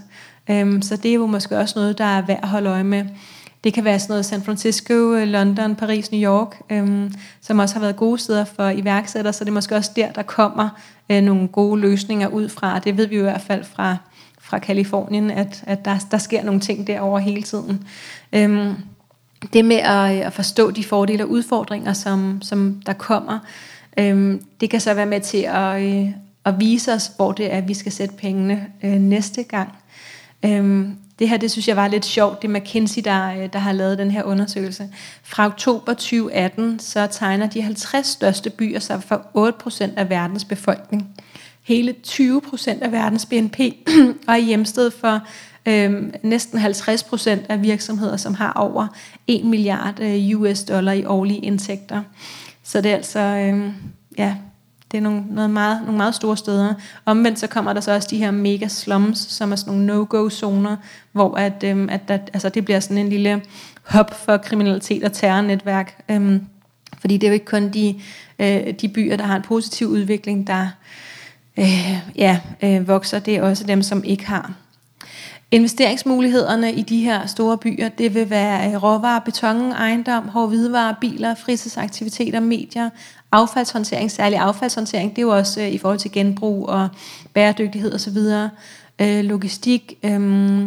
Øhm, 0.50 0.82
så 0.82 0.96
det 0.96 1.12
er 1.12 1.16
jo 1.16 1.26
måske 1.26 1.58
også 1.58 1.80
noget, 1.80 1.98
der 1.98 2.06
er 2.06 2.22
værd 2.22 2.40
at 2.42 2.50
holde 2.50 2.70
øje 2.70 2.84
med. 2.84 3.06
Det 3.64 3.74
kan 3.74 3.84
være 3.84 4.00
sådan 4.00 4.12
noget 4.12 4.26
San 4.26 4.42
Francisco, 4.42 5.26
London, 5.26 5.76
Paris, 5.76 6.12
New 6.12 6.22
York, 6.22 6.62
øhm, 6.70 7.14
som 7.42 7.60
også 7.60 7.76
har 7.76 7.82
været 7.82 7.96
gode 7.96 8.20
steder 8.20 8.46
for 8.46 8.70
iværksættere, 8.70 9.34
så 9.34 9.44
det 9.44 9.50
er 9.50 9.54
måske 9.54 9.76
også 9.76 9.92
der, 9.96 10.12
der 10.12 10.22
kommer 10.22 10.70
øh, 11.12 11.22
nogle 11.22 11.48
gode 11.48 11.82
løsninger 11.82 12.28
ud 12.28 12.50
fra. 12.50 12.80
Det 12.80 12.98
ved 12.98 13.08
vi 13.08 13.16
jo 13.16 13.22
i 13.22 13.24
hvert 13.24 13.42
fald 13.42 13.64
fra, 13.64 13.98
fra 14.50 14.60
Kalifornien, 14.60 15.32
at, 15.32 15.64
at 15.68 15.86
der, 15.86 15.98
der 16.12 16.18
sker 16.18 16.44
nogle 16.44 16.60
ting 16.60 16.88
derovre 16.88 17.22
hele 17.22 17.44
tiden. 17.44 17.88
Øhm, 18.34 18.74
det 19.54 19.66
med 19.66 19.78
at, 19.78 20.12
at 20.12 20.34
forstå 20.34 20.72
de 20.72 20.84
fordele 20.84 21.24
og 21.24 21.30
udfordringer, 21.30 21.94
som, 21.94 22.42
som 22.42 22.82
der 22.86 22.94
kommer, 22.94 23.40
øhm, 24.00 24.44
det 24.62 24.70
kan 24.70 24.80
så 24.82 24.94
være 24.94 25.06
med 25.06 25.22
til 25.22 25.38
at, 25.38 25.82
øh, 25.82 26.12
at 26.46 26.60
vise 26.60 26.94
os, 26.94 27.12
hvor 27.16 27.32
det 27.32 27.54
er, 27.54 27.58
at 27.58 27.68
vi 27.68 27.74
skal 27.74 27.92
sætte 27.92 28.16
pengene 28.16 28.68
øh, 28.84 28.92
næste 28.92 29.44
gang. 29.44 29.70
Øhm, 30.46 30.96
det 31.20 31.30
her, 31.30 31.38
det 31.38 31.52
synes 31.52 31.68
jeg 31.68 31.76
var 31.76 31.88
lidt 31.88 32.06
sjovt. 32.06 32.42
Det 32.42 32.48
er 32.48 32.60
McKinsey, 32.60 33.02
der, 33.06 33.32
øh, 33.32 33.50
der 33.54 33.60
har 33.60 33.72
lavet 33.72 33.98
den 33.98 34.12
her 34.12 34.24
undersøgelse. 34.24 34.90
Fra 35.24 35.46
oktober 35.46 35.94
2018, 35.94 36.80
så 36.80 37.08
tegner 37.12 37.48
de 37.48 37.62
50 37.62 38.08
største 38.08 38.50
byer 38.50 38.80
sig 38.80 39.04
for 39.04 39.22
8% 39.90 39.94
af 39.98 40.10
verdens 40.10 40.46
befolkning. 40.46 41.08
Hele 41.70 41.96
20% 42.08 42.84
af 42.84 42.92
verdens 42.92 43.26
BNP 43.26 43.60
og 44.28 44.34
er 44.34 44.38
hjemsted 44.38 44.92
for 44.92 45.22
øh, 45.66 46.04
næsten 46.24 46.60
50% 46.60 47.30
af 47.50 47.62
virksomheder, 47.62 48.18
som 48.18 48.34
har 48.34 48.54
over 48.54 48.88
1 49.28 49.46
milliard 49.46 50.00
øh, 50.00 50.40
US 50.40 50.64
dollar 50.64 50.92
i 50.92 51.06
årlige 51.06 51.40
indtægter. 51.40 52.02
Så 52.64 52.82
det 52.82 52.92
er 52.92 52.96
altså, 52.96 53.20
øh, 53.20 53.74
ja, 54.18 54.36
det 54.92 54.98
er 54.98 55.02
nogle, 55.02 55.24
noget 55.30 55.50
meget, 55.50 55.82
nogle 55.82 55.98
meget 55.98 56.16
store 56.16 56.38
steder. 56.38 56.74
Omvendt 57.06 57.40
så 57.40 57.48
kommer 57.48 57.74
der 57.74 57.82
så 57.82 57.92
også 57.92 58.08
de 58.12 58.18
her 58.18 58.32
mega 58.32 58.68
slums, 58.68 59.20
som 59.20 59.52
er 59.52 59.56
sådan 59.56 59.74
nogle 59.74 59.86
no-go-zoner, 59.86 60.76
hvor 61.12 61.36
at, 61.36 61.64
øh, 61.64 61.88
at 61.92 62.08
der, 62.08 62.18
altså 62.34 62.50
det 62.50 62.66
bliver 62.66 62.80
sådan 62.80 62.98
en 62.98 63.10
lille 63.10 63.42
hop 63.84 64.26
for 64.26 64.38
kriminalitet 64.38 65.04
og 65.04 65.14
terrornetværk. 65.14 66.04
Øh, 66.10 66.42
fordi 67.00 67.18
det 67.18 67.28
er 67.28 67.32
jo 67.32 67.34
ikke 67.34 67.46
kun 67.46 67.70
de, 67.70 68.02
øh, 68.40 68.74
de 68.82 68.88
byer, 68.88 69.18
der 69.18 69.24
har 69.24 69.36
en 69.36 69.42
positiv 69.42 69.88
udvikling, 69.88 70.48
der 70.48 70.68
øh, 71.58 71.98
ja, 72.16 72.40
øh, 72.64 72.88
vokser. 72.88 73.20
Det 73.20 73.36
er 73.36 73.42
også 73.42 73.64
dem, 73.64 73.82
som 73.82 74.04
ikke 74.04 74.28
har. 74.28 74.54
Investeringsmulighederne 75.52 76.74
i 76.74 76.82
de 76.82 77.04
her 77.04 77.26
store 77.26 77.58
byer, 77.58 77.90
det 77.90 78.16
vil 78.16 78.30
være 78.30 78.72
øh, 78.72 78.84
råvarer, 78.84 79.20
beton, 79.20 79.72
ejendom, 79.72 80.28
hårde 80.28 80.48
hvidevarer, 80.48 80.96
biler, 81.02 81.36
fritidsaktiviteter, 81.36 82.40
medier, 82.40 82.90
affaldshåndtering, 83.32 84.12
særlig 84.12 84.40
affaldshåndtering, 84.40 85.12
det 85.12 85.18
er 85.18 85.22
jo 85.22 85.38
også 85.38 85.62
øh, 85.62 85.70
i 85.70 85.78
forhold 85.78 86.00
til 86.00 86.12
genbrug 86.12 86.70
og 86.70 86.90
bæredygtighed 87.34 87.94
osv., 87.94 88.18
øh, 89.00 89.24
logistik, 89.24 89.94
øh, 90.04 90.64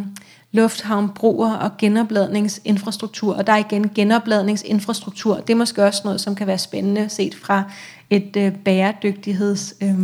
lufthavn, 0.53 1.09
broer 1.09 1.55
og 1.55 1.71
genopladningsinfrastruktur. 1.79 3.35
Og 3.35 3.47
der 3.47 3.53
er 3.53 3.57
igen 3.57 3.91
genopladningsinfrastruktur. 3.95 5.37
Det 5.37 5.51
er 5.51 5.57
måske 5.57 5.85
også 5.85 6.01
noget, 6.05 6.21
som 6.21 6.35
kan 6.35 6.47
være 6.47 6.59
spændende 6.59 7.09
set 7.09 7.35
fra 7.35 7.63
et 8.11 8.37
øh, 8.37 8.53
bæredygtigheds 8.53 9.75
øh, 9.83 9.95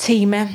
tema. 0.00 0.48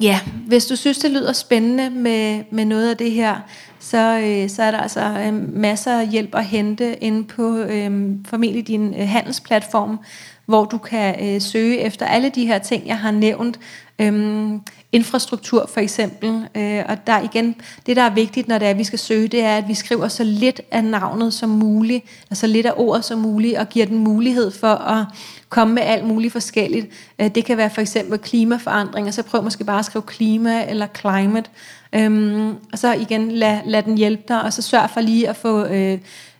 Ja, 0.00 0.20
hvis 0.46 0.66
du 0.66 0.76
synes, 0.76 0.98
det 0.98 1.10
lyder 1.10 1.32
spændende 1.32 1.90
med, 1.90 2.44
med 2.50 2.64
noget 2.64 2.90
af 2.90 2.96
det 2.96 3.10
her, 3.10 3.36
så, 3.80 4.18
øh, 4.18 4.50
så 4.50 4.62
er 4.62 4.70
der 4.70 4.78
altså 4.78 5.00
øh, 5.00 5.54
masser 5.54 5.98
af 6.00 6.08
hjælp 6.08 6.34
at 6.34 6.44
hente 6.44 7.04
inde 7.04 7.24
på 7.24 7.58
øh, 7.58 8.10
formentlig 8.26 8.66
din 8.66 8.94
øh, 8.94 9.08
handelsplatform, 9.08 9.98
hvor 10.46 10.64
du 10.64 10.78
kan 10.78 11.34
øh, 11.34 11.40
søge 11.40 11.78
efter 11.78 12.06
alle 12.06 12.30
de 12.34 12.46
her 12.46 12.58
ting, 12.58 12.86
jeg 12.86 12.98
har 12.98 13.10
nævnt. 13.10 13.58
Øhm, 13.98 14.60
infrastruktur 14.92 15.66
for 15.66 15.80
eksempel. 15.80 16.48
Øh, 16.54 16.82
og 16.88 17.06
der 17.06 17.20
igen, 17.20 17.54
det 17.86 17.96
der 17.96 18.02
er 18.02 18.14
vigtigt, 18.14 18.48
når 18.48 18.58
det 18.58 18.66
er, 18.66 18.70
at 18.70 18.78
vi 18.78 18.84
skal 18.84 18.98
søge, 18.98 19.28
det 19.28 19.40
er, 19.44 19.56
at 19.56 19.68
vi 19.68 19.74
skriver 19.74 20.08
så 20.08 20.24
lidt 20.24 20.60
af 20.70 20.84
navnet 20.84 21.34
som 21.34 21.50
muligt, 21.50 22.04
altså 22.30 22.46
lidt 22.46 22.66
af 22.66 22.72
ordet 22.76 23.04
som 23.04 23.18
muligt, 23.18 23.58
og 23.58 23.68
giver 23.68 23.86
den 23.86 23.98
mulighed 23.98 24.50
for 24.50 24.74
at 24.74 25.06
komme 25.48 25.74
med 25.74 25.82
alt 25.82 26.06
muligt 26.06 26.32
forskelligt. 26.32 26.86
Øh, 27.18 27.28
det 27.34 27.44
kan 27.44 27.56
være 27.56 27.70
for 27.70 27.80
eksempel 27.80 28.18
klimaforandringer, 28.18 29.10
så 29.10 29.22
prøv 29.22 29.42
måske 29.42 29.64
bare 29.64 29.78
at 29.78 29.84
skrive 29.84 30.02
klima 30.02 30.64
eller 30.68 30.86
climate, 30.98 31.50
øhm, 31.94 32.48
og 32.72 32.78
så 32.78 32.92
igen 32.92 33.32
lad, 33.32 33.60
lad 33.64 33.82
den 33.82 33.96
hjælpe 33.96 34.22
dig, 34.28 34.42
og 34.42 34.52
så 34.52 34.62
sørg 34.62 34.90
for 34.90 35.00
lige 35.00 35.28
at 35.28 35.36
få 35.36 35.64
øh, 35.64 35.98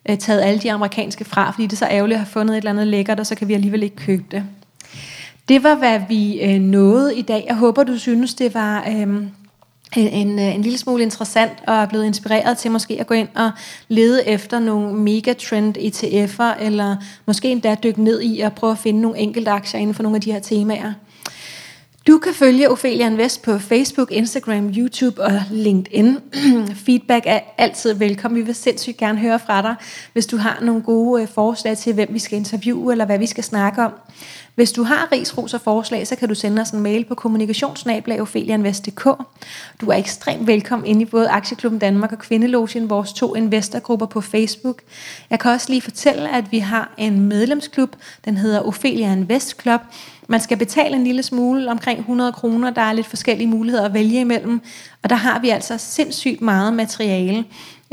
øh, 0.09 0.19
taget 0.19 0.41
alle 0.41 0.61
de 0.61 0.73
amerikanske 0.73 1.25
fra, 1.25 1.51
fordi 1.51 1.63
det 1.63 1.73
er 1.73 1.77
så 1.77 1.89
ærgerligt 1.91 2.17
at 2.17 2.21
have 2.21 2.33
fundet 2.33 2.55
et 2.55 2.59
eller 2.59 2.71
andet 2.71 2.87
lækkert, 2.87 3.21
og 3.21 3.27
så 3.27 3.35
kan 3.35 3.49
vi 3.49 3.55
alligevel 3.55 3.83
ikke 3.83 3.97
købe 3.97 4.25
det. 4.31 4.45
Det 5.49 5.63
var, 5.63 5.75
hvad 5.75 6.01
vi 6.09 6.41
øh, 6.43 6.61
nåede 6.61 7.17
i 7.17 7.23
dag. 7.23 7.45
Jeg 7.49 7.57
håber, 7.57 7.85
du 7.85 7.99
synes, 7.99 8.35
det 8.35 8.55
var... 8.55 8.85
Øhm, 8.89 9.31
øh, 9.99 10.15
en, 10.21 10.39
en 10.39 10.63
lille 10.63 10.79
smule 10.79 11.03
interessant 11.03 11.53
og 11.67 11.75
er 11.75 11.87
blevet 11.87 12.05
inspireret 12.05 12.59
til 12.59 12.71
måske 12.71 13.01
at 13.01 13.07
gå 13.07 13.15
ind 13.15 13.29
og 13.35 13.51
lede 13.89 14.29
efter 14.29 14.59
nogle 14.59 14.95
megatrend 14.95 15.77
ETF'er, 15.79 16.65
eller 16.65 16.97
måske 17.27 17.51
endda 17.51 17.77
dykke 17.83 18.03
ned 18.03 18.23
i 18.23 18.41
og 18.41 18.53
prøve 18.53 18.73
at 18.73 18.79
finde 18.79 19.01
nogle 19.01 19.19
enkelte 19.19 19.51
aktier 19.51 19.81
inden 19.81 19.95
for 19.95 20.03
nogle 20.03 20.17
af 20.17 20.23
de 20.23 20.33
her 20.33 20.41
temaer. 20.41 20.93
Du 22.07 22.19
kan 22.19 22.35
følge 22.35 22.71
Ophelia 22.71 23.07
Invest 23.07 23.43
på 23.43 23.59
Facebook, 23.59 24.13
Instagram, 24.13 24.69
YouTube 24.77 25.23
og 25.23 25.33
LinkedIn. 25.51 26.19
Feedback 26.87 27.25
er 27.27 27.41
altid 27.59 27.95
velkommen. 27.95 28.41
Vi 28.41 28.43
vil 28.43 28.55
sindssygt 28.55 28.97
gerne 28.97 29.19
høre 29.19 29.39
fra 29.39 29.63
dig, 29.63 29.75
hvis 30.13 30.27
du 30.27 30.37
har 30.37 30.59
nogle 30.63 30.83
gode 30.83 31.23
øh, 31.23 31.29
forslag 31.29 31.77
til, 31.79 31.95
hvem 31.95 32.09
vi 32.13 32.19
skal 32.19 32.39
interviewe 32.39 32.93
eller 32.93 33.05
hvad 33.05 33.19
vi 33.19 33.27
skal 33.27 33.45
snakke 33.45 33.83
om. 33.83 33.93
Hvis 34.55 34.73
du 34.73 34.83
har 34.83 35.09
ris, 35.13 35.39
ros 35.39 35.55
og 35.55 35.61
forslag, 35.61 36.07
så 36.07 36.17
kan 36.17 36.29
du 36.29 36.35
sende 36.35 36.63
os 36.63 36.71
en 36.71 36.81
mail 36.81 37.05
på 37.05 37.15
kommunikationsnablag.ofelianvest.dk. 37.15 39.05
Du 39.81 39.91
er 39.91 39.95
ekstremt 39.95 40.47
velkommen 40.47 40.87
ind 40.87 41.03
i 41.03 41.05
både 41.05 41.29
Aktieklubben 41.29 41.79
Danmark 41.79 42.13
og 42.13 42.19
Kvindelogen, 42.19 42.91
vores 42.91 43.13
to 43.13 43.35
investorgrupper 43.35 44.07
på 44.07 44.21
Facebook. 44.21 44.83
Jeg 45.31 45.41
kan 45.41 45.51
også 45.51 45.67
lige 45.69 45.83
fortælle, 45.83 46.37
at 46.37 46.53
vi 46.53 46.59
har 46.59 46.95
en 46.99 47.21
medlemsklub, 47.21 47.97
den 48.25 48.37
hedder 48.37 48.61
Ophelia 48.61 49.13
Invest 49.13 49.63
Club. 49.63 49.81
Man 50.29 50.41
skal 50.41 50.57
betale 50.57 50.97
en 50.97 51.05
lille 51.05 51.23
smule, 51.23 51.71
omkring 51.71 51.99
100 51.99 52.33
kroner. 52.33 52.71
Der 52.71 52.81
er 52.81 52.93
lidt 52.93 53.07
forskellige 53.07 53.49
muligheder 53.49 53.85
at 53.85 53.95
vælge 53.95 54.21
imellem. 54.21 54.61
Og 55.03 55.11
der 55.11 55.17
har 55.17 55.39
vi 55.39 55.49
altså 55.49 55.79
sindssygt 55.79 56.41
meget 56.41 56.73
materiale. 56.73 57.45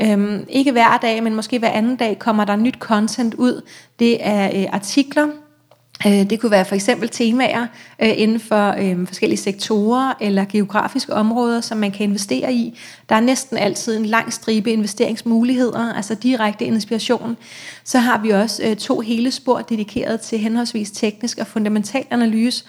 Øhm, 0.02 0.46
ikke 0.48 0.72
hver 0.72 0.98
dag, 1.02 1.22
men 1.22 1.34
måske 1.34 1.58
hver 1.58 1.70
anden 1.70 1.96
dag 1.96 2.18
kommer 2.18 2.44
der 2.44 2.56
nyt 2.56 2.76
content 2.78 3.34
ud. 3.34 3.62
Det 3.98 4.26
er 4.26 4.50
øh, 4.54 4.66
artikler, 4.72 5.26
Øh, 6.06 6.30
det 6.30 6.40
kunne 6.40 6.50
være 6.50 6.64
for 6.64 6.74
eksempel 6.74 7.08
temaer 7.08 7.66
øh, 8.02 8.12
inden 8.16 8.40
for 8.40 8.74
øh, 8.78 9.06
forskellige 9.06 9.38
sektorer 9.38 10.14
eller 10.20 10.44
geografiske 10.44 11.14
områder, 11.14 11.60
som 11.60 11.78
man 11.78 11.90
kan 11.90 12.04
investere 12.04 12.52
i. 12.52 12.78
Der 13.08 13.14
er 13.14 13.20
næsten 13.20 13.58
altid 13.58 13.96
en 13.96 14.06
lang 14.06 14.32
stribe 14.32 14.72
investeringsmuligheder, 14.72 15.94
altså 15.94 16.14
direkte 16.14 16.64
inspiration. 16.64 17.36
Så 17.84 17.98
har 17.98 18.18
vi 18.22 18.30
også 18.30 18.74
to 18.78 19.00
hele 19.00 19.30
spor 19.30 19.58
dedikeret 19.58 20.20
til 20.20 20.38
henholdsvis 20.38 20.90
teknisk 20.90 21.38
og 21.38 21.46
fundamental 21.46 22.04
analyse, 22.10 22.64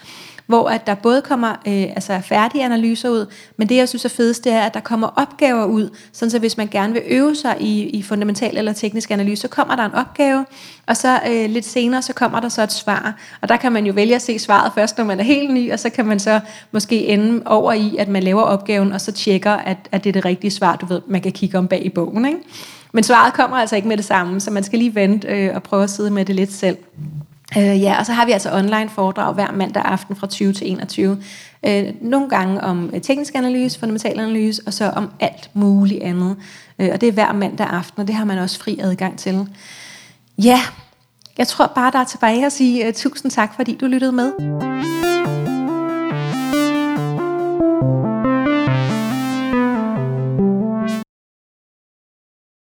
hvor 0.46 0.68
at 0.68 0.86
der 0.86 0.94
både 0.94 1.22
kommer 1.22 1.50
øh, 1.50 1.82
altså 1.82 2.20
færdige 2.24 2.64
analyser 2.64 3.10
ud, 3.10 3.26
men 3.56 3.68
det 3.68 3.76
jeg 3.76 3.88
synes 3.88 4.04
er 4.04 4.08
fedest, 4.08 4.44
det 4.44 4.52
er, 4.52 4.60
at 4.60 4.74
der 4.74 4.80
kommer 4.80 5.08
opgaver 5.16 5.64
ud, 5.64 5.90
sådan 6.12 6.30
så 6.30 6.38
hvis 6.38 6.56
man 6.56 6.68
gerne 6.68 6.92
vil 6.92 7.02
øve 7.06 7.36
sig 7.36 7.56
i, 7.60 7.82
i 7.88 8.02
fundamental 8.02 8.58
eller 8.58 8.72
teknisk 8.72 9.10
analyse, 9.10 9.42
så 9.42 9.48
kommer 9.48 9.76
der 9.76 9.84
en 9.84 9.94
opgave, 9.94 10.46
og 10.86 10.96
så 10.96 11.20
øh, 11.30 11.50
lidt 11.50 11.64
senere, 11.64 12.02
så 12.02 12.12
kommer 12.12 12.40
der 12.40 12.48
så 12.48 12.62
et 12.62 12.72
svar, 12.72 13.14
og 13.40 13.48
der 13.48 13.56
kan 13.56 13.72
man 13.72 13.86
jo 13.86 13.92
vælge 13.92 14.14
at 14.14 14.22
se 14.22 14.38
svaret 14.38 14.72
først, 14.74 14.98
når 14.98 15.04
man 15.04 15.20
er 15.20 15.24
helt 15.24 15.54
ny, 15.54 15.72
og 15.72 15.78
så 15.78 15.90
kan 15.90 16.06
man 16.06 16.18
så 16.18 16.40
måske 16.72 17.06
ende 17.06 17.42
over 17.46 17.72
i, 17.72 17.96
at 17.98 18.08
man 18.08 18.22
laver 18.22 18.42
opgaven, 18.42 18.92
og 18.92 19.00
så 19.00 19.12
tjekker, 19.12 19.52
at, 19.52 19.76
at 19.92 20.04
det 20.04 20.08
er 20.10 20.12
det 20.12 20.24
rigtige 20.24 20.50
svar, 20.50 20.76
du 20.76 20.86
ved, 20.86 21.00
man 21.08 21.20
kan 21.20 21.32
kigge 21.32 21.58
om 21.58 21.68
bag 21.68 21.86
i 21.86 21.88
bogen, 21.88 22.26
ikke? 22.26 22.38
Men 22.92 23.04
svaret 23.04 23.34
kommer 23.34 23.56
altså 23.56 23.76
ikke 23.76 23.88
med 23.88 23.96
det 23.96 24.04
samme, 24.04 24.40
så 24.40 24.50
man 24.50 24.64
skal 24.64 24.78
lige 24.78 24.94
vente 24.94 25.28
øh, 25.28 25.54
og 25.54 25.62
prøve 25.62 25.82
at 25.82 25.90
sidde 25.90 26.10
med 26.10 26.24
det 26.24 26.34
lidt 26.34 26.52
selv. 26.52 26.76
Øh, 27.58 27.82
ja, 27.82 27.98
og 27.98 28.06
så 28.06 28.12
har 28.12 28.26
vi 28.26 28.32
altså 28.32 28.52
online 28.52 28.88
foredrag 28.88 29.34
hver 29.34 29.52
mandag 29.52 29.82
aften 29.84 30.16
fra 30.16 30.26
20 30.26 30.52
til 30.52 30.70
21. 30.70 31.22
Øh, 31.66 31.84
nogle 32.00 32.28
gange 32.28 32.60
om 32.60 32.90
øh, 32.94 33.00
teknisk 33.00 33.34
analyse, 33.34 33.78
fundamental 33.78 34.20
analyse, 34.20 34.62
og 34.66 34.72
så 34.72 34.90
om 34.90 35.10
alt 35.20 35.50
muligt 35.54 36.02
andet. 36.02 36.36
Øh, 36.78 36.88
og 36.92 37.00
det 37.00 37.08
er 37.08 37.12
hver 37.12 37.32
mandag 37.32 37.66
aften, 37.66 38.00
og 38.00 38.06
det 38.06 38.14
har 38.14 38.24
man 38.24 38.38
også 38.38 38.58
fri 38.58 38.78
adgang 38.82 39.18
til. 39.18 39.48
Ja, 40.38 40.60
jeg 41.38 41.48
tror 41.48 41.66
bare, 41.66 41.90
der 41.92 41.98
er 41.98 42.04
tilbage 42.04 42.46
at 42.46 42.52
sige 42.52 42.88
uh, 42.88 42.94
tusind 42.94 43.30
tak, 43.30 43.54
fordi 43.56 43.76
du 43.80 43.86
lyttede 43.86 44.12
med. 44.12 44.32